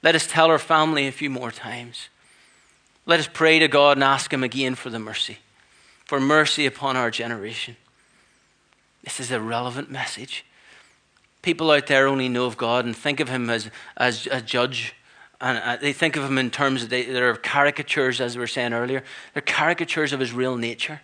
Let 0.02 0.16
us 0.16 0.28
tell 0.28 0.48
our 0.48 0.60
family 0.60 1.08
a 1.08 1.12
few 1.12 1.30
more 1.30 1.52
times. 1.52 2.10
Let 3.06 3.20
us 3.20 3.30
pray 3.32 3.60
to 3.60 3.68
God 3.68 3.98
and 3.98 4.04
ask 4.04 4.32
Him 4.32 4.44
again 4.44 4.76
for 4.76 4.89
the 4.89 5.00
mercy, 5.00 5.39
for 6.06 6.20
mercy 6.20 6.66
upon 6.66 6.98
our 6.98 7.10
generation. 7.12 7.78
This 9.04 9.20
is 9.20 9.32
a 9.32 9.41
relevant 9.41 9.91
message. 9.91 10.46
People 11.41 11.72
out 11.72 11.88
there 11.88 12.08
only 12.08 12.30
know 12.30 12.46
of 12.46 12.56
God 12.56 12.86
and 12.86 12.96
think 12.96 13.20
of 13.20 13.28
Him 13.30 13.50
as, 13.50 13.70
as 13.98 14.28
a 14.32 14.41
judge. 14.41 14.94
And 15.41 15.58
uh, 15.58 15.76
they 15.76 15.91
think 15.91 16.16
of 16.16 16.24
Him 16.24 16.38
in 16.38 16.50
terms 16.50 16.84
of 16.84 16.89
they, 16.89 17.04
they're 17.04 17.36
caricatures, 17.36 18.22
as 18.22 18.36
we 18.36 18.41
were 18.41 18.48
saying 18.48 18.74
earlier. 18.74 19.04
They're 19.34 19.41
caricatures 19.41 20.14
of 20.14 20.22
His 20.22 20.32
real 20.32 20.56
nature. 20.56 21.02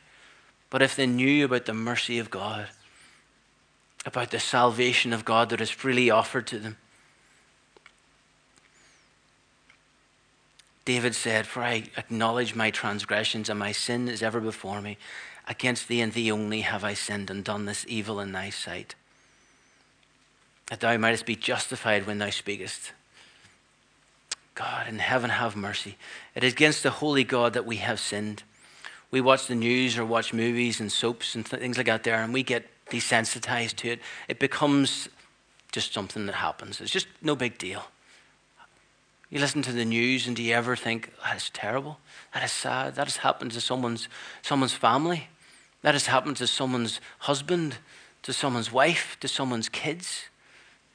But 0.70 0.82
if 0.82 0.96
they 0.96 1.08
knew 1.08 1.46
about 1.46 1.66
the 1.66 1.74
mercy 1.74 2.20
of 2.20 2.30
God, 2.30 2.68
about 4.06 4.32
the 4.32 4.40
salvation 4.40 5.14
of 5.14 5.26
God 5.26 5.50
that 5.50 5.62
is 5.62 5.70
freely 5.70 6.10
offered 6.10 6.48
to 6.48 6.60
them, 6.60 6.78
David 10.86 11.14
said, 11.14 11.46
For 11.46 11.62
I 11.62 11.84
acknowledge 11.98 12.56
my 12.56 12.72
transgressions, 12.72 13.48
and 13.48 13.60
my 13.60 13.72
sin 13.72 14.08
is 14.08 14.24
ever 14.24 14.40
before 14.40 14.82
me. 14.82 14.98
Against 15.48 15.88
thee 15.88 16.02
and 16.02 16.14
thee 16.14 16.32
only 16.32 16.62
have 16.62 16.84
I 16.84 16.94
sinned 16.94 17.30
and 17.30 17.44
done 17.44 17.66
this 17.66 17.86
evil 17.88 18.20
in 18.20 18.32
thy 18.32 18.50
sight, 18.50 18.96
that 20.68 20.80
thou 20.80 20.98
mightest 20.98 21.26
be 21.26 21.36
justified 21.36 22.06
when 22.06 22.18
thou 22.20 22.30
speakest. 22.30 22.92
God 24.56 24.88
in 24.88 25.00
heaven, 25.00 25.30
have 25.30 25.56
mercy. 25.56 25.96
It 26.36 26.44
is 26.44 26.54
against 26.54 26.84
the 26.84 26.90
holy 26.90 27.24
God 27.24 27.54
that 27.54 27.66
we 27.66 27.78
have 27.78 28.00
sinned. 28.00 28.44
We 29.12 29.22
watch 29.22 29.48
the 29.48 29.56
news 29.56 29.98
or 29.98 30.06
watch 30.06 30.34
movies 30.34 30.80
and 30.80 30.92
soaps 30.92 31.36
and 31.36 31.46
th- 31.46 31.62
things 31.62 31.78
like 31.78 31.88
that 31.88 32.04
there, 32.04 32.22
and 32.22 32.34
we 32.34 32.44
get 32.44 32.68
desensitized 32.90 33.76
to 33.78 33.90
it. 33.90 34.00
It 34.28 34.40
becomes 34.40 35.10
just 35.72 35.94
something 35.94 36.26
that 36.26 36.36
happens. 36.36 36.82
It's 36.82 36.92
just 36.92 37.08
no 37.22 37.36
big 37.36 37.58
deal. 37.58 37.84
You 39.30 39.40
listen 39.40 39.62
to 39.64 39.72
the 39.72 39.86
news 39.86 40.26
and 40.26 40.36
do 40.36 40.42
you 40.42 40.56
ever 40.56 40.76
think, 40.76 41.12
that 41.24 41.38
is 41.38 41.52
terrible? 41.52 42.00
That 42.34 42.44
is 42.44 42.52
sad. 42.52 42.96
That 42.96 43.06
has 43.06 43.18
happened 43.18 43.52
to 43.52 43.62
someone's, 43.62 44.10
someone's 44.42 44.74
family. 44.74 45.28
That 45.84 45.94
has 45.94 46.08
happened 46.08 46.38
to 46.38 46.48
someone's 46.48 47.00
husband, 47.20 47.78
to 48.24 48.34
someone's 48.34 48.72
wife, 48.72 49.18
to 49.20 49.28
someone's 49.28 49.70
kids. 49.70 50.26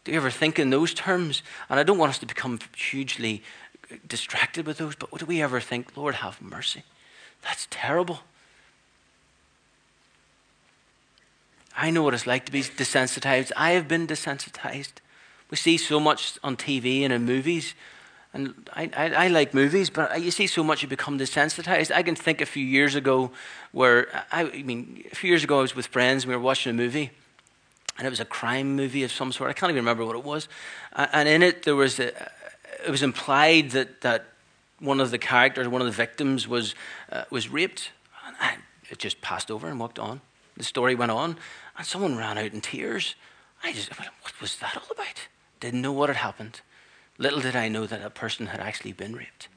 Do 0.03 0.13
you 0.13 0.19
ever 0.19 0.31
think 0.31 0.59
in 0.59 0.71
those 0.71 0.93
terms? 0.93 1.43
And 1.71 1.79
I 1.79 1.85
don't 1.85 1.97
want 1.97 2.11
us 2.11 2.19
to 2.19 2.27
become 2.27 2.59
hugely 2.77 3.43
distracted 4.07 4.67
with 4.67 4.79
those, 4.79 4.97
but 4.97 5.17
do 5.17 5.27
we 5.27 5.41
ever 5.41 5.61
think, 5.61 5.97
Lord, 5.97 6.17
have 6.17 6.43
mercy? 6.43 6.83
That's 7.45 7.69
terrible. 7.71 8.21
I 11.77 11.91
know 11.91 12.03
what 12.03 12.15
it's 12.15 12.27
like 12.27 12.47
to 12.47 12.53
be 12.53 12.63
desensitized. 12.63 13.53
I 13.57 13.73
have 13.73 13.89
been 13.89 14.07
desensitized. 14.07 14.95
We 15.51 15.57
see 15.57 15.77
so 15.77 16.01
much 16.01 16.39
on 16.43 16.57
TV 16.57 17.03
and 17.03 17.13
in 17.13 17.25
movies 17.25 17.75
and 18.35 18.69
I, 18.75 18.91
I, 18.97 19.11
I, 19.15 19.29
like 19.29 19.55
movies, 19.55 19.91
but 19.91 20.21
you 20.21 20.33
see 20.33 20.49
so 20.49 20.65
much 20.65 20.83
you 20.83 20.89
become 20.89 21.19
desensitized. 21.19 21.95
I 21.95 22.03
can 22.03 22.17
think 22.17 22.41
a 22.41 22.47
few 22.47 22.65
years 22.65 22.97
ago 22.97 23.31
where, 23.71 24.09
I, 24.33 24.43
I 24.43 24.63
mean, 24.65 25.05
a 25.11 25.15
few 25.15 25.31
years 25.31 25.45
ago 25.45 25.61
I 25.61 25.63
was 25.63 25.77
with 25.77 25.87
friends 25.87 26.25
and 26.25 26.31
we 26.31 26.37
were 26.37 26.43
watching 26.43 26.71
a 26.71 26.75
movie, 26.75 27.13
and 27.97 28.07
it 28.07 28.11
was 28.11 28.19
a 28.19 28.25
crime 28.25 28.75
movie 28.75 29.05
of 29.05 29.13
some 29.13 29.31
sort. 29.31 29.51
I 29.51 29.53
can't 29.53 29.71
even 29.71 29.85
remember 29.85 30.05
what 30.05 30.17
it 30.17 30.25
was. 30.25 30.49
And 30.95 31.29
in 31.29 31.45
it, 31.45 31.63
there 31.63 31.77
was 31.77 32.01
a, 32.01 32.09
it 32.85 32.91
was 32.91 33.05
implied 33.05 33.71
that, 33.71 34.01
that 34.01 34.27
one 34.81 35.01
of 35.01 35.11
the 35.11 35.19
characters, 35.19 35.69
one 35.69 35.81
of 35.81 35.87
the 35.87 35.93
victims, 35.93 36.47
was, 36.49 36.75
uh, 37.11 37.25
was 37.31 37.49
raped. 37.49 37.91
And 38.41 38.61
it 38.91 38.99
just 38.99 39.21
passed 39.21 39.51
over 39.51 39.69
and 39.69 39.79
walked 39.79 39.99
on. 39.99 40.21
The 40.57 40.65
story 40.65 40.95
went 40.95 41.11
on, 41.11 41.37
and 41.77 41.87
someone 41.87 42.17
ran 42.17 42.39
out 42.39 42.53
in 42.53 42.61
tears. 42.61 43.15
I 43.63 43.73
just, 43.73 43.91
what 43.99 44.41
was 44.41 44.57
that 44.59 44.77
all 44.77 44.89
about? 44.91 45.29
Didn't 45.61 45.83
know 45.83 45.93
what 45.93 46.09
had 46.09 46.17
happened. 46.17 46.61
Little 47.19 47.41
did 47.41 47.57
I 47.57 47.69
know 47.69 47.87
that 47.87 48.03
a 48.03 48.11
person 48.11 48.47
had 48.47 48.61
actually 48.61 48.93
been 48.93 49.15
raped. 49.15 49.49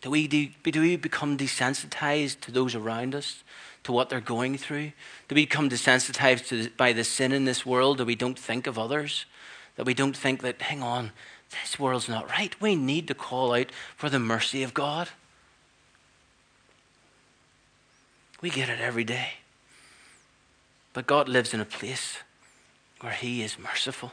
Do 0.00 0.10
we, 0.10 0.28
do, 0.28 0.48
do 0.62 0.80
we 0.80 0.96
become 0.96 1.36
desensitized 1.36 2.40
to 2.42 2.52
those 2.52 2.74
around 2.74 3.14
us, 3.14 3.42
to 3.84 3.92
what 3.92 4.10
they're 4.10 4.20
going 4.20 4.56
through? 4.56 4.92
Do 5.28 5.34
we 5.34 5.42
become 5.46 5.68
desensitized 5.68 6.48
to, 6.48 6.70
by 6.76 6.92
the 6.92 7.04
sin 7.04 7.32
in 7.32 7.44
this 7.44 7.66
world 7.66 7.98
that 7.98 8.04
we 8.04 8.14
don't 8.14 8.38
think 8.38 8.66
of 8.66 8.78
others? 8.78 9.26
That 9.76 9.86
we 9.86 9.94
don't 9.94 10.16
think 10.16 10.42
that, 10.42 10.62
hang 10.62 10.82
on, 10.82 11.12
this 11.50 11.78
world's 11.78 12.08
not 12.08 12.28
right. 12.30 12.60
We 12.60 12.76
need 12.76 13.08
to 13.08 13.14
call 13.14 13.54
out 13.54 13.72
for 13.96 14.10
the 14.10 14.18
mercy 14.18 14.62
of 14.62 14.74
God. 14.74 15.08
We 18.40 18.50
get 18.50 18.68
it 18.68 18.80
every 18.80 19.04
day. 19.04 19.34
But 20.92 21.06
God 21.06 21.28
lives 21.28 21.54
in 21.54 21.60
a 21.60 21.64
place 21.64 22.18
where 23.00 23.12
He 23.12 23.42
is 23.42 23.58
merciful 23.58 24.12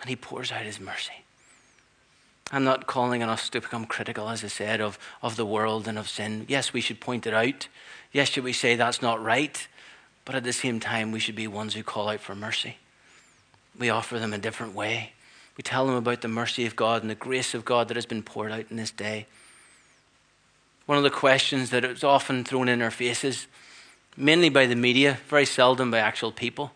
and 0.00 0.08
He 0.08 0.16
pours 0.16 0.52
out 0.52 0.62
His 0.62 0.80
mercy. 0.80 1.24
I'm 2.50 2.64
not 2.64 2.86
calling 2.86 3.22
on 3.22 3.30
us 3.30 3.48
to 3.50 3.60
become 3.60 3.86
critical, 3.86 4.28
as 4.28 4.44
I 4.44 4.48
said, 4.48 4.80
of, 4.80 4.98
of 5.22 5.36
the 5.36 5.46
world 5.46 5.88
and 5.88 5.98
of 5.98 6.08
sin. 6.08 6.44
Yes, 6.48 6.72
we 6.72 6.82
should 6.82 7.00
point 7.00 7.26
it 7.26 7.32
out. 7.32 7.68
Yes, 8.12 8.28
should 8.28 8.44
we 8.44 8.52
say 8.52 8.76
that's 8.76 9.00
not 9.00 9.22
right? 9.22 9.66
But 10.26 10.34
at 10.34 10.44
the 10.44 10.52
same 10.52 10.78
time, 10.78 11.12
we 11.12 11.18
should 11.18 11.34
be 11.34 11.46
ones 11.46 11.74
who 11.74 11.82
call 11.82 12.10
out 12.10 12.20
for 12.20 12.34
mercy. 12.34 12.76
We 13.78 13.88
offer 13.88 14.18
them 14.18 14.34
a 14.34 14.38
different 14.38 14.74
way. 14.74 15.12
We 15.56 15.62
tell 15.62 15.86
them 15.86 15.96
about 15.96 16.22
the 16.22 16.28
mercy 16.28 16.66
of 16.66 16.76
God 16.76 17.02
and 17.02 17.10
the 17.10 17.14
grace 17.14 17.54
of 17.54 17.64
God 17.64 17.88
that 17.88 17.96
has 17.96 18.06
been 18.06 18.22
poured 18.22 18.52
out 18.52 18.66
in 18.70 18.76
this 18.76 18.90
day. 18.90 19.26
One 20.86 20.98
of 20.98 21.04
the 21.04 21.10
questions 21.10 21.70
that 21.70 21.84
is 21.84 22.02
often 22.02 22.44
thrown 22.44 22.68
in 22.68 22.82
our 22.82 22.90
faces, 22.90 23.46
mainly 24.16 24.48
by 24.48 24.66
the 24.66 24.74
media, 24.74 25.18
very 25.28 25.46
seldom 25.46 25.90
by 25.90 25.98
actual 25.98 26.32
people, 26.32 26.72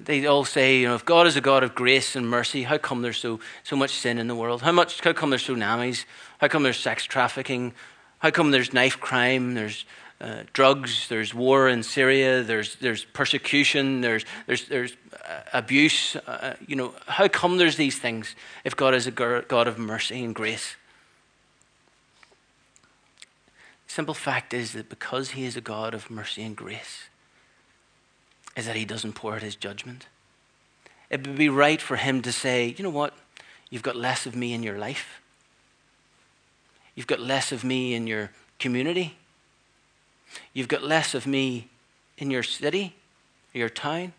they 0.00 0.26
all 0.26 0.44
say, 0.44 0.78
you 0.78 0.88
know, 0.88 0.94
if 0.94 1.04
God 1.04 1.26
is 1.26 1.36
a 1.36 1.40
God 1.40 1.64
of 1.64 1.74
grace 1.74 2.14
and 2.14 2.28
mercy, 2.28 2.62
how 2.62 2.78
come 2.78 3.02
there's 3.02 3.18
so, 3.18 3.40
so 3.64 3.74
much 3.74 3.90
sin 3.90 4.18
in 4.18 4.28
the 4.28 4.34
world? 4.34 4.62
How, 4.62 4.72
much, 4.72 5.00
how 5.00 5.12
come 5.12 5.30
there's 5.30 5.46
tsunamis? 5.46 6.04
How 6.38 6.48
come 6.48 6.62
there's 6.62 6.78
sex 6.78 7.04
trafficking? 7.04 7.72
How 8.20 8.30
come 8.30 8.52
there's 8.52 8.72
knife 8.72 9.00
crime? 9.00 9.54
There's 9.54 9.84
uh, 10.20 10.44
drugs, 10.52 11.08
there's 11.08 11.34
war 11.34 11.68
in 11.68 11.82
Syria, 11.82 12.44
there's, 12.44 12.76
there's 12.76 13.04
persecution, 13.04 14.02
there's, 14.02 14.24
there's, 14.46 14.68
there's 14.68 14.92
uh, 15.11 15.11
abuse. 15.52 16.16
Uh, 16.16 16.54
you 16.66 16.76
know, 16.76 16.94
how 17.06 17.28
come 17.28 17.58
there's 17.58 17.76
these 17.76 17.98
things 17.98 18.34
if 18.64 18.76
God 18.76 18.94
is 18.94 19.06
a 19.06 19.10
God 19.10 19.68
of 19.68 19.78
mercy 19.78 20.24
and 20.24 20.34
grace? 20.34 20.76
Simple 23.86 24.14
fact 24.14 24.54
is 24.54 24.72
that 24.72 24.88
because 24.88 25.30
He 25.30 25.44
is 25.44 25.56
a 25.56 25.60
God 25.60 25.94
of 25.94 26.10
mercy 26.10 26.42
and 26.42 26.56
grace, 26.56 27.08
is 28.56 28.66
that 28.66 28.76
he 28.76 28.84
doesn't 28.84 29.14
pour 29.14 29.34
out 29.34 29.42
his 29.42 29.56
judgment. 29.56 30.06
It 31.10 31.26
would 31.26 31.36
be 31.36 31.48
right 31.48 31.80
for 31.80 31.96
him 31.96 32.22
to 32.22 32.32
say, 32.32 32.74
you 32.76 32.82
know 32.82 32.90
what? 32.90 33.14
You've 33.70 33.82
got 33.82 33.96
less 33.96 34.26
of 34.26 34.36
me 34.36 34.52
in 34.52 34.62
your 34.62 34.78
life. 34.78 35.20
You've 36.94 37.06
got 37.06 37.20
less 37.20 37.52
of 37.52 37.64
me 37.64 37.94
in 37.94 38.06
your 38.06 38.30
community. 38.58 39.16
You've 40.52 40.68
got 40.68 40.82
less 40.82 41.14
of 41.14 41.26
me 41.26 41.68
in 42.18 42.30
your 42.30 42.42
city, 42.42 42.94
your 43.52 43.68
town. 43.68 44.12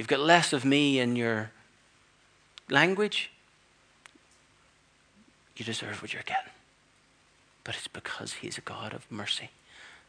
You've 0.00 0.08
got 0.08 0.20
less 0.20 0.54
of 0.54 0.64
me 0.64 0.98
in 0.98 1.14
your 1.14 1.50
language. 2.70 3.30
You 5.58 5.64
deserve 5.66 6.00
what 6.00 6.14
you're 6.14 6.22
getting. 6.22 6.52
But 7.64 7.76
it's 7.76 7.86
because 7.86 8.32
He's 8.32 8.56
a 8.56 8.62
God 8.62 8.94
of 8.94 9.04
mercy 9.12 9.50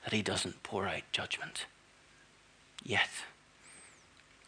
that 0.05 0.13
He 0.13 0.21
doesn't 0.21 0.63
pour 0.63 0.87
out 0.87 1.01
judgment 1.11 1.65
yet 2.85 3.09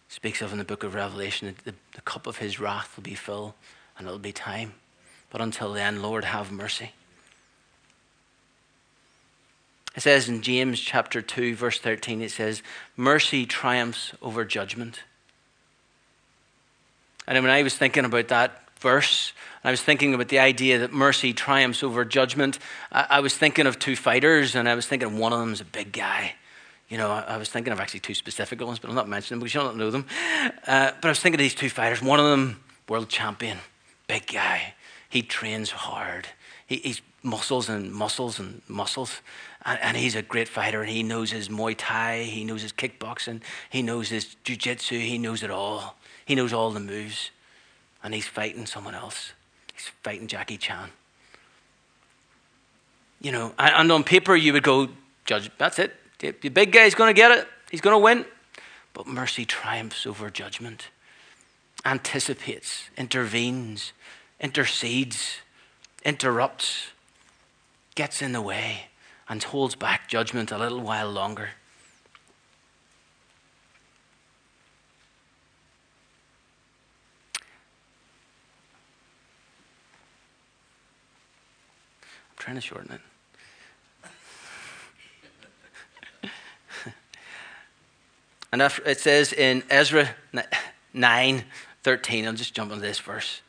speaks 0.08 0.42
of 0.42 0.52
in 0.52 0.60
the 0.60 0.64
book 0.64 0.84
of 0.84 0.94
Revelation 0.94 1.56
the, 1.66 1.74
the 1.96 2.02
cup 2.02 2.28
of 2.28 2.38
his 2.38 2.60
wrath 2.60 2.96
will 2.96 3.04
be 3.04 3.16
full 3.16 3.56
and 3.98 4.08
it'll 4.08 4.20
be 4.20 4.32
time. 4.32 4.74
But 5.30 5.42
until 5.42 5.74
then, 5.74 6.02
Lord, 6.02 6.24
have 6.24 6.52
mercy. 6.52 6.94
It 9.96 10.02
says 10.02 10.30
in 10.30 10.42
James 10.42 10.80
chapter 10.80 11.22
2, 11.22 11.56
verse 11.56 11.80
13, 11.80 12.22
it 12.22 12.32
says, 12.32 12.64
Mercy 12.96 13.46
triumphs 13.46 14.14
over 14.22 14.46
judgment. 14.46 15.02
And 17.28 17.42
when 17.44 17.52
I 17.52 17.64
was 17.64 17.76
thinking 17.76 18.06
about 18.06 18.28
that 18.30 18.64
verse, 18.80 19.34
I 19.64 19.72
was 19.72 19.82
thinking 19.82 20.14
about 20.14 20.28
the 20.28 20.40
idea 20.40 20.80
that 20.80 20.92
mercy 20.92 21.34
triumphs 21.34 21.84
over 21.84 22.04
judgment, 22.04 22.60
I, 22.92 23.08
I 23.10 23.20
was 23.22 23.38
thinking 23.38 23.66
of 23.66 23.80
two 23.80 23.96
fighters, 23.96 24.56
and 24.56 24.68
I 24.68 24.76
was 24.76 24.88
thinking 24.88 25.18
one 25.18 25.34
of 25.34 25.40
them 25.40 25.54
is 25.54 25.62
a 25.62 25.66
big 25.66 25.92
guy 25.92 26.36
you 26.94 27.00
know, 27.00 27.10
I, 27.10 27.38
was 27.38 27.50
thinking 27.50 27.74
of 27.74 27.80
actually 27.80 28.02
two 28.02 28.14
specific 28.14 28.62
ones, 28.62 28.78
but 28.78 28.88
i 28.88 28.92
am 28.92 28.96
not 28.96 29.10
mention 29.10 29.34
them 29.34 29.40
because 29.40 29.56
you 29.56 29.62
don't 29.62 29.78
know 29.78 29.90
them. 29.90 30.06
Uh, 30.68 30.92
but 31.02 31.06
I 31.06 31.10
was 31.10 31.20
thinking 31.20 31.40
of 31.40 31.44
these 31.44 31.56
two 31.56 31.70
fighters. 31.70 32.04
One 32.04 32.20
of 32.20 32.26
them, 32.28 32.62
world 32.88 33.10
champion, 33.10 33.58
big 34.08 34.28
guy. 34.28 34.76
He 35.10 35.24
trains 35.24 35.72
hard. 35.72 36.28
He, 36.68 36.76
he's 36.78 37.02
muscles 37.24 37.68
and 37.68 37.92
muscles 37.92 38.38
and 38.38 38.62
muscles. 38.68 39.22
And, 39.66 39.80
and, 39.82 39.98
he's 39.98 40.14
a 40.14 40.22
great 40.22 40.48
fighter. 40.48 40.82
And 40.82 40.92
he 40.92 41.02
knows 41.02 41.32
his 41.32 41.50
Muay 41.50 41.74
Thai. 41.76 42.24
He 42.26 42.44
knows 42.44 42.62
his 42.62 42.74
kickboxing. 42.74 43.42
He 43.72 43.82
knows 43.82 44.10
his 44.10 44.36
Jiu 44.44 44.56
Jitsu. 44.56 45.00
He 45.00 45.18
knows 45.18 45.42
it 45.42 45.50
all. 45.50 45.96
He 46.26 46.36
knows 46.36 46.54
all 46.54 46.72
the 46.72 46.80
moves. 46.80 47.32
And 48.04 48.14
he's 48.14 48.28
fighting 48.28 48.66
someone 48.66 48.96
else. 48.96 49.34
He's 49.74 49.92
fighting 50.04 50.28
Jackie 50.28 50.58
Chan. 50.58 50.90
You 53.22 53.32
know, 53.32 53.54
and, 53.58 53.92
on 53.92 54.04
paper 54.04 54.36
you 54.36 54.52
would 54.54 54.64
go, 54.64 54.90
Judge, 55.26 55.50
that's 55.58 55.80
it. 55.80 55.94
The 56.20 56.50
big 56.50 56.72
guy's 56.72 56.96
going 56.96 57.14
to 57.14 57.20
get 57.20 57.32
it, 57.32 57.48
he's 57.72 57.82
going 57.82 57.96
to 57.96 58.00
win. 58.00 58.26
But 58.94 59.08
mercy 59.08 59.46
triumphs 59.46 60.06
over 60.06 60.30
judgment, 60.30 60.90
anticipates, 61.84 62.90
intervenes, 62.98 63.92
intercedes, 64.40 65.38
interrupts, 66.06 66.92
gets 67.96 68.22
in 68.22 68.34
the 68.34 68.42
way, 68.42 68.88
and 69.28 69.42
holds 69.42 69.76
back 69.76 70.08
judgment 70.08 70.52
a 70.52 70.58
little 70.58 70.80
while 70.80 71.10
longer. 71.10 71.50
Trying 82.44 82.58
to 82.58 82.62
shorten 82.62 83.00
it. 86.24 86.30
And 88.52 88.62
it 88.62 89.00
says 89.00 89.34
in 89.34 89.64
Ezra 89.70 90.10
9 90.94 91.44
13, 91.84 92.28
I'll 92.28 92.34
just 92.34 92.54
jump 92.54 92.72
on 92.72 92.82
this 92.82 93.00
verse. 93.00 93.42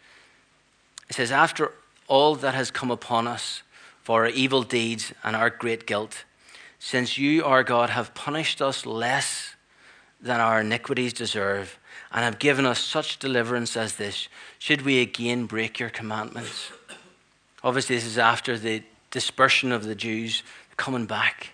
It 1.11 1.17
says, 1.17 1.31
After 1.31 1.73
all 2.07 2.37
that 2.37 2.55
has 2.55 2.71
come 2.71 2.91
upon 2.91 3.27
us 3.27 3.63
for 4.03 4.23
our 4.23 4.31
evil 4.31 4.63
deeds 4.63 5.13
and 5.23 5.37
our 5.37 5.51
great 5.51 5.87
guilt, 5.87 6.25
since 6.79 7.19
you, 7.19 7.45
our 7.45 7.65
God, 7.65 7.91
have 7.91 8.15
punished 8.15 8.63
us 8.63 8.87
less 8.87 9.57
than 10.21 10.41
our 10.41 10.61
iniquities 10.61 11.13
deserve, 11.13 11.79
and 12.13 12.25
have 12.25 12.39
given 12.39 12.65
us 12.65 12.79
such 12.79 13.19
deliverance 13.19 13.77
as 13.77 13.97
this, 13.97 14.29
should 14.59 14.83
we 14.83 15.03
again 15.03 15.47
break 15.47 15.79
your 15.81 15.91
commandments? 15.91 16.71
Obviously, 17.65 17.97
this 17.97 18.05
is 18.05 18.19
after 18.19 18.59
the 18.59 18.83
dispersion 19.11 19.73
of 19.73 19.85
the 19.85 19.95
Jews 19.95 20.43
coming 20.77 21.07
back. 21.07 21.53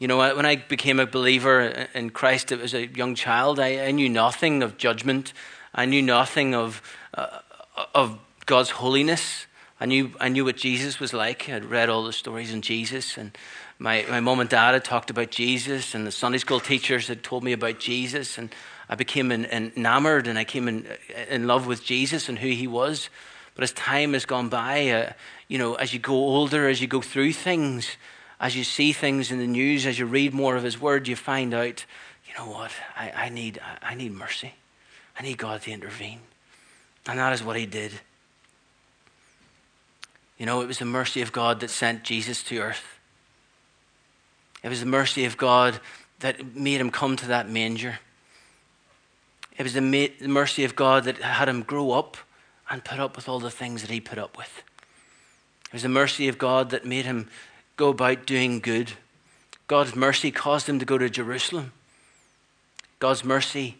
You 0.00 0.08
know, 0.08 0.18
when 0.18 0.44
I 0.44 0.56
became 0.56 0.98
a 0.98 1.06
believer 1.06 1.86
in 1.94 2.10
Christ 2.10 2.50
as 2.50 2.74
a 2.74 2.88
young 2.88 3.14
child, 3.14 3.60
I, 3.60 3.86
I 3.86 3.92
knew 3.92 4.08
nothing 4.08 4.64
of 4.64 4.76
judgment. 4.76 5.32
I 5.72 5.86
knew 5.86 6.02
nothing 6.02 6.56
of, 6.56 6.82
uh, 7.14 7.38
of 7.94 8.18
God's 8.46 8.70
holiness. 8.70 9.46
I 9.78 9.86
knew, 9.86 10.10
I 10.20 10.28
knew 10.28 10.44
what 10.44 10.56
Jesus 10.56 10.98
was 10.98 11.12
like. 11.12 11.48
I'd 11.48 11.64
read 11.64 11.88
all 11.88 12.04
the 12.04 12.12
stories 12.12 12.52
in 12.52 12.62
Jesus, 12.62 13.16
and 13.16 13.36
my, 13.78 14.04
my 14.10 14.18
mom 14.18 14.40
and 14.40 14.50
dad 14.50 14.72
had 14.72 14.84
talked 14.84 15.10
about 15.10 15.30
Jesus, 15.30 15.94
and 15.94 16.04
the 16.04 16.12
Sunday 16.12 16.38
school 16.38 16.58
teachers 16.58 17.06
had 17.06 17.22
told 17.22 17.44
me 17.44 17.52
about 17.52 17.78
Jesus, 17.78 18.38
and 18.38 18.52
I 18.88 18.96
became 18.96 19.30
enamored 19.30 20.26
and 20.26 20.38
I 20.38 20.44
came 20.44 20.68
in, 20.68 20.86
in 21.28 21.46
love 21.46 21.66
with 21.66 21.84
Jesus 21.84 22.28
and 22.28 22.38
who 22.38 22.48
he 22.48 22.66
was. 22.66 23.08
But 23.54 23.64
as 23.64 23.72
time 23.72 24.12
has 24.14 24.26
gone 24.26 24.48
by, 24.48 24.88
uh, 24.90 25.12
you 25.48 25.58
know, 25.58 25.74
as 25.74 25.92
you 25.92 26.00
go 26.00 26.14
older, 26.14 26.68
as 26.68 26.80
you 26.80 26.86
go 26.86 27.00
through 27.00 27.32
things, 27.32 27.96
as 28.40 28.56
you 28.56 28.64
see 28.64 28.92
things 28.92 29.30
in 29.30 29.38
the 29.38 29.46
news, 29.46 29.86
as 29.86 29.98
you 29.98 30.06
read 30.06 30.34
more 30.34 30.56
of 30.56 30.64
His 30.64 30.80
Word, 30.80 31.06
you 31.06 31.16
find 31.16 31.54
out, 31.54 31.84
you 32.26 32.34
know 32.36 32.50
what? 32.50 32.72
I, 32.96 33.10
I, 33.10 33.28
need, 33.28 33.60
I 33.82 33.94
need 33.94 34.12
mercy. 34.12 34.54
I 35.18 35.22
need 35.22 35.38
God 35.38 35.62
to 35.62 35.70
intervene. 35.70 36.20
And 37.06 37.18
that 37.18 37.32
is 37.32 37.44
what 37.44 37.56
He 37.56 37.66
did. 37.66 37.92
You 40.38 40.46
know, 40.46 40.60
it 40.60 40.66
was 40.66 40.78
the 40.78 40.84
mercy 40.84 41.22
of 41.22 41.30
God 41.30 41.60
that 41.60 41.70
sent 41.70 42.02
Jesus 42.02 42.42
to 42.44 42.58
earth. 42.58 42.98
It 44.64 44.68
was 44.68 44.80
the 44.80 44.86
mercy 44.86 45.26
of 45.26 45.36
God 45.36 45.78
that 46.20 46.56
made 46.56 46.80
him 46.80 46.90
come 46.90 47.16
to 47.16 47.26
that 47.28 47.48
manger. 47.48 47.98
It 49.56 49.62
was 49.62 49.74
the 49.74 49.80
mercy 50.26 50.64
of 50.64 50.74
God 50.74 51.04
that 51.04 51.18
had 51.18 51.48
him 51.48 51.62
grow 51.62 51.92
up 51.92 52.16
and 52.74 52.84
put 52.84 52.98
up 52.98 53.14
with 53.14 53.28
all 53.28 53.38
the 53.38 53.52
things 53.52 53.82
that 53.82 53.90
he 53.90 54.00
put 54.00 54.18
up 54.18 54.36
with. 54.36 54.64
It 55.66 55.72
was 55.72 55.84
the 55.84 55.88
mercy 55.88 56.26
of 56.26 56.38
God 56.38 56.70
that 56.70 56.84
made 56.84 57.04
him 57.04 57.30
go 57.76 57.90
about 57.90 58.26
doing 58.26 58.58
good. 58.58 58.94
God's 59.68 59.94
mercy 59.94 60.32
caused 60.32 60.68
him 60.68 60.80
to 60.80 60.84
go 60.84 60.98
to 60.98 61.08
Jerusalem. 61.08 61.70
God's 62.98 63.24
mercy 63.24 63.76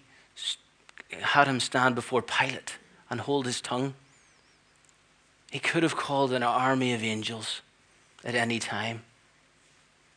had 1.11 1.49
him 1.49 1.59
stand 1.59 1.97
before 1.97 2.23
Pilate 2.23 2.77
and 3.11 3.21
hold 3.21 3.47
his 3.47 3.61
tongue. 3.61 3.95
He 5.51 5.59
could 5.59 5.83
have 5.83 5.97
called 5.97 6.33
an 6.33 6.45
army 6.45 6.93
of 6.93 7.03
angels 7.03 7.63
at 8.25 8.37
any 8.37 8.61
time, 8.61 9.03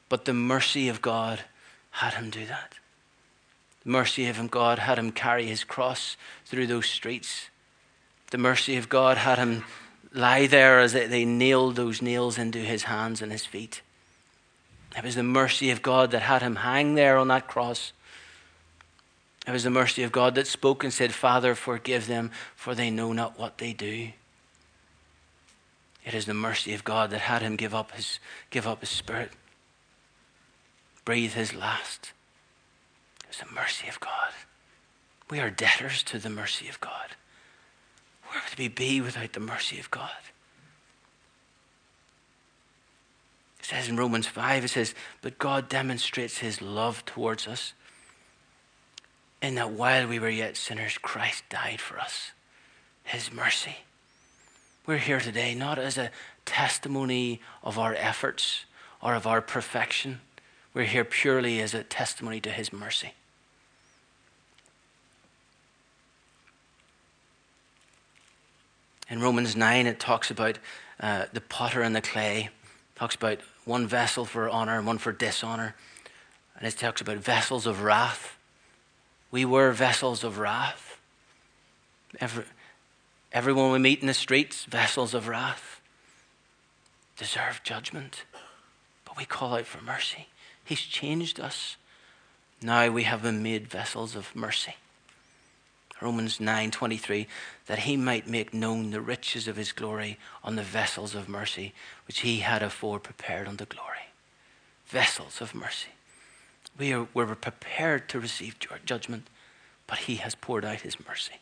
but 0.07 0.25
the 0.25 0.35
mercy 0.35 0.87
of 0.87 1.01
God 1.01 1.45
had 1.89 2.13
him 2.13 2.29
do 2.29 2.45
that. 2.45 2.75
The 3.83 3.89
mercy 3.89 4.27
of 4.27 4.51
God 4.51 4.77
had 4.77 4.99
him 4.99 5.11
carry 5.11 5.47
his 5.47 5.63
cross 5.63 6.15
through 6.45 6.67
those 6.67 6.85
streets. 6.85 7.49
The 8.31 8.37
mercy 8.37 8.75
of 8.77 8.89
God 8.89 9.17
had 9.17 9.37
him 9.37 9.63
lie 10.13 10.47
there 10.47 10.79
as 10.79 10.93
they 10.93 11.25
nailed 11.25 11.75
those 11.75 12.01
nails 12.01 12.37
into 12.37 12.59
his 12.59 12.83
hands 12.83 13.21
and 13.21 13.31
his 13.31 13.45
feet. 13.45 13.81
It 14.97 15.03
was 15.03 15.15
the 15.15 15.23
mercy 15.23 15.69
of 15.69 15.81
God 15.81 16.11
that 16.11 16.23
had 16.23 16.41
him 16.41 16.57
hang 16.57 16.95
there 16.95 17.17
on 17.17 17.27
that 17.29 17.47
cross. 17.47 17.93
It 19.47 19.51
was 19.51 19.63
the 19.63 19.69
mercy 19.69 20.03
of 20.03 20.11
God 20.11 20.35
that 20.35 20.47
spoke 20.47 20.83
and 20.83 20.91
said, 20.91 21.13
Father, 21.13 21.55
forgive 21.55 22.07
them, 22.07 22.31
for 22.55 22.75
they 22.75 22.89
know 22.89 23.13
not 23.13 23.39
what 23.39 23.59
they 23.59 23.73
do. 23.73 24.09
It 26.03 26.13
is 26.13 26.25
the 26.25 26.33
mercy 26.33 26.73
of 26.73 26.83
God 26.83 27.11
that 27.11 27.21
had 27.21 27.41
him 27.41 27.55
give 27.55 27.75
up 27.75 27.91
his, 27.91 28.19
give 28.49 28.67
up 28.67 28.81
his 28.81 28.89
spirit, 28.89 29.31
breathe 31.05 31.33
his 31.33 31.53
last. 31.53 32.11
It 33.23 33.27
was 33.27 33.37
the 33.37 33.55
mercy 33.55 33.87
of 33.87 33.99
God. 33.99 34.31
We 35.29 35.39
are 35.39 35.49
debtors 35.49 36.03
to 36.03 36.19
the 36.19 36.29
mercy 36.29 36.67
of 36.69 36.79
God. 36.81 37.15
Where 38.29 38.41
would 38.49 38.59
we 38.59 38.67
be 38.67 39.01
without 39.01 39.33
the 39.33 39.39
mercy 39.39 39.79
of 39.79 39.91
God? 39.91 40.09
It 43.59 43.65
says 43.65 43.89
in 43.89 43.97
Romans 43.97 44.27
5, 44.27 44.65
it 44.65 44.69
says, 44.69 44.95
But 45.21 45.37
God 45.37 45.69
demonstrates 45.69 46.37
his 46.37 46.61
love 46.61 47.03
towards 47.05 47.47
us 47.47 47.73
in 49.41 49.55
that 49.55 49.71
while 49.71 50.07
we 50.07 50.19
were 50.19 50.29
yet 50.29 50.57
sinners, 50.57 50.97
Christ 50.97 51.43
died 51.49 51.79
for 51.79 51.99
us. 51.99 52.31
His 53.03 53.31
mercy. 53.31 53.77
We're 54.85 54.97
here 54.97 55.19
today 55.19 55.53
not 55.53 55.77
as 55.77 55.97
a 55.97 56.11
testimony 56.45 57.41
of 57.63 57.77
our 57.77 57.93
efforts 57.93 58.65
or 59.01 59.15
of 59.15 59.27
our 59.27 59.41
perfection. 59.41 60.21
We're 60.73 60.85
here 60.85 61.03
purely 61.03 61.61
as 61.61 61.73
a 61.73 61.83
testimony 61.83 62.39
to 62.41 62.49
His 62.49 62.71
mercy. 62.73 63.13
In 69.09 69.21
Romans 69.21 69.55
9, 69.55 69.87
it 69.87 69.99
talks 69.99 70.29
about 70.29 70.59
uh, 70.99 71.25
the 71.31 71.41
potter 71.41 71.81
and 71.81 71.95
the 71.95 72.01
clay. 72.01 72.49
It 72.51 72.99
talks 72.99 73.15
about 73.15 73.39
one 73.63 73.87
vessel 73.87 74.25
for 74.25 74.49
honor 74.49 74.77
and 74.77 74.85
one 74.85 74.97
for 74.97 75.11
dishonor. 75.11 75.75
And 76.57 76.67
it 76.67 76.77
talks 76.77 77.01
about 77.01 77.17
vessels 77.17 77.65
of 77.65 77.83
wrath. 77.83 78.37
We 79.31 79.45
were 79.45 79.71
vessels 79.71 80.23
of 80.23 80.39
wrath. 80.39 80.99
Every, 82.19 82.45
everyone 83.31 83.71
we 83.71 83.79
meet 83.79 84.01
in 84.01 84.07
the 84.07 84.13
streets, 84.13 84.65
vessels 84.65 85.13
of 85.13 85.27
wrath, 85.27 85.81
deserve 87.17 87.61
judgment. 87.63 88.23
But 89.05 89.17
we 89.17 89.25
call 89.25 89.55
out 89.55 89.65
for 89.65 89.83
mercy. 89.83 90.27
He's 90.63 90.81
changed 90.81 91.39
us. 91.39 91.77
Now 92.61 92.89
we 92.89 93.03
have 93.03 93.21
been 93.21 93.43
made 93.43 93.67
vessels 93.67 94.15
of 94.15 94.35
mercy. 94.35 94.75
Romans 96.01 96.39
9:23 96.39 97.27
that 97.65 97.79
he 97.79 97.97
might 97.97 98.27
make 98.27 98.53
known 98.53 98.91
the 98.91 99.01
riches 99.01 99.47
of 99.47 99.55
his 99.55 99.71
glory 99.71 100.17
on 100.43 100.55
the 100.55 100.63
vessels 100.63 101.15
of 101.15 101.27
mercy 101.27 101.73
which 102.05 102.19
he 102.19 102.39
had 102.39 102.61
afore 102.61 102.99
prepared 102.99 103.47
unto 103.47 103.65
glory. 103.65 104.11
Vessels 104.87 105.41
of 105.41 105.55
mercy. 105.55 105.89
We 106.77 106.93
are, 106.93 107.07
we're 107.13 107.33
prepared 107.35 108.07
to 108.09 108.19
receive 108.19 108.57
judgment 108.85 109.27
but 109.87 109.99
he 109.99 110.15
has 110.17 110.35
poured 110.35 110.65
out 110.65 110.81
his 110.81 110.97
mercy. 111.07 111.39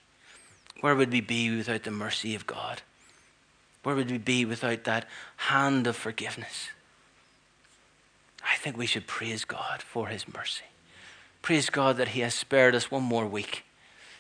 Where 0.82 0.96
would 0.96 1.12
we 1.12 1.22
be 1.22 1.56
without 1.56 1.84
the 1.84 1.92
mercy 1.92 2.36
of 2.36 2.46
God? 2.46 2.84
Where 3.84 3.96
would 3.96 4.12
we 4.12 4.20
be 4.20 4.46
without 4.46 4.84
that 4.84 5.08
hand 5.38 5.88
of 5.88 5.96
forgiveness? 5.96 6.70
I 8.44 8.56
think 8.58 8.78
we 8.78 8.86
should 8.86 9.08
praise 9.08 9.46
God 9.46 9.82
for 9.82 10.08
his 10.08 10.28
mercy. 10.28 10.66
Praise 11.42 11.70
God 11.70 11.98
that 11.98 12.10
he 12.10 12.22
has 12.22 12.34
spared 12.34 12.76
us 12.76 12.92
one 12.92 13.04
more 13.04 13.26
week 13.26 13.64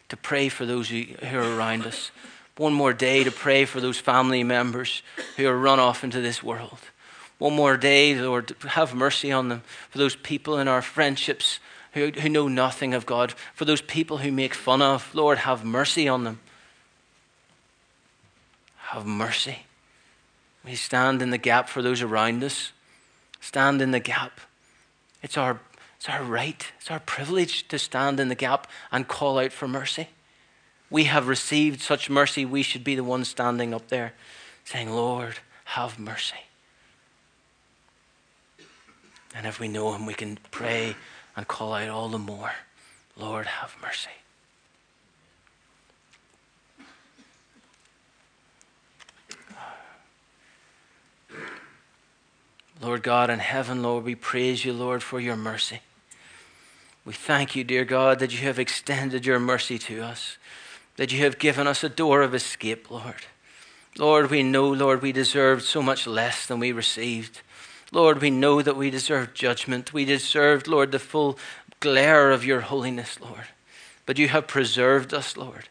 to 0.09 0.17
pray 0.17 0.49
for 0.49 0.65
those 0.65 0.89
who, 0.89 1.05
are 1.23 1.57
around 1.57 1.85
us. 1.85 2.11
One 2.57 2.73
more 2.73 2.93
day 2.93 3.23
to 3.23 3.31
pray 3.31 3.65
for 3.65 3.81
those 3.81 3.97
family 3.97 4.43
members 4.43 5.01
who 5.35 5.47
are 5.47 5.57
run 5.57 5.79
off 5.79 6.03
into 6.03 6.21
this 6.21 6.41
world. 6.41 6.79
One 7.37 7.53
more 7.53 7.75
day, 7.75 8.15
Lord, 8.15 8.55
have 8.67 8.95
mercy 8.95 9.31
on 9.31 9.49
them. 9.49 9.63
For 9.89 9.97
those 9.97 10.15
people 10.15 10.57
in 10.57 10.67
our 10.67 10.81
friendships 10.81 11.59
who, 11.95 12.11
who 12.11 12.29
know 12.29 12.47
nothing 12.47 12.93
of 12.93 13.05
God. 13.05 13.33
For 13.53 13.65
those 13.65 13.81
people 13.81 14.19
who 14.19 14.31
make 14.31 14.53
fun 14.53 14.81
of, 14.81 15.13
Lord, 15.15 15.39
have 15.39 15.65
mercy 15.65 16.07
on 16.07 16.23
them. 16.23 16.39
Have 18.77 19.05
mercy. 19.05 19.65
We 20.63 20.75
stand 20.75 21.21
in 21.21 21.29
the 21.29 21.37
gap 21.37 21.69
for 21.69 21.81
those 21.81 22.01
around 22.01 22.43
us. 22.43 22.71
Stand 23.39 23.81
in 23.81 23.91
the 23.91 23.99
gap. 23.99 24.39
It's 25.23 25.37
our 25.37 25.59
it's 26.05 26.13
our 26.13 26.23
right, 26.23 26.71
it's 26.77 26.91
our 26.91 26.99
privilege 26.99 27.67
to 27.67 27.79
stand 27.79 28.19
in 28.19 28.27
the 28.27 28.35
gap 28.35 28.67
and 28.91 29.07
call 29.07 29.39
out 29.39 29.51
for 29.51 29.67
mercy. 29.67 30.09
We 30.91 31.05
have 31.05 31.27
received 31.27 31.81
such 31.81 32.11
mercy, 32.11 32.45
we 32.45 32.61
should 32.61 32.83
be 32.83 32.93
the 32.93 33.03
ones 33.03 33.27
standing 33.27 33.73
up 33.73 33.87
there 33.87 34.13
saying, 34.65 34.91
Lord, 34.91 35.39
have 35.63 35.97
mercy. 35.97 36.35
And 39.33 39.47
if 39.47 39.59
we 39.59 39.67
know 39.67 39.95
Him, 39.95 40.05
we 40.05 40.13
can 40.13 40.37
pray 40.51 40.95
and 41.35 41.47
call 41.47 41.73
out 41.73 41.89
all 41.89 42.09
the 42.09 42.19
more, 42.19 42.51
Lord, 43.17 43.47
have 43.47 43.75
mercy. 43.81 44.11
Lord 52.79 53.01
God 53.01 53.31
in 53.31 53.39
heaven, 53.39 53.81
Lord, 53.81 54.03
we 54.03 54.13
praise 54.13 54.63
you, 54.63 54.71
Lord, 54.71 55.01
for 55.01 55.19
your 55.19 55.35
mercy. 55.35 55.81
We 57.05 57.13
thank 57.13 57.55
you, 57.55 57.63
dear 57.63 57.85
God, 57.85 58.17
that 58.19 58.33
you 58.33 58.39
have 58.39 58.57
extended 58.57 59.25
your 59.25 59.39
mercy 59.39 59.77
to 59.77 60.01
us, 60.01 60.37
that 60.97 61.13
you 61.13 61.19
have 61.19 61.37
given 61.37 61.67
us 61.67 61.83
a 61.83 61.89
door 61.89 62.23
of 62.23 62.33
escape, 62.33 62.89
Lord. 62.89 63.27
Lord, 63.97 64.31
we 64.31 64.41
know, 64.41 64.67
Lord, 64.67 65.01
we 65.01 65.11
deserved 65.11 65.63
so 65.63 65.81
much 65.81 66.07
less 66.07 66.47
than 66.47 66.59
we 66.59 66.71
received. 66.71 67.41
Lord, 67.91 68.21
we 68.21 68.31
know 68.31 68.61
that 68.61 68.75
we 68.75 68.89
deserved 68.89 69.35
judgment. 69.35 69.93
We 69.93 70.03
deserved, 70.03 70.67
Lord, 70.67 70.91
the 70.91 70.99
full 70.99 71.37
glare 71.79 72.31
of 72.31 72.43
your 72.43 72.61
holiness, 72.61 73.21
Lord. 73.21 73.47
But 74.05 74.17
you 74.17 74.27
have 74.29 74.47
preserved 74.47 75.13
us, 75.13 75.37
Lord. 75.37 75.69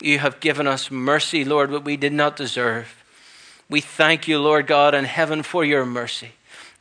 You 0.00 0.20
have 0.20 0.40
given 0.40 0.66
us 0.66 0.90
mercy, 0.90 1.44
Lord, 1.44 1.70
what 1.70 1.84
we 1.84 1.96
did 1.96 2.12
not 2.12 2.36
deserve. 2.36 3.02
We 3.68 3.80
thank 3.80 4.28
you, 4.28 4.38
Lord 4.38 4.66
God 4.66 4.94
in 4.94 5.04
heaven, 5.04 5.42
for 5.42 5.64
your 5.64 5.84
mercy. 5.84 6.32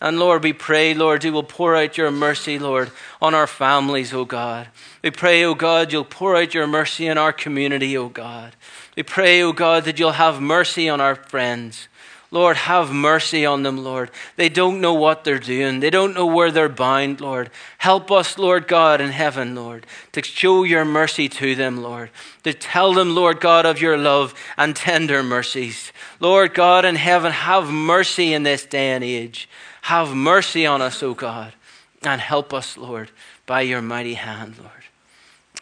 And 0.02 0.20
Lord, 0.20 0.44
we 0.44 0.54
pray, 0.54 0.94
Lord, 0.94 1.24
you 1.24 1.32
will 1.32 1.44
pour 1.44 1.76
out 1.76 1.98
your 1.98 2.12
mercy, 2.12 2.60
Lord, 2.60 2.92
on 3.22 3.34
our 3.34 3.48
families, 3.48 4.14
O 4.14 4.26
God. 4.26 4.68
We 5.02 5.12
pray, 5.12 5.44
O 5.46 5.56
God, 5.56 5.94
you'll 5.94 6.04
pour 6.04 6.36
out 6.36 6.54
your 6.54 6.68
mercy 6.68 7.08
in 7.08 7.18
our 7.18 7.32
community, 7.32 7.98
O 7.98 8.10
God. 8.10 8.56
We 8.98 9.04
pray, 9.04 9.42
O 9.42 9.54
God, 9.54 9.86
that 9.86 9.98
you'll 9.98 10.12
have 10.12 10.42
mercy 10.42 10.90
on 10.90 11.00
our 11.00 11.16
friends. 11.16 11.88
Lord, 12.32 12.58
have 12.58 12.92
mercy 12.92 13.46
on 13.46 13.64
them, 13.64 13.84
Lord. 13.84 14.12
They 14.36 14.50
don't 14.50 14.82
know 14.82 14.94
what 14.94 15.24
they're 15.24 15.40
doing. 15.40 15.80
They 15.80 15.90
don't 15.90 16.14
know 16.14 16.26
where 16.26 16.52
they're 16.52 16.68
bound, 16.68 17.22
Lord. 17.22 17.50
Help 17.78 18.12
us, 18.12 18.38
Lord 18.38 18.68
God 18.68 19.00
in 19.00 19.12
heaven, 19.12 19.56
Lord, 19.56 19.86
to 20.12 20.22
show 20.22 20.64
your 20.64 20.84
mercy 20.84 21.30
to 21.30 21.56
them, 21.56 21.82
Lord. 21.82 22.10
To 22.44 22.54
tell 22.54 22.94
them, 22.94 23.16
Lord 23.16 23.40
God, 23.40 23.66
of 23.66 23.80
your 23.80 23.98
love 23.98 24.34
and 24.58 24.76
tender 24.76 25.24
mercies. 25.24 25.94
Lord 26.20 26.54
God 26.54 26.84
in 26.84 26.96
heaven, 26.96 27.32
have 27.32 27.70
mercy 27.70 28.34
in 28.34 28.44
this 28.44 28.66
day 28.66 28.90
and 28.90 29.04
age. 29.04 29.48
Have 29.86 30.16
mercy 30.16 30.66
on 30.66 30.82
us, 30.82 31.04
O 31.04 31.14
God, 31.14 31.54
and 32.02 32.20
help 32.20 32.56
us, 32.56 32.76
Lord, 32.76 33.12
by 33.46 33.62
your 33.62 33.84
mighty 33.84 34.16
hand, 34.16 34.56
Lord. 34.58 34.72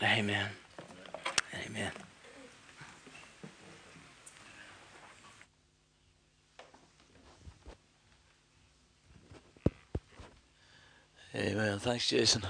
Amen. 0.01 0.47
Amen. 1.65 1.91
Amen. 11.35 11.79
Thanks, 11.79 12.07
Jason. 12.07 12.43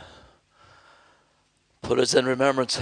Put 1.81 1.97
us 1.97 2.13
in 2.13 2.27
remembrance. 2.27 2.79